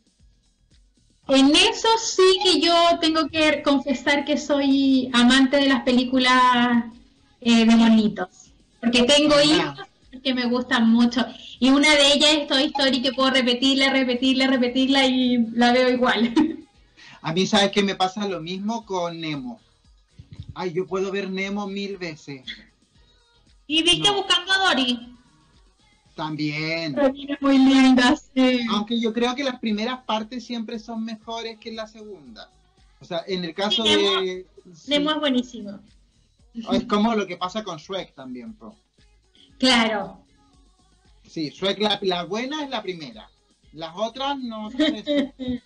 En 1.28 1.54
eso 1.54 1.90
sí 2.02 2.40
que 2.42 2.62
yo 2.62 2.74
tengo 3.02 3.28
que 3.28 3.62
confesar 3.62 4.24
que 4.24 4.38
soy 4.38 5.10
amante 5.14 5.58
de 5.58 5.68
las 5.68 5.84
películas 5.84 6.86
eh, 7.42 7.66
de 7.66 7.76
monitos. 7.76 8.30
Porque 8.80 9.04
tengo 9.04 9.36
Ah. 9.36 9.44
hijos 9.44 9.88
que 10.24 10.34
me 10.34 10.46
gustan 10.46 10.90
mucho. 10.90 11.26
Y 11.60 11.70
una 11.72 11.94
de 11.94 12.14
ellas 12.14 12.30
es 12.32 12.48
Toy 12.48 12.64
Story 12.74 13.02
que 13.02 13.12
puedo 13.12 13.32
repetirla, 13.32 13.92
repetirla, 13.92 14.48
repetirla 14.48 15.06
y 15.06 15.46
la 15.56 15.74
veo 15.74 15.90
igual. 15.90 16.34
A 17.22 17.34
mí, 17.34 17.46
¿sabes 17.46 17.72
qué 17.72 17.84
me 17.84 17.96
pasa 17.96 18.26
lo 18.30 18.40
mismo 18.40 18.86
con 18.86 19.20
Nemo? 19.20 19.60
Ay, 20.56 20.74
yo 20.74 20.86
puedo 20.86 21.12
ver 21.12 21.30
Nemo 21.30 21.68
mil 21.68 21.98
veces. 21.98 22.44
¿Y 23.68 23.84
viste 23.84 24.10
No. 24.10 24.16
buscando 24.16 24.52
a 24.52 24.58
Dory? 24.70 25.16
También. 26.16 26.98
es 27.00 27.42
muy 27.42 27.58
linda, 27.58 28.16
sí. 28.16 28.60
Aunque 28.72 29.00
yo 29.00 29.14
creo 29.14 29.36
que 29.36 29.44
las 29.44 29.60
primeras 29.60 30.04
partes 30.04 30.44
siempre 30.46 30.78
son 30.80 31.06
mejores 31.06 31.58
que 31.60 31.72
la 31.72 31.88
segunda. 31.88 32.50
O 33.00 33.06
sea, 33.06 33.24
en 33.28 33.46
el 33.46 33.54
caso 33.54 33.84
Sí, 33.86 33.90
Nemo- 33.90 34.22
de... 34.22 34.46
sí, 34.76 34.90
Nemo 34.90 35.12
es 35.12 35.18
buenísimo. 35.20 35.80
es 36.54 36.84
como 36.86 37.16
lo 37.16 37.26
que 37.26 37.38
pasa 37.38 37.64
con 37.64 37.78
Shrek 37.78 38.14
también, 38.16 38.54
po. 38.54 38.76
Claro. 39.60 40.20
Sí, 41.26 41.50
Shrek 41.52 41.80
la, 41.80 42.00
la 42.02 42.24
buena 42.26 42.64
es 42.64 42.70
la 42.70 42.82
primera. 42.82 43.30
Las 43.72 43.96
otras 43.96 44.38
no 44.40 44.70
sé. 44.72 45.62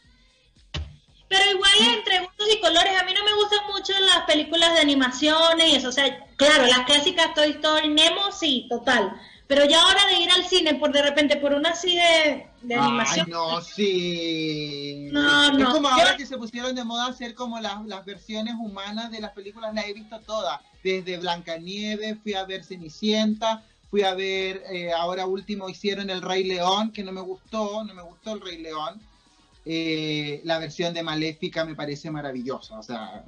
Pero 1.35 1.51
igual 1.51 1.71
entre 1.97 2.19
gustos 2.19 2.47
y 2.53 2.59
colores, 2.61 2.93
a 2.99 3.03
mí 3.05 3.11
no 3.17 3.23
me 3.25 3.33
gustan 3.33 3.59
mucho 3.71 3.91
las 4.01 4.19
películas 4.25 4.73
de 4.73 4.81
animaciones 4.81 5.67
y 5.71 5.75
eso. 5.77 5.89
O 5.89 5.91
sea, 5.91 6.27
claro, 6.35 6.67
las 6.67 6.81
clásicas 6.85 7.33
Toy 7.33 7.49
Story, 7.51 7.87
Nemo, 7.89 8.31
sí, 8.31 8.67
total. 8.69 9.19
Pero 9.47 9.65
ya 9.65 9.81
ahora 9.81 10.05
de 10.07 10.19
ir 10.21 10.29
al 10.31 10.45
cine 10.45 10.75
por 10.75 10.91
de 10.91 11.01
repente 11.01 11.37
por 11.37 11.53
una 11.53 11.69
así 11.71 11.95
de, 11.95 12.47
de 12.61 12.75
Ay, 12.75 12.81
animación. 12.81 13.29
no, 13.29 13.61
sí. 13.61 15.09
No, 15.11 15.47
Es 15.51 15.57
no. 15.57 15.71
como 15.71 15.89
Yo- 15.89 15.95
ahora 15.95 16.17
que 16.17 16.25
se 16.25 16.37
pusieron 16.37 16.75
de 16.75 16.83
moda 16.83 17.07
hacer 17.07 17.33
como 17.35 17.59
las, 17.59 17.83
las 17.85 18.05
versiones 18.05 18.53
humanas 18.57 19.11
de 19.11 19.19
las 19.19 19.31
películas, 19.31 19.73
las 19.73 19.85
he 19.85 19.93
visto 19.93 20.19
todas. 20.21 20.59
Desde 20.83 21.17
Blancanieves, 21.17 22.17
fui 22.23 22.33
a 22.35 22.45
ver 22.45 22.63
Cenicienta, 22.63 23.63
fui 23.89 24.03
a 24.03 24.13
ver, 24.13 24.63
eh, 24.71 24.91
ahora 24.93 25.25
último 25.25 25.69
hicieron 25.69 26.09
El 26.09 26.21
Rey 26.21 26.43
León, 26.43 26.91
que 26.91 27.03
no 27.03 27.11
me 27.11 27.21
gustó, 27.21 27.83
no 27.83 27.93
me 27.93 28.01
gustó 28.01 28.33
El 28.33 28.41
Rey 28.41 28.57
León. 28.57 29.01
Eh, 29.65 30.41
la 30.43 30.59
versión 30.59 30.93
de 30.93 31.03
Maléfica 31.03 31.63
me 31.63 31.73
parece 31.75 32.11
maravillosa, 32.11 32.77
o 32.77 32.83
sea, 32.83 33.23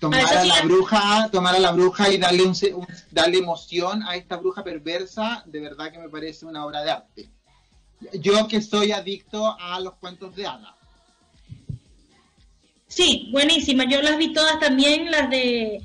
tomar 0.00 0.20
Ah, 0.20 0.24
esa 0.24 0.40
a 0.40 0.44
la 0.44 0.62
bruja, 0.62 1.28
tomar 1.30 1.54
a 1.54 1.60
la 1.60 1.70
bruja 1.72 2.08
y 2.12 2.18
darle 2.18 2.42
un, 2.42 2.54
un- 2.74 2.86
darle 3.10 3.38
emoción 3.38 4.02
a 4.02 4.16
esta 4.16 4.36
bruja 4.36 4.64
perversa, 4.64 5.44
de 5.46 5.60
verdad 5.60 5.92
que 5.92 5.98
me 5.98 6.08
parece 6.08 6.44
una 6.46 6.64
obra 6.66 6.82
de 6.82 6.90
arte. 6.90 7.28
Yo 8.14 8.48
que 8.48 8.60
soy 8.62 8.92
adicto 8.92 9.56
a 9.60 9.78
los 9.78 9.94
cuentos 9.94 10.34
de 10.34 10.46
hadas. 10.46 10.74
Sí, 12.88 13.28
buenísima. 13.30 13.84
Yo 13.88 14.02
las 14.02 14.18
vi 14.18 14.32
todas 14.32 14.58
también, 14.58 15.10
las 15.10 15.30
de 15.30 15.80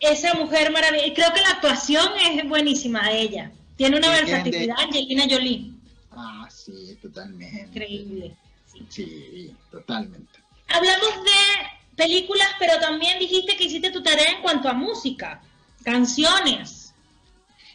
esa 0.00 0.34
mujer 0.34 0.70
maravillosa. 0.72 1.14
Creo 1.14 1.32
que 1.32 1.40
la 1.40 1.50
actuación 1.50 2.06
es 2.22 2.46
buenísima 2.48 3.08
de 3.08 3.20
ella. 3.22 3.52
Tiene 3.76 3.96
una 3.96 4.10
¿De 4.12 4.20
versatilidad, 4.22 4.76
Angelina 4.78 5.24
Jolie. 5.30 5.72
Ah, 6.16 6.48
sí, 6.50 6.96
totalmente. 7.02 7.66
Increíble. 7.68 8.36
sí. 8.72 8.86
Sí, 8.90 9.56
totalmente. 9.70 10.38
Hablamos 10.68 11.10
de 11.24 11.96
películas, 11.96 12.48
pero 12.58 12.78
también 12.80 13.18
dijiste 13.18 13.56
que 13.56 13.64
hiciste 13.64 13.90
tu 13.90 14.02
tarea 14.02 14.30
en 14.32 14.42
cuanto 14.42 14.68
a 14.68 14.72
música, 14.72 15.40
canciones. 15.84 16.92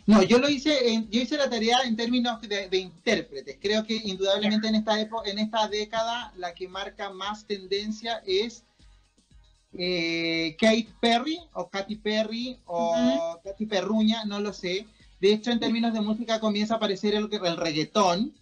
No, 0.06 0.24
yo 0.24 0.40
lo 0.40 0.50
hice, 0.50 0.92
en- 0.92 1.10
yo 1.12 1.22
hice 1.22 1.38
la 1.38 1.50
tarea 1.50 1.82
en 1.86 1.96
términos 1.96 2.42
de, 2.42 2.68
de 2.68 2.78
intérpretes. 2.80 3.58
Creo 3.62 3.86
que 3.86 3.96
indudablemente 3.96 4.68
en 4.68 4.76
esta 4.76 5.00
época, 5.00 5.30
en 5.30 5.38
esta 5.40 5.68
década, 5.68 6.34
la 6.36 6.54
que 6.56 6.68
marca 6.68 7.12
más 7.12 7.46
tendencia 7.46 8.22
es 8.26 8.64
eh, 9.78 10.56
Kate 10.60 10.88
Perry 11.00 11.40
o 11.54 11.70
Katy 11.70 11.96
Perry 11.98 12.58
o 12.66 13.40
Katy 13.44 13.66
Perruña, 13.68 14.26
no 14.26 14.40
lo 14.40 14.52
sé. 14.52 14.88
De 15.20 15.34
hecho, 15.34 15.52
en 15.52 15.60
términos 15.60 15.94
de 15.94 16.02
música 16.02 16.40
comienza 16.40 16.76
a 16.76 16.78
aparecer 16.78 17.14
el, 17.14 17.30
reggaetón, 17.58 18.34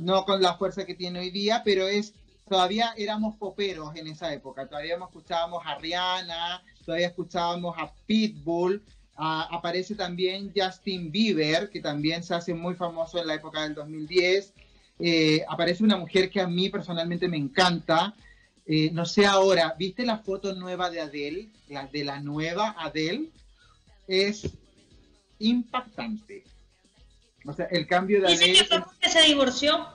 no 0.00 0.24
con 0.24 0.42
la 0.42 0.54
fuerza 0.54 0.84
que 0.84 0.94
tiene 0.94 1.20
hoy 1.20 1.30
día, 1.30 1.62
pero 1.64 1.86
es 1.86 2.14
todavía 2.48 2.92
éramos 2.96 3.36
poperos 3.36 3.94
en 3.96 4.08
esa 4.08 4.32
época, 4.32 4.66
todavía 4.66 4.96
escuchábamos 4.96 5.62
a 5.64 5.78
Rihanna, 5.78 6.62
todavía 6.84 7.08
escuchábamos 7.08 7.76
a 7.78 7.92
Pitbull, 8.06 8.82
aparece 9.16 9.94
también 9.94 10.52
Justin 10.54 11.12
Bieber, 11.12 11.70
que 11.70 11.80
también 11.80 12.22
se 12.22 12.34
hace 12.34 12.54
muy 12.54 12.74
famoso 12.74 13.18
en 13.20 13.28
la 13.28 13.34
época 13.34 13.62
del 13.62 13.74
2010, 13.74 14.52
eh, 14.98 15.44
aparece 15.48 15.84
una 15.84 15.96
mujer 15.96 16.28
que 16.28 16.40
a 16.40 16.46
mí 16.46 16.68
personalmente 16.68 17.28
me 17.28 17.36
encanta, 17.36 18.14
eh, 18.66 18.90
no 18.92 19.04
sé 19.04 19.26
ahora, 19.26 19.74
¿viste 19.78 20.04
la 20.04 20.18
foto 20.18 20.54
nueva 20.54 20.90
de 20.90 21.00
Adele? 21.00 21.48
La 21.68 21.86
de 21.86 22.04
la 22.04 22.20
nueva 22.20 22.76
Adele. 22.78 23.30
Es 24.06 24.48
impactante. 25.42 26.44
O 27.44 27.52
sea, 27.52 27.66
el 27.66 27.86
cambio 27.86 28.20
de 28.20 28.28
Adele... 28.28 28.52
Dice 28.52 28.62
que 28.62 28.68
fue 28.68 28.80
porque 28.82 29.08
se 29.08 29.22
divorció. 29.22 29.86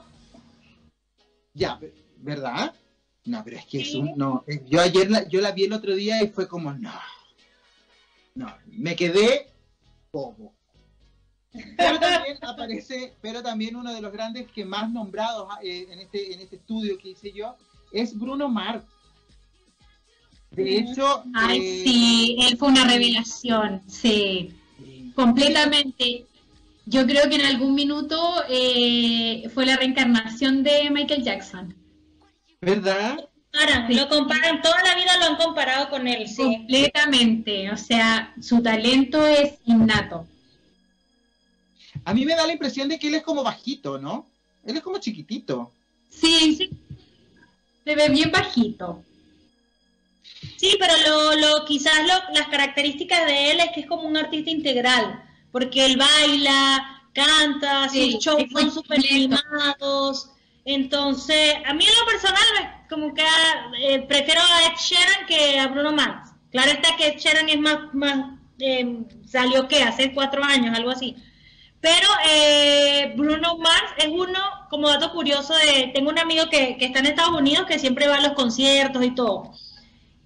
Ya, 1.54 1.80
¿verdad? 2.18 2.74
No, 3.24 3.42
pero 3.44 3.56
es 3.56 3.66
que 3.66 3.80
es 3.80 3.94
un... 3.94 4.12
No, 4.16 4.44
eh, 4.46 4.62
yo 4.66 4.80
ayer 4.80 5.10
la, 5.10 5.28
yo 5.28 5.40
la 5.40 5.52
vi 5.52 5.64
el 5.64 5.72
otro 5.72 5.94
día 5.94 6.22
y 6.22 6.28
fue 6.28 6.48
como, 6.48 6.72
no. 6.72 6.92
No, 8.34 8.54
me 8.66 8.94
quedé 8.94 9.52
poco. 10.10 10.54
Pero 11.76 11.98
también 11.98 12.38
aparece, 12.42 13.14
pero 13.20 13.42
también 13.42 13.76
uno 13.76 13.92
de 13.92 14.00
los 14.00 14.12
grandes 14.12 14.50
que 14.52 14.64
más 14.64 14.90
nombrados 14.90 15.48
eh, 15.62 15.86
en, 15.90 15.98
este, 15.98 16.34
en 16.34 16.40
este 16.40 16.56
estudio 16.56 16.98
que 16.98 17.10
hice 17.10 17.32
yo 17.32 17.56
es 17.92 18.16
Bruno 18.18 18.48
Mars. 18.48 18.84
De 20.50 20.78
hecho. 20.78 21.24
Ay, 21.34 21.58
eh, 21.58 21.82
sí, 21.84 22.36
él 22.40 22.56
fue 22.56 22.68
una 22.68 22.84
revelación, 22.84 23.82
sí. 23.86 24.57
Completamente. 25.18 26.26
Yo 26.86 27.04
creo 27.04 27.28
que 27.28 27.34
en 27.34 27.44
algún 27.44 27.74
minuto 27.74 28.44
eh, 28.48 29.50
fue 29.52 29.66
la 29.66 29.76
reencarnación 29.76 30.62
de 30.62 30.90
Michael 30.92 31.24
Jackson. 31.24 31.74
¿Verdad? 32.60 33.28
lo 33.88 34.08
comparan, 34.08 34.62
toda 34.62 34.80
la 34.84 34.94
vida 34.94 35.16
lo 35.18 35.24
han 35.24 35.36
comparado 35.36 35.90
con 35.90 36.06
él, 36.06 36.28
sí. 36.28 36.36
Completamente, 36.36 37.68
o 37.72 37.76
sea, 37.76 38.32
su 38.40 38.62
talento 38.62 39.26
es 39.26 39.54
innato. 39.64 40.24
A 42.04 42.14
mí 42.14 42.24
me 42.24 42.36
da 42.36 42.46
la 42.46 42.52
impresión 42.52 42.88
de 42.88 42.96
que 42.96 43.08
él 43.08 43.16
es 43.16 43.24
como 43.24 43.42
bajito, 43.42 43.98
¿no? 43.98 44.24
Él 44.64 44.76
es 44.76 44.82
como 44.84 44.98
chiquitito. 44.98 45.72
Sí, 46.08 46.54
sí. 46.54 46.70
Se 47.84 47.96
ve 47.96 48.08
bien 48.08 48.30
bajito. 48.30 49.02
Sí, 50.58 50.76
pero 50.78 50.92
lo, 51.06 51.34
lo 51.36 51.64
quizás 51.64 51.94
las 52.34 52.48
características 52.48 53.26
de 53.26 53.52
él 53.52 53.60
es 53.60 53.70
que 53.72 53.80
es 53.80 53.86
como 53.86 54.02
un 54.02 54.16
artista 54.16 54.50
integral, 54.50 55.22
porque 55.52 55.86
él 55.86 55.96
baila, 55.96 57.02
canta, 57.12 57.88
sus 57.88 58.18
shows 58.18 58.42
son 58.52 58.70
súper 58.72 58.98
animados. 58.98 60.32
Entonces, 60.64 61.54
a 61.64 61.72
mí 61.74 61.84
en 61.86 61.98
lo 61.98 62.06
personal, 62.06 62.84
como 62.90 63.14
que 63.14 63.22
eh, 63.82 64.00
prefiero 64.00 64.40
a 64.40 64.66
Ed 64.66 64.76
Sheeran 64.76 65.26
que 65.26 65.60
a 65.60 65.68
Bruno 65.68 65.92
Mars. 65.92 66.32
Claro 66.50 66.72
está 66.72 66.96
que 66.96 67.06
Ed 67.06 67.18
Sheeran 67.18 67.48
es 67.48 67.60
más, 67.60 67.94
más 67.94 68.32
eh, 68.58 69.04
salió 69.26 69.68
que 69.68 69.82
hace 69.84 70.12
cuatro 70.12 70.42
años, 70.42 70.76
algo 70.76 70.90
así. 70.90 71.14
Pero 71.80 72.08
eh, 72.28 73.14
Bruno 73.16 73.56
Mars 73.58 73.92
es 73.98 74.08
uno, 74.08 74.40
como 74.70 74.88
dato 74.88 75.12
curioso, 75.12 75.54
de, 75.54 75.92
tengo 75.94 76.10
un 76.10 76.18
amigo 76.18 76.48
que, 76.50 76.76
está 76.80 76.98
en 76.98 77.06
Estados 77.06 77.38
Unidos 77.38 77.66
que 77.66 77.78
siempre 77.78 78.08
va 78.08 78.16
a 78.16 78.20
los 78.20 78.32
conciertos 78.32 79.04
y 79.04 79.14
todo. 79.14 79.52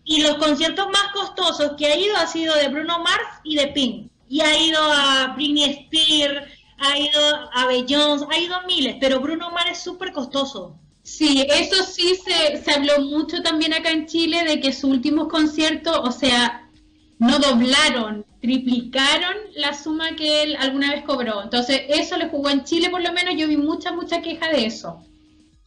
Y 0.04 0.22
los 0.22 0.34
conciertos 0.34 0.86
más 0.86 1.12
costosos 1.12 1.72
que 1.78 1.86
ha 1.86 1.96
ido 1.96 2.16
ha 2.16 2.26
sido 2.26 2.54
de 2.54 2.68
Bruno 2.68 2.98
Mars 2.98 3.40
y 3.44 3.56
de 3.56 3.68
Pink. 3.68 4.10
Y 4.28 4.40
ha 4.40 4.56
ido 4.58 4.80
a 4.82 5.34
Britney 5.36 5.86
Spears, 5.90 6.48
ha 6.78 6.98
ido 6.98 7.50
a 7.52 7.66
Beyoncé, 7.66 8.26
ha 8.30 8.38
ido 8.38 8.54
a 8.54 8.62
miles, 8.62 8.96
pero 9.00 9.20
Bruno 9.20 9.50
Mars 9.50 9.70
es 9.72 9.78
súper 9.82 10.12
costoso. 10.12 10.76
Sí, 11.02 11.46
eso 11.48 11.82
sí 11.84 12.16
se, 12.16 12.62
se 12.62 12.70
habló 12.72 13.00
mucho 13.00 13.42
también 13.42 13.74
acá 13.74 13.90
en 13.90 14.06
Chile 14.06 14.44
de 14.44 14.60
que 14.60 14.72
sus 14.72 14.84
últimos 14.84 15.28
conciertos, 15.28 15.98
o 16.02 16.12
sea, 16.12 16.68
no 17.18 17.38
doblaron, 17.38 18.24
triplicaron 18.40 19.36
la 19.54 19.74
suma 19.74 20.16
que 20.16 20.42
él 20.42 20.56
alguna 20.58 20.90
vez 20.90 21.04
cobró. 21.04 21.42
Entonces, 21.42 21.82
eso 21.88 22.16
le 22.16 22.28
jugó 22.28 22.50
en 22.50 22.64
Chile, 22.64 22.90
por 22.90 23.00
lo 23.00 23.12
menos 23.12 23.34
yo 23.36 23.46
vi 23.46 23.56
mucha, 23.56 23.92
mucha 23.92 24.22
queja 24.22 24.48
de 24.50 24.66
eso. 24.66 25.04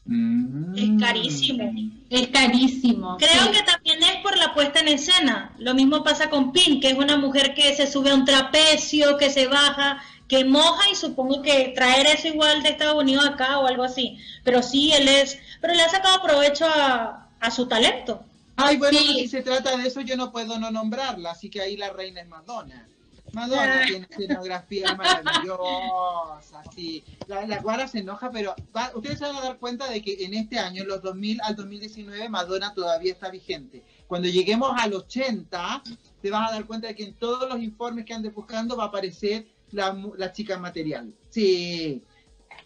Mm. 0.06 0.76
Es 0.76 1.02
carísimo. 1.02 1.72
Es 2.10 2.28
carísimo. 2.28 3.18
Creo 3.18 3.52
que 3.52 3.64
también 3.64 4.04
es 4.04 4.22
por 4.22 4.38
la 4.38 4.54
puesta 4.54 4.80
en 4.80 4.90
escena. 4.90 5.54
Lo 5.58 5.74
mismo 5.74 6.04
pasa 6.04 6.30
con 6.30 6.52
Pin, 6.52 6.80
que 6.80 6.90
es 6.90 6.98
una 6.98 7.18
mujer 7.18 7.56
que 7.56 7.76
se 7.76 7.88
sube 7.88 8.12
a 8.12 8.16
un 8.16 8.26
trapecio, 8.26 9.18
que 9.18 9.32
se 9.32 9.48
baja, 9.48 10.02
que 10.28 10.46
moja 10.46 10.90
y 10.92 10.96
supongo 10.96 11.42
que 11.42 11.74
traer 11.76 12.08
eso 12.08 12.28
igual 12.28 12.62
de 12.62 12.70
Estados 12.70 13.02
Unidos 13.02 13.26
acá 13.26 13.60
o 13.60 13.66
algo 13.66 13.84
así. 13.84 14.18
Pero 14.44 14.62
sí, 14.62 14.92
él 14.94 15.08
es, 15.08 15.40
pero 15.60 15.74
le 15.74 15.82
ha 15.82 15.90
sacado 15.90 16.22
provecho 16.22 16.66
a, 16.66 17.28
a 17.40 17.52
su 17.52 17.68
talento. 17.68 18.24
Ay, 18.58 18.78
bueno, 18.78 18.98
si 18.98 19.28
se 19.28 19.42
trata 19.42 19.76
de 19.76 19.88
eso, 19.88 20.02
yo 20.02 20.16
no 20.16 20.32
puedo 20.32 20.58
no 20.60 20.72
nombrarla, 20.72 21.32
así 21.32 21.50
que 21.50 21.62
ahí 21.62 21.76
la 21.76 21.92
reina 21.92 22.22
es 22.22 22.28
Madonna. 22.28 22.88
Madonna 23.36 23.82
ah. 23.84 23.86
tiene 23.86 24.08
escenografía 24.10 24.96
maravillosa, 24.96 26.64
sí. 26.74 27.04
La, 27.28 27.46
la 27.46 27.60
guara 27.60 27.88
se 27.88 28.00
enoja, 28.00 28.32
pero 28.32 28.56
ustedes 28.96 29.20
se 29.20 29.26
van 29.26 29.36
a 29.36 29.42
dar 29.42 29.58
cuenta 29.58 29.90
de 29.90 30.02
que 30.02 30.24
en 30.24 30.34
este 30.34 30.58
año, 30.58 30.86
los 30.86 31.02
2000 31.02 31.42
al 31.42 31.56
2019, 31.56 32.30
Madonna 32.30 32.74
todavía 32.74 33.12
está 33.12 33.30
vigente. 33.30 33.84
Cuando 34.08 34.30
lleguemos 34.30 34.72
al 34.80 34.94
80, 34.94 35.84
te 36.22 36.32
vas 36.32 36.50
a 36.50 36.54
dar 36.54 36.66
cuenta 36.66 36.88
de 36.88 36.96
que 36.96 37.04
en 37.04 37.14
todos 37.14 37.50
los 37.50 37.62
informes 37.62 38.06
que 38.06 38.14
andes 38.14 38.34
buscando 38.34 38.78
va 38.78 38.86
a 38.86 38.88
aparecer 38.88 39.46
la, 39.72 39.96
la 40.18 40.32
chica 40.32 40.58
material. 40.58 41.14
Sí, 41.30 42.02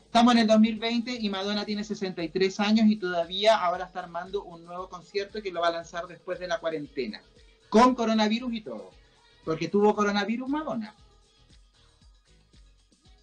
Estamos 0.06 0.34
en 0.34 0.40
el 0.40 0.48
2020 0.48 1.18
y 1.22 1.30
Madonna 1.30 1.66
tiene 1.66 1.84
63 1.84 2.60
años 2.62 2.88
y 2.88 2.96
todavía 2.96 3.58
ahora 3.58 3.86
está 3.86 4.00
armando 4.00 4.44
un 4.44 4.66
nuevo 4.66 4.90
concierto 4.90 5.40
que 5.40 5.52
lo 5.52 5.62
va 5.62 5.68
a 5.68 5.72
lanzar 5.72 6.08
después 6.08 6.40
de 6.40 6.48
la 6.48 6.60
cuarentena, 6.60 7.22
con 7.70 7.94
coronavirus 7.94 8.54
y 8.54 8.62
todo, 8.62 8.90
porque 9.50 9.68
tuvo 9.68 9.96
coronavirus 9.96 10.48
Madonna. 10.48 10.94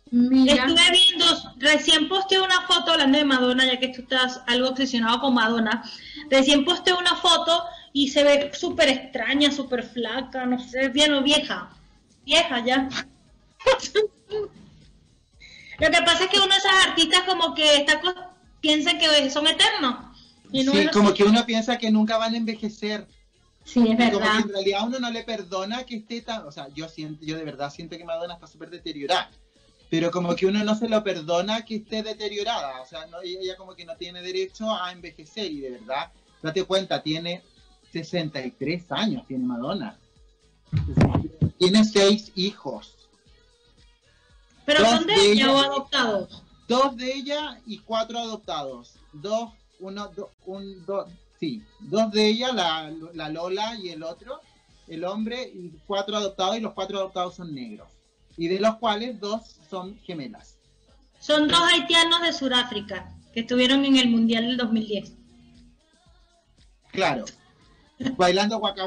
Estuve 0.07 0.91
viendo, 0.91 1.25
recién 1.59 2.09
posteé 2.09 2.41
una 2.41 2.63
foto 2.63 2.91
hablando 2.91 3.17
de 3.17 3.25
Madonna, 3.25 3.65
ya 3.65 3.79
que 3.79 3.91
tú 3.91 4.03
estás 4.03 4.43
algo 4.49 4.71
obsesionado 4.71 5.21
con 5.21 5.35
Madonna. 5.35 5.89
Recién 6.29 6.65
posteé 6.65 6.95
una 6.95 7.15
foto 7.15 7.63
y 7.93 8.09
se 8.09 8.25
ve 8.25 8.51
súper 8.53 8.89
extraña, 8.89 9.53
súper 9.53 9.85
flaca, 9.85 10.45
no 10.47 10.59
sé, 10.59 10.89
bien 10.89 11.15
o 11.15 11.23
vieja. 11.23 11.71
Vieja 12.25 12.59
ya. 12.65 12.89
Lo 15.79 15.91
que 15.93 16.03
pasa 16.03 16.25
es 16.25 16.31
que 16.31 16.39
uno 16.39 16.49
de 16.49 16.57
esos 16.57 16.73
artistas 16.89 17.23
como 17.23 17.55
que 17.55 17.77
está 17.77 18.01
piensa 18.61 18.99
que 18.99 19.31
son 19.31 19.47
eternos. 19.47 20.07
sí, 20.51 20.89
como 20.93 21.15
que 21.15 21.23
uno 21.23 21.47
piensa 21.47 21.79
que 21.79 21.93
nunca 21.93 22.19
van 22.19 22.35
a 22.35 22.37
envejecer. 22.37 23.07
Sí, 23.67 23.85
es 23.91 23.99
verdad. 23.99 24.13
Como 24.13 24.31
que 24.31 24.43
en 24.43 24.49
realidad 24.49 24.81
uno 24.87 24.99
no 25.01 25.11
le 25.11 25.25
perdona 25.25 25.85
que 25.85 25.97
esté 25.97 26.23
tan, 26.23 26.47
o 26.47 26.53
sea, 26.53 26.69
yo 26.69 26.89
siento, 26.89 27.25
yo 27.27 27.37
de 27.37 27.45
verdad 27.45 27.71
siento 27.71 27.99
que 27.99 28.05
Madonna 28.05 28.35
está 28.35 28.47
súper 28.47 28.71
deteriorada. 28.71 29.29
Pero 29.91 30.11
como 30.11 30.35
que 30.37 30.47
uno 30.47 30.63
no 30.65 30.77
se 30.77 30.89
lo 30.89 31.03
perdona 31.03 31.65
que 31.65 31.77
esté 31.77 32.03
deteriorada, 32.03 32.81
o 32.81 32.87
sea, 32.87 33.07
no, 33.07 33.21
ella 33.23 33.57
como 33.57 33.75
que 33.75 33.85
no 33.85 33.97
tiene 33.97 34.23
derecho 34.23 34.73
a 34.73 34.93
envejecer 34.93 35.51
y 35.51 35.61
de 35.61 35.71
verdad, 35.71 36.13
date 36.43 36.65
cuenta, 36.65 37.03
tiene 37.03 37.43
63 37.93 38.93
años, 38.93 39.27
tiene 39.27 39.45
Madonna. 39.45 39.99
Tiene 41.59 41.85
seis 41.85 42.33
hijos. 42.35 42.97
¿Pero 44.65 44.85
son 44.85 45.07
de, 45.07 45.33
ella, 45.33 45.53
o 45.53 45.59
adoptados? 45.59 46.43
Dos 46.69 46.97
de 46.97 47.13
ella 47.13 47.61
y 47.67 47.79
cuatro 47.79 48.19
adoptados. 48.19 48.95
Dos, 49.13 49.53
uno, 49.79 50.11
un, 50.45 50.85
dos, 50.85 51.09
sí. 51.41 51.63
Dos 51.81 52.11
de 52.11 52.27
ella, 52.27 52.53
la, 52.53 52.93
la 53.15 53.29
Lola 53.29 53.77
y 53.83 53.91
el 53.91 54.03
otro, 54.03 54.41
el 54.89 55.05
hombre, 55.05 55.43
y 55.43 55.73
cuatro 55.87 56.17
adoptados, 56.17 56.57
y 56.57 56.61
los 56.61 56.73
cuatro 56.75 56.99
adoptados 56.99 57.37
son 57.37 57.55
negros. 57.55 57.89
Y 58.37 58.49
de 58.49 58.61
los 58.61 58.77
cuales 58.77 59.19
dos 59.21 59.57
son 59.69 59.99
gemelas. 60.01 60.57
Son 61.19 61.49
dos 61.49 61.61
haitianos 61.73 62.23
de 62.23 62.33
Sudáfrica, 62.33 63.13
que 63.33 63.41
estuvieron 63.41 63.85
en 63.85 63.97
el 63.97 64.09
Mundial 64.09 64.47
del 64.47 64.57
2010. 64.57 65.13
Claro. 66.93 67.25
Bailando 68.17 68.59
guaca 68.59 68.87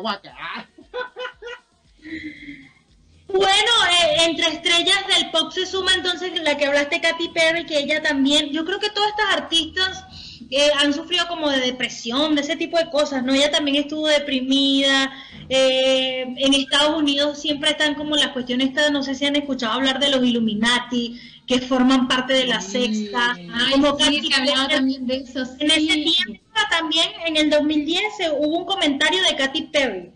Bueno, 3.27 3.71
eh, 3.91 4.25
entre 4.25 4.47
estrellas 4.47 5.07
del 5.07 5.31
pop 5.31 5.51
se 5.51 5.65
suma 5.65 5.93
entonces 5.93 6.31
la 6.41 6.57
que 6.57 6.65
hablaste, 6.65 7.01
Katy 7.01 7.29
Perry, 7.29 7.65
que 7.65 7.79
ella 7.79 8.01
también, 8.01 8.49
yo 8.49 8.65
creo 8.65 8.79
que 8.79 8.89
todas 8.89 9.09
estas 9.09 9.35
artistas 9.35 10.05
eh, 10.51 10.69
han 10.79 10.93
sufrido 10.93 11.27
como 11.27 11.49
de 11.49 11.59
depresión, 11.59 12.35
de 12.35 12.41
ese 12.41 12.55
tipo 12.55 12.77
de 12.77 12.89
cosas, 12.89 13.23
¿no? 13.23 13.33
Ella 13.33 13.51
también 13.51 13.77
estuvo 13.77 14.07
deprimida, 14.07 15.11
Eh, 15.51 16.21
en 16.37 16.53
Estados 16.53 16.95
Unidos 16.95 17.39
siempre 17.41 17.71
están 17.71 17.95
como 17.95 18.15
las 18.15 18.27
cuestiones, 18.33 18.67
estas, 18.67 18.91
no 18.91 19.01
sé 19.01 19.15
si 19.15 19.25
han 19.25 19.35
escuchado 19.35 19.73
hablar 19.73 19.99
de 19.99 20.09
los 20.11 20.23
Illuminati, 20.23 21.19
que 21.47 21.59
forman 21.59 22.07
parte 22.07 22.33
de 22.33 22.45
la 22.45 22.61
sexta. 22.61 23.35
Como 23.71 23.97
sí, 23.97 24.03
Katy 24.03 24.29
Perry. 24.29 24.69
también 24.69 25.07
de 25.07 25.15
eso. 25.17 25.41
En 25.59 25.71
ese 25.71 25.79
sí. 25.93 26.03
tiempo 26.15 26.39
también, 26.69 27.07
en 27.25 27.37
el 27.37 27.49
2010, 27.49 28.03
se- 28.17 28.29
hubo 28.29 28.59
un 28.59 28.65
comentario 28.65 29.19
de 29.23 29.35
Katy 29.35 29.61
Perry, 29.73 30.11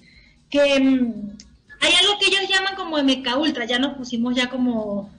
que 0.51 0.79
mm, 0.79 1.37
hay 1.81 1.93
algo 2.01 2.19
que 2.19 2.27
ellos 2.27 2.47
llaman 2.47 2.75
como 2.75 2.99
MK 2.99 3.35
Ultra, 3.35 3.65
ya 3.65 3.79
nos 3.79 3.97
pusimos 3.97 4.35
ya 4.35 4.49
como 4.51 5.09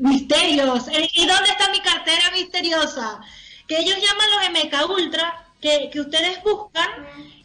misterios. 0.00 0.88
Eh, 0.88 1.08
¿Y 1.12 1.26
dónde 1.26 1.50
está 1.50 1.70
mi 1.70 1.80
cartera 1.80 2.22
misteriosa? 2.34 3.20
Que 3.68 3.78
ellos 3.78 3.96
llaman 3.96 4.52
los 4.52 4.64
MK 4.64 4.90
Ultra, 4.90 5.46
que, 5.60 5.90
que 5.92 6.00
ustedes 6.00 6.42
buscan, 6.42 6.88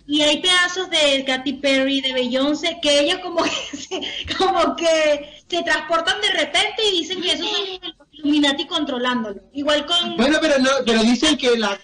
y 0.05 0.21
hay 0.21 0.41
pedazos 0.41 0.89
de 0.89 1.23
Katy 1.25 1.53
Perry, 1.53 2.01
de 2.01 2.13
Beyoncé, 2.13 2.79
que 2.81 3.01
ellos 3.01 3.19
como 3.19 3.43
que 3.43 3.77
se, 3.77 4.35
como 4.37 4.75
que 4.75 5.43
se 5.47 5.63
transportan 5.63 6.19
de 6.21 6.31
repente 6.31 6.85
y 6.91 6.99
dicen 6.99 7.21
que 7.21 7.31
esos 7.31 7.49
son 7.49 7.61
los 7.81 8.07
Illuminati 8.11 8.67
controlándolo. 8.67 9.41
Igual 9.53 9.85
con... 9.85 10.17
Bueno, 10.17 10.37
pero 10.41 10.59
no, 10.59 10.69
pero 10.85 11.01
dicen 11.03 11.37
que 11.37 11.57
la, 11.57 11.79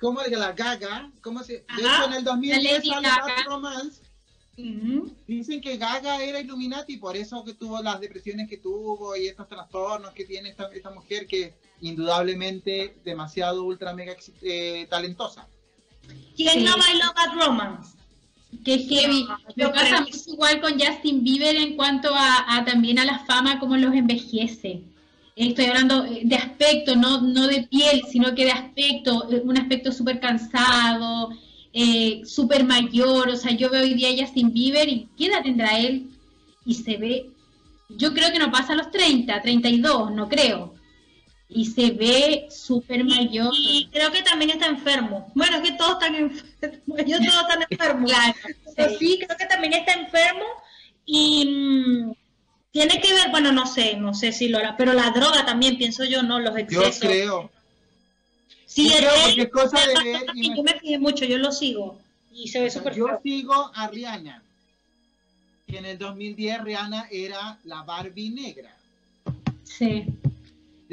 ¿cómo 0.00 0.20
es 0.20 0.28
que 0.28 0.36
la 0.36 0.52
Gaga, 0.52 1.10
cómo 1.20 1.42
se, 1.42 1.54
de 1.54 1.64
Ajá. 1.68 1.96
hecho 1.96 2.06
en 2.06 2.12
el 2.14 2.24
2010 2.24 2.62
Lady 2.62 2.88
sale. 2.88 3.08
Bad 3.08 3.44
Romance, 3.46 4.02
dicen 5.26 5.60
que 5.60 5.76
Gaga 5.76 6.22
era 6.22 6.40
Illuminati, 6.40 6.96
por 6.96 7.16
eso 7.16 7.44
que 7.44 7.54
tuvo 7.54 7.82
las 7.82 8.00
depresiones 8.00 8.48
que 8.48 8.58
tuvo 8.58 9.16
y 9.16 9.26
estos 9.26 9.48
trastornos 9.48 10.12
que 10.12 10.24
tiene 10.24 10.50
esta, 10.50 10.68
esta 10.72 10.90
mujer 10.90 11.26
que 11.26 11.54
indudablemente 11.80 12.96
demasiado 13.04 13.64
ultra 13.64 13.94
mega 13.94 14.14
eh, 14.42 14.86
talentosa. 14.88 15.46
¿Quién 16.36 16.52
Sí. 16.54 16.64
no 16.64 16.76
bailó 16.76 17.04
Bad 17.14 17.46
Romance? 17.46 17.96
Que 18.64 18.78
heavy. 18.78 19.26
Yo 19.56 19.72
pasa 19.72 20.00
mucho 20.02 20.16
igual 20.28 20.60
con 20.60 20.78
Justin 20.78 21.24
Bieber 21.24 21.56
en 21.56 21.76
cuanto 21.76 22.14
a, 22.14 22.56
a 22.56 22.64
también 22.64 22.98
a 22.98 23.04
la 23.04 23.18
fama, 23.20 23.58
cómo 23.58 23.76
los 23.76 23.94
envejece. 23.94 24.82
Estoy 25.36 25.64
hablando 25.66 26.04
eh, 26.04 26.20
de 26.24 26.36
aspecto, 26.36 26.94
no, 26.94 27.20
no 27.20 27.48
de 27.48 27.64
piel, 27.64 28.02
sino 28.08 28.34
que 28.34 28.44
de 28.44 28.52
aspecto, 28.52 29.28
eh, 29.32 29.42
un 29.44 29.58
aspecto 29.58 29.90
súper 29.90 30.20
cansado, 30.20 31.30
eh, 31.72 32.22
súper 32.24 32.64
mayor. 32.64 33.28
O 33.28 33.36
sea, 33.36 33.50
yo 33.52 33.68
veo 33.70 33.82
hoy 33.82 33.94
día 33.94 34.10
a 34.10 34.24
Justin 34.26 34.52
Bieber 34.52 34.88
y 34.88 35.08
¿qué 35.18 35.26
edad 35.26 35.42
tendrá 35.42 35.78
él? 35.78 36.06
Y 36.64 36.74
se 36.74 36.96
ve, 36.96 37.30
yo 37.88 38.14
creo 38.14 38.30
que 38.30 38.38
no 38.38 38.52
pasa 38.52 38.74
a 38.74 38.76
los 38.76 38.90
30, 38.92 39.42
32, 39.42 40.12
no 40.12 40.28
creo. 40.28 40.73
Y 41.48 41.66
se 41.66 41.90
ve 41.92 42.48
súper 42.50 43.04
mayor. 43.04 43.52
Y 43.56 43.88
creo 43.92 44.10
que 44.10 44.22
también 44.22 44.50
está 44.50 44.66
enfermo. 44.66 45.30
Bueno, 45.34 45.56
es 45.58 45.62
que 45.70 45.76
todos 45.76 45.92
están 45.92 46.14
enfermos. 46.14 46.98
Ellos 46.98 47.20
todos 47.26 47.42
están 47.42 47.66
enfermos. 47.70 48.10
Claro, 48.10 48.34
Pero 48.76 48.88
sí. 48.90 48.96
sí, 48.98 49.18
creo 49.24 49.36
que 49.38 49.46
también 49.46 49.72
está 49.74 49.92
enfermo. 49.92 50.44
Y 51.06 51.44
mm, 51.46 52.12
tiene 52.72 53.00
que 53.00 53.12
ver, 53.12 53.30
bueno, 53.30 53.52
no 53.52 53.66
sé, 53.66 53.96
no 53.96 54.14
sé 54.14 54.32
si 54.32 54.48
lo 54.48 54.58
hará, 54.58 54.76
pero 54.76 54.94
la 54.94 55.10
droga 55.10 55.44
también, 55.44 55.76
pienso 55.76 56.04
yo, 56.04 56.22
¿no? 56.22 56.40
Los 56.40 56.54
Yo 56.54 56.58
excesos. 56.60 56.98
creo. 57.00 57.50
Sí, 58.66 58.88
yo 58.88 58.96
creo 58.96 59.10
él- 59.14 59.22
porque 59.26 59.42
es 59.42 59.50
cosa 59.50 59.78
de 59.86 59.94
ver 60.12 60.22
y 60.34 60.56
yo 60.56 60.62
me 60.62 60.74
fijé 60.80 60.98
mucho, 60.98 61.24
yo 61.26 61.38
lo 61.38 61.52
sigo. 61.52 62.00
Y 62.32 62.48
se 62.48 62.60
ve 62.60 62.70
súper 62.70 62.94
yo 62.96 63.06
feo. 63.06 63.20
sigo 63.22 63.70
a 63.74 63.86
Rihanna. 63.88 64.42
Que 65.68 65.78
en 65.78 65.84
el 65.84 65.98
2010 65.98 66.64
Rihanna 66.64 67.06
era 67.12 67.58
la 67.64 67.82
Barbie 67.82 68.30
negra. 68.30 68.74
Sí. 69.62 70.06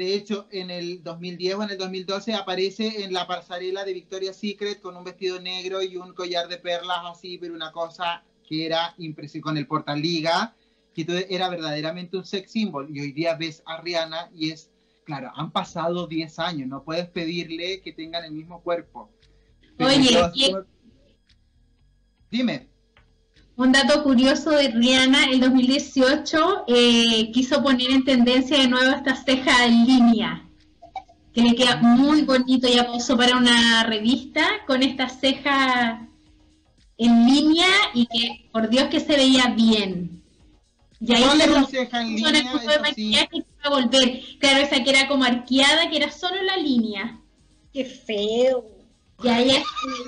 De 0.02 0.16
hecho, 0.16 0.48
en 0.50 0.72
el 0.72 1.00
2010 1.04 1.54
o 1.54 1.62
en 1.62 1.70
el 1.70 1.78
2012 1.78 2.34
aparece 2.34 3.04
en 3.04 3.12
la 3.12 3.28
pasarela 3.28 3.84
de 3.84 3.92
Victoria's 3.92 4.36
Secret 4.36 4.80
con 4.80 4.96
un 4.96 5.04
vestido 5.04 5.40
negro 5.40 5.80
y 5.80 5.96
un 5.96 6.12
collar 6.12 6.48
de 6.48 6.58
perlas 6.58 6.98
así, 7.04 7.38
pero 7.38 7.54
una 7.54 7.70
cosa 7.70 8.24
que 8.44 8.66
era 8.66 8.96
impresionante 8.98 9.40
con 9.44 9.56
el 9.58 9.68
portaliga, 9.68 10.56
que 10.92 11.06
era 11.30 11.48
verdaderamente 11.48 12.16
un 12.16 12.26
sex 12.26 12.50
symbol. 12.50 12.88
Y 12.90 12.98
hoy 12.98 13.12
día 13.12 13.36
ves 13.36 13.62
a 13.64 13.80
Rihanna 13.80 14.28
y 14.34 14.50
es, 14.50 14.72
claro, 15.04 15.30
han 15.36 15.52
pasado 15.52 16.08
10 16.08 16.36
años, 16.40 16.66
no 16.66 16.82
puedes 16.82 17.08
pedirle 17.08 17.80
que 17.80 17.92
tengan 17.92 18.24
el 18.24 18.32
mismo 18.32 18.60
cuerpo. 18.60 19.08
Pero 19.76 19.88
Oye, 19.88 20.32
y- 20.34 20.52
Dime. 22.28 22.71
Un 23.56 23.70
dato 23.70 24.02
curioso 24.02 24.50
de 24.50 24.68
Rihanna, 24.68 25.24
el 25.24 25.40
2018 25.40 26.64
eh, 26.68 27.30
quiso 27.32 27.62
poner 27.62 27.90
en 27.90 28.04
tendencia 28.04 28.58
de 28.58 28.68
nuevo 28.68 28.90
esta 28.96 29.14
ceja 29.14 29.66
en 29.66 29.86
línea, 29.86 30.48
que 31.34 31.42
le 31.42 31.54
queda 31.54 31.76
muy 31.76 32.22
bonito, 32.22 32.66
ya 32.66 32.86
posó 32.86 33.16
para 33.16 33.36
una 33.36 33.84
revista 33.84 34.42
con 34.66 34.82
esta 34.82 35.08
ceja 35.08 36.08
en 36.96 37.26
línea 37.26 37.68
y 37.94 38.06
que 38.06 38.48
por 38.52 38.70
Dios 38.70 38.88
que 38.88 39.00
se 39.00 39.16
veía 39.16 39.48
bien. 39.54 40.22
Y 40.98 41.12
ahí 41.14 41.22
¿Cuál 41.22 41.38
se 41.38 41.44
es 41.44 41.50
la 41.50 41.58
puso 41.60 41.70
ceja 41.70 42.00
en 42.00 42.08
línea? 42.08 42.30
el 42.30 42.48
grupo 42.48 42.66
de 42.68 42.74
sí. 42.74 42.80
maquillaje 42.80 43.28
que 43.28 43.36
iba 43.38 43.46
a 43.64 43.70
volver. 43.70 44.20
Claro, 44.38 44.58
esa 44.60 44.82
que 44.82 44.90
era 44.90 45.08
como 45.08 45.24
arqueada, 45.24 45.90
que 45.90 45.96
era 45.96 46.10
solo 46.10 46.42
la 46.42 46.56
línea. 46.56 47.20
Qué 47.72 47.84
feo. 47.84 48.64
Y 49.22 49.28
ahí 49.28 49.62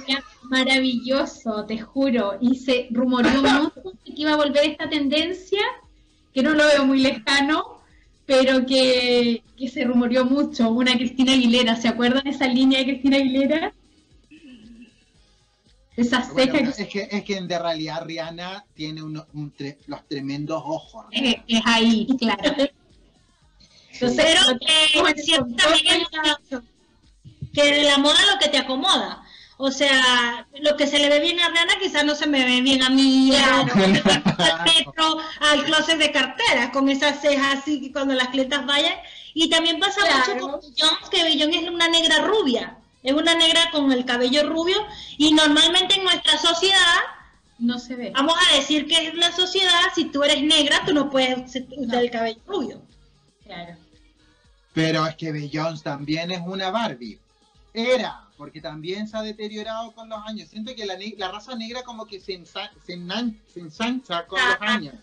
veía 0.06 0.24
maravilloso, 0.44 1.64
te 1.66 1.78
juro. 1.78 2.38
Y 2.40 2.56
se 2.56 2.88
rumoreó 2.90 3.42
mucho 3.42 3.92
que 4.04 4.12
iba 4.16 4.32
a 4.32 4.36
volver 4.36 4.64
esta 4.70 4.88
tendencia, 4.88 5.60
que 6.32 6.42
no 6.42 6.50
lo 6.50 6.64
veo 6.66 6.84
muy 6.84 7.00
lejano, 7.00 7.80
pero 8.26 8.64
que, 8.66 9.42
que 9.56 9.68
se 9.68 9.84
rumoreó 9.84 10.24
mucho. 10.24 10.70
Una 10.70 10.96
Cristina 10.96 11.32
Aguilera, 11.32 11.76
¿se 11.76 11.88
acuerdan 11.88 12.26
esa 12.26 12.46
línea 12.48 12.78
de 12.80 12.84
Cristina 12.86 13.16
Aguilera? 13.18 13.72
Esa 15.96 16.28
Bueno, 16.32 16.52
ceja 16.54 16.70
es, 16.82 16.88
que, 16.88 17.08
es 17.08 17.22
que 17.24 17.40
de 17.40 17.58
realidad 17.58 18.04
Rihanna 18.04 18.64
tiene 18.74 19.00
uno- 19.02 19.26
un 19.32 19.54
tre- 19.54 19.78
los 19.86 20.04
tremendos 20.08 20.60
ojos. 20.66 21.06
que 21.12 21.30
es, 21.30 21.36
es 21.46 21.62
ahí, 21.64 22.06
claro. 22.18 22.42
Entonces, 23.92 24.24
Pero 24.24 24.40
lo 24.50 24.58
tenemos 24.58 25.10
en 25.10 25.14
que 25.14 26.60
que 27.55 27.72
de 27.72 27.82
la 27.84 27.98
moda 27.98 28.18
lo 28.32 28.38
que 28.38 28.48
te 28.48 28.59
acomoda. 28.59 29.22
O 29.57 29.70
sea, 29.70 30.46
lo 30.61 30.76
que 30.76 30.86
se 30.88 30.98
le 30.98 31.09
ve 31.09 31.20
bien 31.20 31.38
a 31.40 31.48
Rihanna 31.48 31.78
quizás 31.80 32.05
no 32.05 32.16
se 32.16 32.26
me 32.26 32.44
ve 32.44 32.61
bien 32.61 32.82
a 32.82 32.90
mí. 32.90 33.30
Claro. 33.30 33.66
Al 33.72 34.64
metro, 34.64 35.18
al 35.40 35.64
closet 35.64 35.96
de 35.98 36.11
carteras, 36.11 36.70
con 36.70 36.88
esas 36.88 37.20
cejas 37.20 37.59
así 37.61 37.80
que 37.80 37.92
cuando 37.92 38.14
las 38.14 38.28
clientas 38.28 38.66
vayan. 38.66 38.94
Y 39.32 39.48
también 39.50 39.78
pasa 39.78 40.00
Claro. 40.00 40.34
mucho 40.34 40.38
con 40.38 40.61
Beyoncé, 40.61 41.11
que 41.11 41.22
Beyoncé 41.24 41.59
es 41.64 41.70
una 41.70 41.88
negra 41.88 42.18
rubia. 42.22 42.76
Es 43.05 43.12
una 43.12 43.34
negra 43.34 43.70
con 43.70 43.92
el 43.92 44.05
cabello 44.05 44.48
rubio. 44.48 44.76
Y 45.18 45.32
normalmente 45.32 45.96
en 45.96 46.05
nuestra 46.05 46.36
sociedad, 46.38 47.00
No 47.59 47.78
se 47.78 47.94
ve. 47.94 48.11
vamos 48.14 48.34
a 48.50 48.57
decir 48.57 48.86
que 48.88 49.07
es 49.09 49.14
la 49.14 49.30
sociedad, 49.30 49.82
si 49.94 50.07
tú 50.07 50.24
eres 50.24 50.42
negra, 50.42 50.82
tú 50.84 50.92
no 50.92 51.11
puedes 51.11 51.38
usar 51.76 52.02
el 52.02 52.11
cabello 52.11 52.40
rubio. 52.46 52.82
Claro. 53.44 53.76
Pero 54.72 55.07
es 55.07 55.14
que 55.14 55.30
Beyoncé 55.30 55.84
también 55.84 56.32
es 56.32 56.40
una 56.44 56.70
Barbie. 56.70 57.20
Era, 57.74 58.28
porque 58.36 58.60
también 58.60 59.08
se 59.08 59.16
ha 59.16 59.22
deteriorado 59.22 59.92
con 59.92 60.08
los 60.08 60.20
años. 60.26 60.48
Siento 60.48 60.74
que 60.76 60.86
la, 60.86 60.96
la 61.18 61.32
raza 61.32 61.56
negra 61.56 61.82
como 61.82 62.06
que 62.06 62.20
se, 62.20 62.32
ensa- 62.40 62.70
se, 62.86 62.96
se 63.52 63.60
ensancha 63.60 64.26
con 64.26 64.38
los 64.40 64.56
años. 64.60 64.94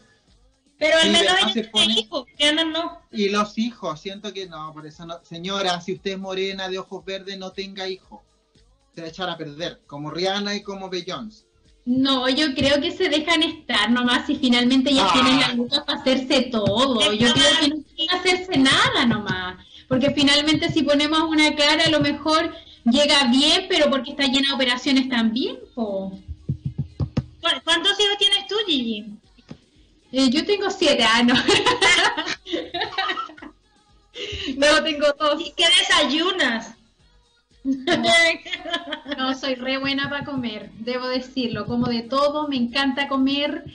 Pero 0.80 0.98
al 0.98 1.12
menos 1.12 1.34
pone- 1.72 2.00
hijos, 2.00 2.26
Rihanna 2.40 2.64
no. 2.64 3.00
Y 3.12 3.30
los 3.30 3.58
hijos, 3.58 4.00
siento 4.00 4.34
que 4.34 4.48
no, 4.48 4.72
por 4.74 4.88
eso 4.88 5.06
no. 5.06 5.20
Señora, 5.24 5.80
si 5.82 5.94
usted 5.94 6.12
es 6.14 6.18
morena 6.20 6.70
de 6.70 6.80
ojos 6.80 7.04
verdes, 7.06 7.38
no 7.38 7.52
tenga 7.52 7.88
hijos. 7.88 8.22
Se 8.96 9.02
va 9.02 9.08
a 9.08 9.10
echar 9.10 9.30
a 9.30 9.38
perder, 9.38 9.82
como 9.86 10.10
Rihanna 10.10 10.56
y 10.56 10.64
como 10.64 10.90
Beyoncé. 10.90 11.46
No, 11.86 12.30
yo 12.30 12.54
creo 12.56 12.80
que 12.80 12.92
se 12.92 13.10
dejan 13.10 13.42
estar 13.44 13.90
nomás 13.92 14.30
y 14.30 14.36
finalmente 14.36 14.94
ya 14.94 15.06
Ah. 15.08 15.14
tienen 15.14 15.40
la 15.40 15.54
lucas 15.54 15.82
para 15.86 16.00
hacerse 16.00 16.44
todo. 16.44 17.12
Yo 17.14 17.34
creo 17.34 17.46
que 17.60 17.68
no 17.70 17.76
que 17.98 18.08
hacerse 18.16 18.58
nada 18.58 19.06
nomás. 19.06 19.66
Porque 19.92 20.12
finalmente 20.12 20.72
si 20.72 20.84
ponemos 20.84 21.20
una 21.24 21.54
cara 21.54 21.84
a 21.84 21.90
lo 21.90 22.00
mejor 22.00 22.50
llega 22.86 23.26
bien, 23.26 23.66
pero 23.68 23.90
porque 23.90 24.12
está 24.12 24.24
llena 24.24 24.48
de 24.48 24.54
operaciones 24.54 25.10
también. 25.10 25.58
po. 25.76 26.18
¿Cu- 26.98 27.62
¿Cuántos 27.66 28.00
hijos 28.00 28.18
tienes 28.18 28.48
tú, 28.48 28.56
Gigi? 28.66 29.06
Eh, 30.14 30.30
yo 30.30 30.46
tengo 30.46 30.70
siete 30.70 31.04
años. 31.04 31.38
no, 34.58 34.84
tengo 34.84 35.08
dos. 35.20 35.42
¿Y 35.42 35.52
qué 35.58 35.66
desayunas? 35.78 36.74
No, 39.18 39.34
soy 39.40 39.56
re 39.56 39.78
buena 39.78 40.10
para 40.10 40.24
comer, 40.24 40.70
debo 40.80 41.08
decirlo. 41.10 41.66
Como 41.66 41.88
de 41.88 42.04
todo, 42.04 42.48
me 42.48 42.56
encanta 42.56 43.10
comer. 43.10 43.66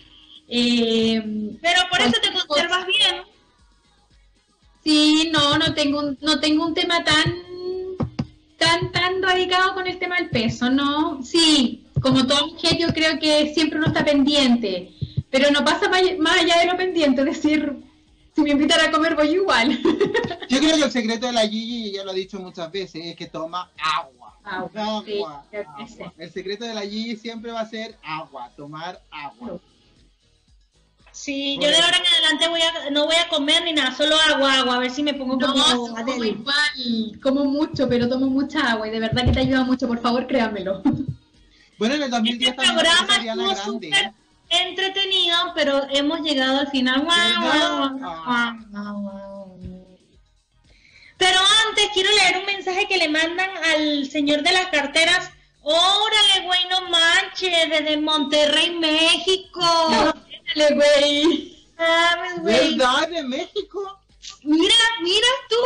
Eh, 0.49 1.53
Pero 1.61 1.81
por 1.91 2.01
eso 2.01 2.15
te 2.23 2.33
conservas 2.33 2.87
bien. 2.87 3.17
Sí, 4.87 5.33
no, 5.33 5.59
no 5.59 5.75
tengo 5.75 5.99
un, 5.99 6.17
no 6.21 6.39
tengo 6.39 6.65
un 6.65 6.73
tema 6.73 7.03
tan, 7.03 7.35
tan, 8.57 8.93
tan 8.93 9.21
radicado 9.21 9.75
con 9.75 9.89
el 9.89 9.99
tema 9.99 10.15
del 10.15 10.31
peso, 10.31 10.71
no. 10.71 11.25
Sí, 11.25 11.85
como 12.01 12.25
toda 12.25 12.47
mujer 12.47 12.79
yo 12.79 12.87
creo 12.95 13.19
que 13.19 13.53
siempre 13.53 13.81
uno 13.81 13.89
está 13.89 14.05
pendiente, 14.05 14.93
pero 15.29 15.51
no 15.51 15.65
pasa 15.65 15.89
más, 15.89 16.41
allá 16.41 16.61
de 16.61 16.67
lo 16.67 16.77
pendiente, 16.77 17.23
es 17.23 17.27
decir, 17.27 17.83
si 18.33 18.43
me 18.43 18.51
invitan 18.51 18.79
a 18.81 18.93
comer 18.93 19.17
voy 19.17 19.31
igual. 19.31 19.77
Yo 20.49 20.59
creo 20.59 20.77
que 20.77 20.85
el 20.85 20.91
secreto 20.93 21.27
de 21.27 21.33
la 21.33 21.49
Gigi, 21.49 21.91
ya 21.91 22.05
lo 22.05 22.13
ha 22.13 22.15
dicho 22.15 22.39
muchas 22.39 22.71
veces, 22.71 23.07
es 23.07 23.17
que 23.17 23.27
toma 23.27 23.69
agua. 23.77 24.39
Agua, 24.45 25.01
Agua. 25.01 25.45
El 26.17 26.31
secreto 26.31 26.65
de 26.65 26.75
la 26.75 26.83
Gigi 26.83 27.17
siempre 27.17 27.51
va 27.51 27.63
a 27.63 27.69
ser 27.69 27.99
agua, 28.05 28.53
tomar 28.57 29.03
agua. 29.11 29.59
Sí, 31.17 31.59
yo 31.61 31.69
de 31.69 31.77
ahora 31.77 31.97
en 31.97 32.07
adelante 32.07 32.49
voy 32.49 32.61
a, 32.61 32.91
no 32.91 33.07
voy 33.07 33.17
a 33.17 33.27
comer 33.29 33.65
ni 33.65 33.73
nada, 33.73 33.91
solo 33.97 34.15
agua, 34.29 34.59
agua, 34.59 34.77
a 34.77 34.79
ver 34.81 34.91
si 34.91 35.03
me 35.03 35.15
pongo 35.15 35.37
No, 35.37 35.47
como 35.47 35.65
como 35.65 35.97
Adele. 35.97 36.29
igual, 36.29 37.21
como 37.23 37.45
mucho, 37.47 37.89
pero 37.89 38.07
tomo 38.07 38.27
mucha 38.27 38.71
agua 38.73 38.87
y 38.87 38.91
de 38.91 39.01
verdad 39.01 39.25
que 39.25 39.33
te 39.33 39.41
ayuda 39.41 39.65
mucho, 39.65 39.89
por 39.89 39.99
favor, 40.01 40.27
créanmelo. 40.27 40.83
Bueno, 41.79 41.95
en 41.97 42.03
el 42.05 42.11
2010 42.11 42.51
Este 42.51 42.63
programa 42.63 43.17
estuvo 43.17 43.55
súper 43.57 44.13
entretenido, 44.49 45.37
pero 45.55 45.87
hemos 45.91 46.21
llegado 46.23 46.61
al 46.61 46.69
final. 46.69 47.03
Guau. 47.03 47.99
Pero 51.19 51.39
antes 51.69 51.89
quiero 51.93 52.11
leer 52.11 52.39
un 52.39 52.47
mensaje 52.47 52.87
que 52.89 52.97
le 52.97 53.09
mandan 53.11 53.51
al 53.75 54.09
señor 54.11 54.43
de 54.43 54.53
las 54.53 54.67
carteras. 54.69 55.31
Órale, 55.61 56.47
güey, 56.47 56.61
no 56.71 56.89
manches, 56.89 57.69
desde 57.69 57.97
Monterrey, 57.99 58.71
México. 58.79 60.15
Dale, 60.57 60.75
güey. 60.75 61.57
Güey. 62.41 62.77
¿Verdad? 62.77 63.09
¿De 63.09 63.23
México? 63.23 64.01
Mira, 64.45 64.75
mira 65.03 65.27
tú. 65.49 65.57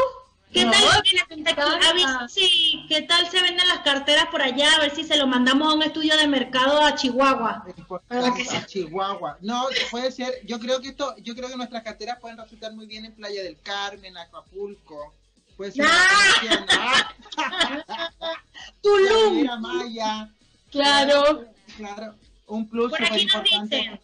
¿Qué 0.53 0.64
No, 0.64 0.72
tal? 0.72 1.03
encanta. 1.30 1.91
avisa 1.91 2.28
si- 2.28 2.84
¿Qué 2.88 3.03
tal 3.03 3.30
se 3.30 3.41
venden 3.41 3.68
las 3.68 3.80
carteras 3.80 4.26
por 4.26 4.43
allá? 4.43 4.74
A 4.74 4.80
ver 4.80 4.93
si 4.95 5.05
se 5.05 5.16
lo 5.16 5.28
mandamos 5.28 5.70
a 5.70 5.76
un 5.76 5.82
estudio 5.84 6.16
de 6.16 6.26
mercado 6.26 6.82
a 6.82 6.97
Chihuahua. 6.97 7.64
Para 8.09 8.34
que 8.34 8.43
A 8.57 8.66
Chihuahua. 8.66 9.38
No, 9.43 9.66
puede 9.93 10.11
ser. 10.11 10.41
Yo 10.45 10.59
creo 10.59 10.80
que 10.80 10.88
esto, 10.88 11.14
yo 11.18 11.36
creo 11.36 11.49
que 11.49 11.57
nuestras 11.57 11.84
carteras 11.84 12.18
pueden 12.18 12.36
resultar 12.38 12.72
muy 12.72 12.86
bien 12.86 13.05
en 13.05 13.14
Playa 13.14 13.45
del 13.45 13.59
Carmen, 13.62 14.16
Acapulco. 14.16 15.14
Puede 15.57 15.70
ser. 15.70 15.86
¡Ah! 15.88 17.14
Ah, 17.36 18.36
Tulum. 18.82 19.47
Maya. 19.61 20.30
Claro. 20.72 21.45
Claro. 21.76 22.14
Un 22.49 22.68
plus 22.68 22.91
Por 22.91 23.05
aquí 23.05 23.24
nos 23.26 23.34
importante. 23.34 23.76
dicen, 23.76 24.01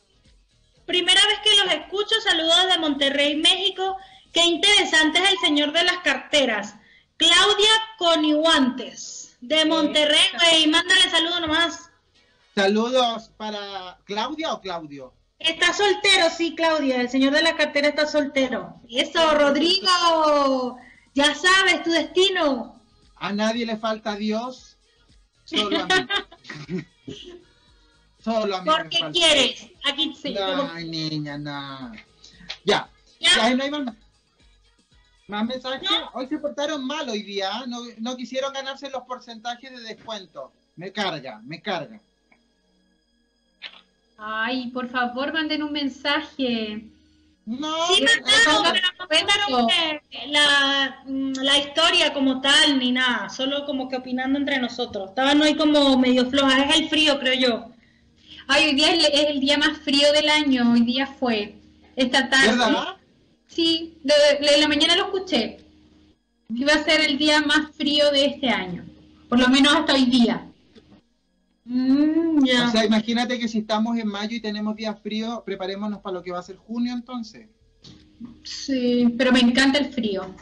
primera 0.86 1.20
vez 1.26 1.38
que 1.44 1.56
los 1.56 1.74
escucho, 1.74 2.14
saludos 2.22 2.64
desde 2.64 2.78
Monterrey, 2.78 3.36
México. 3.36 3.96
Qué 4.32 4.44
interesante 4.44 5.18
es 5.18 5.30
el 5.30 5.38
señor 5.38 5.72
de 5.72 5.84
las 5.84 5.98
carteras. 5.98 6.74
Claudia 7.16 7.70
Conihuantes, 7.98 9.36
de 9.40 9.64
Monterrey, 9.64 10.28
güey. 10.40 10.66
Mándale 10.68 11.10
saludos 11.10 11.40
nomás. 11.40 11.90
Saludos 12.54 13.30
para 13.36 13.98
Claudia 14.04 14.52
o 14.52 14.60
Claudio. 14.60 15.12
Está 15.38 15.72
soltero, 15.72 16.30
sí, 16.30 16.54
Claudia. 16.54 17.00
El 17.00 17.10
señor 17.10 17.32
de 17.34 17.42
la 17.42 17.56
cartera 17.56 17.88
está 17.88 18.06
soltero. 18.06 18.80
Y 18.86 19.00
eso, 19.00 19.34
Rodrigo. 19.34 20.78
Ya 21.14 21.34
sabes 21.34 21.82
tu 21.82 21.90
destino. 21.90 22.80
A 23.16 23.32
nadie 23.32 23.66
le 23.66 23.76
falta 23.76 24.16
Dios. 24.16 24.76
Solo 25.44 25.78
a 25.80 25.86
mí. 25.86 26.84
Solo 28.26 28.56
a 28.56 28.60
mí. 28.62 28.68
¿Por 28.68 28.82
me 28.84 28.90
qué 28.90 28.98
falta. 28.98 29.12
quieres? 29.18 29.66
Aquí 29.84 30.14
sí. 30.20 30.34
como- 30.34 30.70
Ay, 30.74 30.88
niña, 30.88 31.38
no. 31.38 31.92
Ya. 32.64 32.88
Ya. 33.20 33.30
Ya, 33.36 33.54
no 33.54 33.62
hay 33.62 33.70
más, 33.70 33.94
más 35.28 35.46
mensajes. 35.46 35.88
No. 35.88 36.10
Hoy 36.14 36.26
se 36.26 36.38
portaron 36.38 36.84
mal 36.84 37.08
hoy 37.08 37.22
día. 37.22 37.48
¿ah? 37.52 37.64
No, 37.68 37.78
no 37.98 38.16
quisieron 38.16 38.52
ganarse 38.52 38.90
los 38.90 39.04
porcentajes 39.04 39.70
de 39.70 39.80
descuento. 39.80 40.52
Me 40.74 40.90
carga, 40.92 41.40
me 41.44 41.62
carga. 41.62 42.00
Ay, 44.18 44.68
por 44.70 44.88
favor, 44.88 45.32
manden 45.32 45.62
un 45.62 45.72
mensaje. 45.72 46.84
No, 47.44 47.86
Sí, 47.86 48.02
no, 48.02 48.10
mandaron, 48.22 48.62
no, 48.64 48.72
pero 48.72 48.88
no 48.98 49.06
mandaron 49.08 49.68
que 50.10 50.26
la, 50.28 51.02
mm, 51.06 51.32
la 51.44 51.58
historia 51.58 52.12
como 52.12 52.40
tal 52.40 52.78
ni 52.80 52.90
nada, 52.90 53.28
solo 53.28 53.64
como 53.66 53.88
que 53.88 53.96
opinando 53.96 54.36
entre 54.38 54.58
nosotros. 54.58 55.10
Estaban 55.10 55.40
hoy 55.40 55.54
como 55.54 55.96
medio 55.96 56.28
flojas, 56.28 56.68
es 56.70 56.76
el 56.80 56.88
frío, 56.88 57.20
creo 57.20 57.34
yo. 57.34 57.70
Ay, 58.48 58.66
hoy 58.68 58.74
día 58.74 58.94
es, 58.94 59.04
es 59.12 59.26
el 59.30 59.40
día 59.40 59.58
más 59.58 59.78
frío 59.78 60.12
del 60.12 60.28
año, 60.28 60.72
hoy 60.72 60.82
día 60.82 61.06
fue. 61.06 61.54
Esta 61.96 62.28
tarde. 62.28 62.50
¿Verdad? 62.50 62.96
Sí, 63.46 63.98
de, 64.02 64.14
de 64.46 64.58
la 64.58 64.68
mañana 64.68 64.96
lo 64.96 65.04
escuché. 65.06 65.58
Iba 66.54 66.74
a 66.74 66.84
ser 66.84 67.00
el 67.00 67.18
día 67.18 67.40
más 67.40 67.74
frío 67.76 68.10
de 68.12 68.26
este 68.26 68.48
año. 68.48 68.84
Por 69.28 69.38
lo 69.40 69.48
menos 69.48 69.74
hasta 69.74 69.94
hoy 69.94 70.04
día. 70.04 70.46
Mm. 71.64 72.38
O 72.44 72.70
sea, 72.70 72.84
imagínate 72.84 73.38
que 73.38 73.48
si 73.48 73.58
estamos 73.58 73.98
en 73.98 74.06
mayo 74.06 74.36
y 74.36 74.40
tenemos 74.40 74.76
días 74.76 74.96
fríos, 75.02 75.40
preparémonos 75.44 76.00
para 76.00 76.14
lo 76.14 76.22
que 76.22 76.30
va 76.30 76.38
a 76.38 76.42
ser 76.42 76.56
junio 76.56 76.92
entonces. 76.92 77.48
Sí, 78.44 79.12
pero 79.18 79.32
me 79.32 79.40
encanta 79.40 79.78
el 79.78 79.92
frío. 79.92 80.32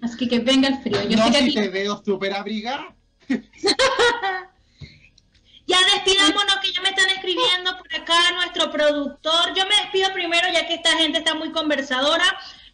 Así 0.00 0.16
que 0.18 0.28
que 0.28 0.38
venga 0.40 0.68
el 0.68 0.78
frío. 0.82 1.08
Yo 1.08 1.16
no, 1.16 1.26
sé 1.26 1.30
que 1.30 1.36
a 1.36 1.40
si 1.42 1.46
ti- 1.48 1.54
te 1.54 1.68
veo 1.68 2.02
súper 2.04 2.32
abrigada. 2.34 2.94
Ya 5.66 5.78
despidámonos 5.94 6.56
que 6.62 6.72
ya 6.72 6.82
me 6.82 6.90
están 6.90 7.08
escribiendo 7.08 7.76
por 7.78 7.94
acá 7.94 8.32
nuestro 8.32 8.70
productor. 8.70 9.54
Yo 9.54 9.64
me 9.66 9.76
despido 9.76 10.12
primero 10.12 10.46
ya 10.52 10.66
que 10.66 10.74
esta 10.74 10.90
gente 10.98 11.18
está 11.18 11.34
muy 11.34 11.52
conversadora. 11.52 12.24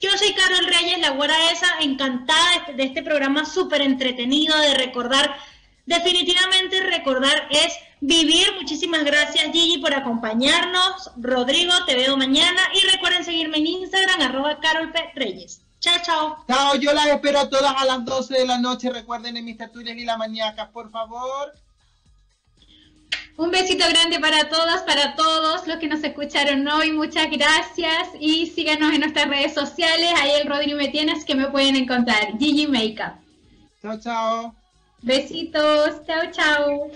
Yo 0.01 0.11
soy 0.17 0.33
Carol 0.35 0.67
Reyes, 0.67 0.99
la 0.99 1.11
güera 1.11 1.53
esa, 1.53 1.79
encantada 1.81 2.67
de 2.75 2.83
este, 2.83 3.03
programa 3.03 3.45
súper 3.45 3.83
entretenido, 3.83 4.59
de 4.59 4.75
recordar. 4.75 5.37
Definitivamente 5.87 6.81
recordar 6.81 7.49
es 7.51 7.75
vivir. 8.01 8.55
Muchísimas 8.61 9.05
gracias 9.05 9.53
Gigi 9.53 9.79
por 9.79 9.95
acompañarnos. 9.95 11.11
Rodrigo, 11.17 11.73
te 11.87 11.95
veo 11.95 12.17
mañana. 12.17 12.63
Y 12.75 12.87
recuerden 12.91 13.25
seguirme 13.25 13.59
en 13.59 13.67
Instagram, 13.69 14.23
arroba 14.23 14.59
Carol 14.59 14.91
P. 14.91 15.13
Reyes. 15.15 15.61
Chao, 15.79 15.99
chao. 16.03 16.45
Chao, 16.49 16.75
yo 16.77 16.93
las 16.93 17.07
espero 17.07 17.49
todas 17.49 17.75
a 17.77 17.85
las 17.85 18.05
12 18.05 18.35
de 18.35 18.47
la 18.47 18.59
noche. 18.59 18.91
Recuerden 18.91 19.37
en 19.37 19.45
mis 19.45 19.59
tertulias 19.59 19.97
y 19.97 20.05
la 20.05 20.17
maníacas, 20.17 20.71
por 20.71 20.91
favor. 20.91 21.53
Un 23.37 23.51
besito 23.51 23.89
grande 23.89 24.21
para 24.21 24.49
todas, 24.51 24.83
para 24.83 25.15
todos 25.17 25.67
los 25.67 25.77
que 25.79 25.89
nos 25.89 26.05
escucharon 26.05 26.69
hoy. 26.69 26.93
Muchas 26.93 27.31
gracias 27.31 28.09
y 28.21 28.47
síganos 28.47 28.93
en 28.93 29.01
nuestras 29.01 29.29
redes 29.29 29.55
sociales. 29.55 30.13
Ahí 30.21 30.33
el 30.43 30.47
Rodrigo 30.47 30.77
me 30.77 30.89
tienes 30.89 31.25
que 31.25 31.35
me 31.35 31.49
pueden 31.49 31.77
encontrar. 31.77 32.39
Gigi 32.39 32.67
Makeup. 32.67 33.15
Chao, 33.81 33.99
chao. 33.99 34.55
Besitos. 35.01 36.05
Chao, 36.07 36.31
chao. 36.31 36.91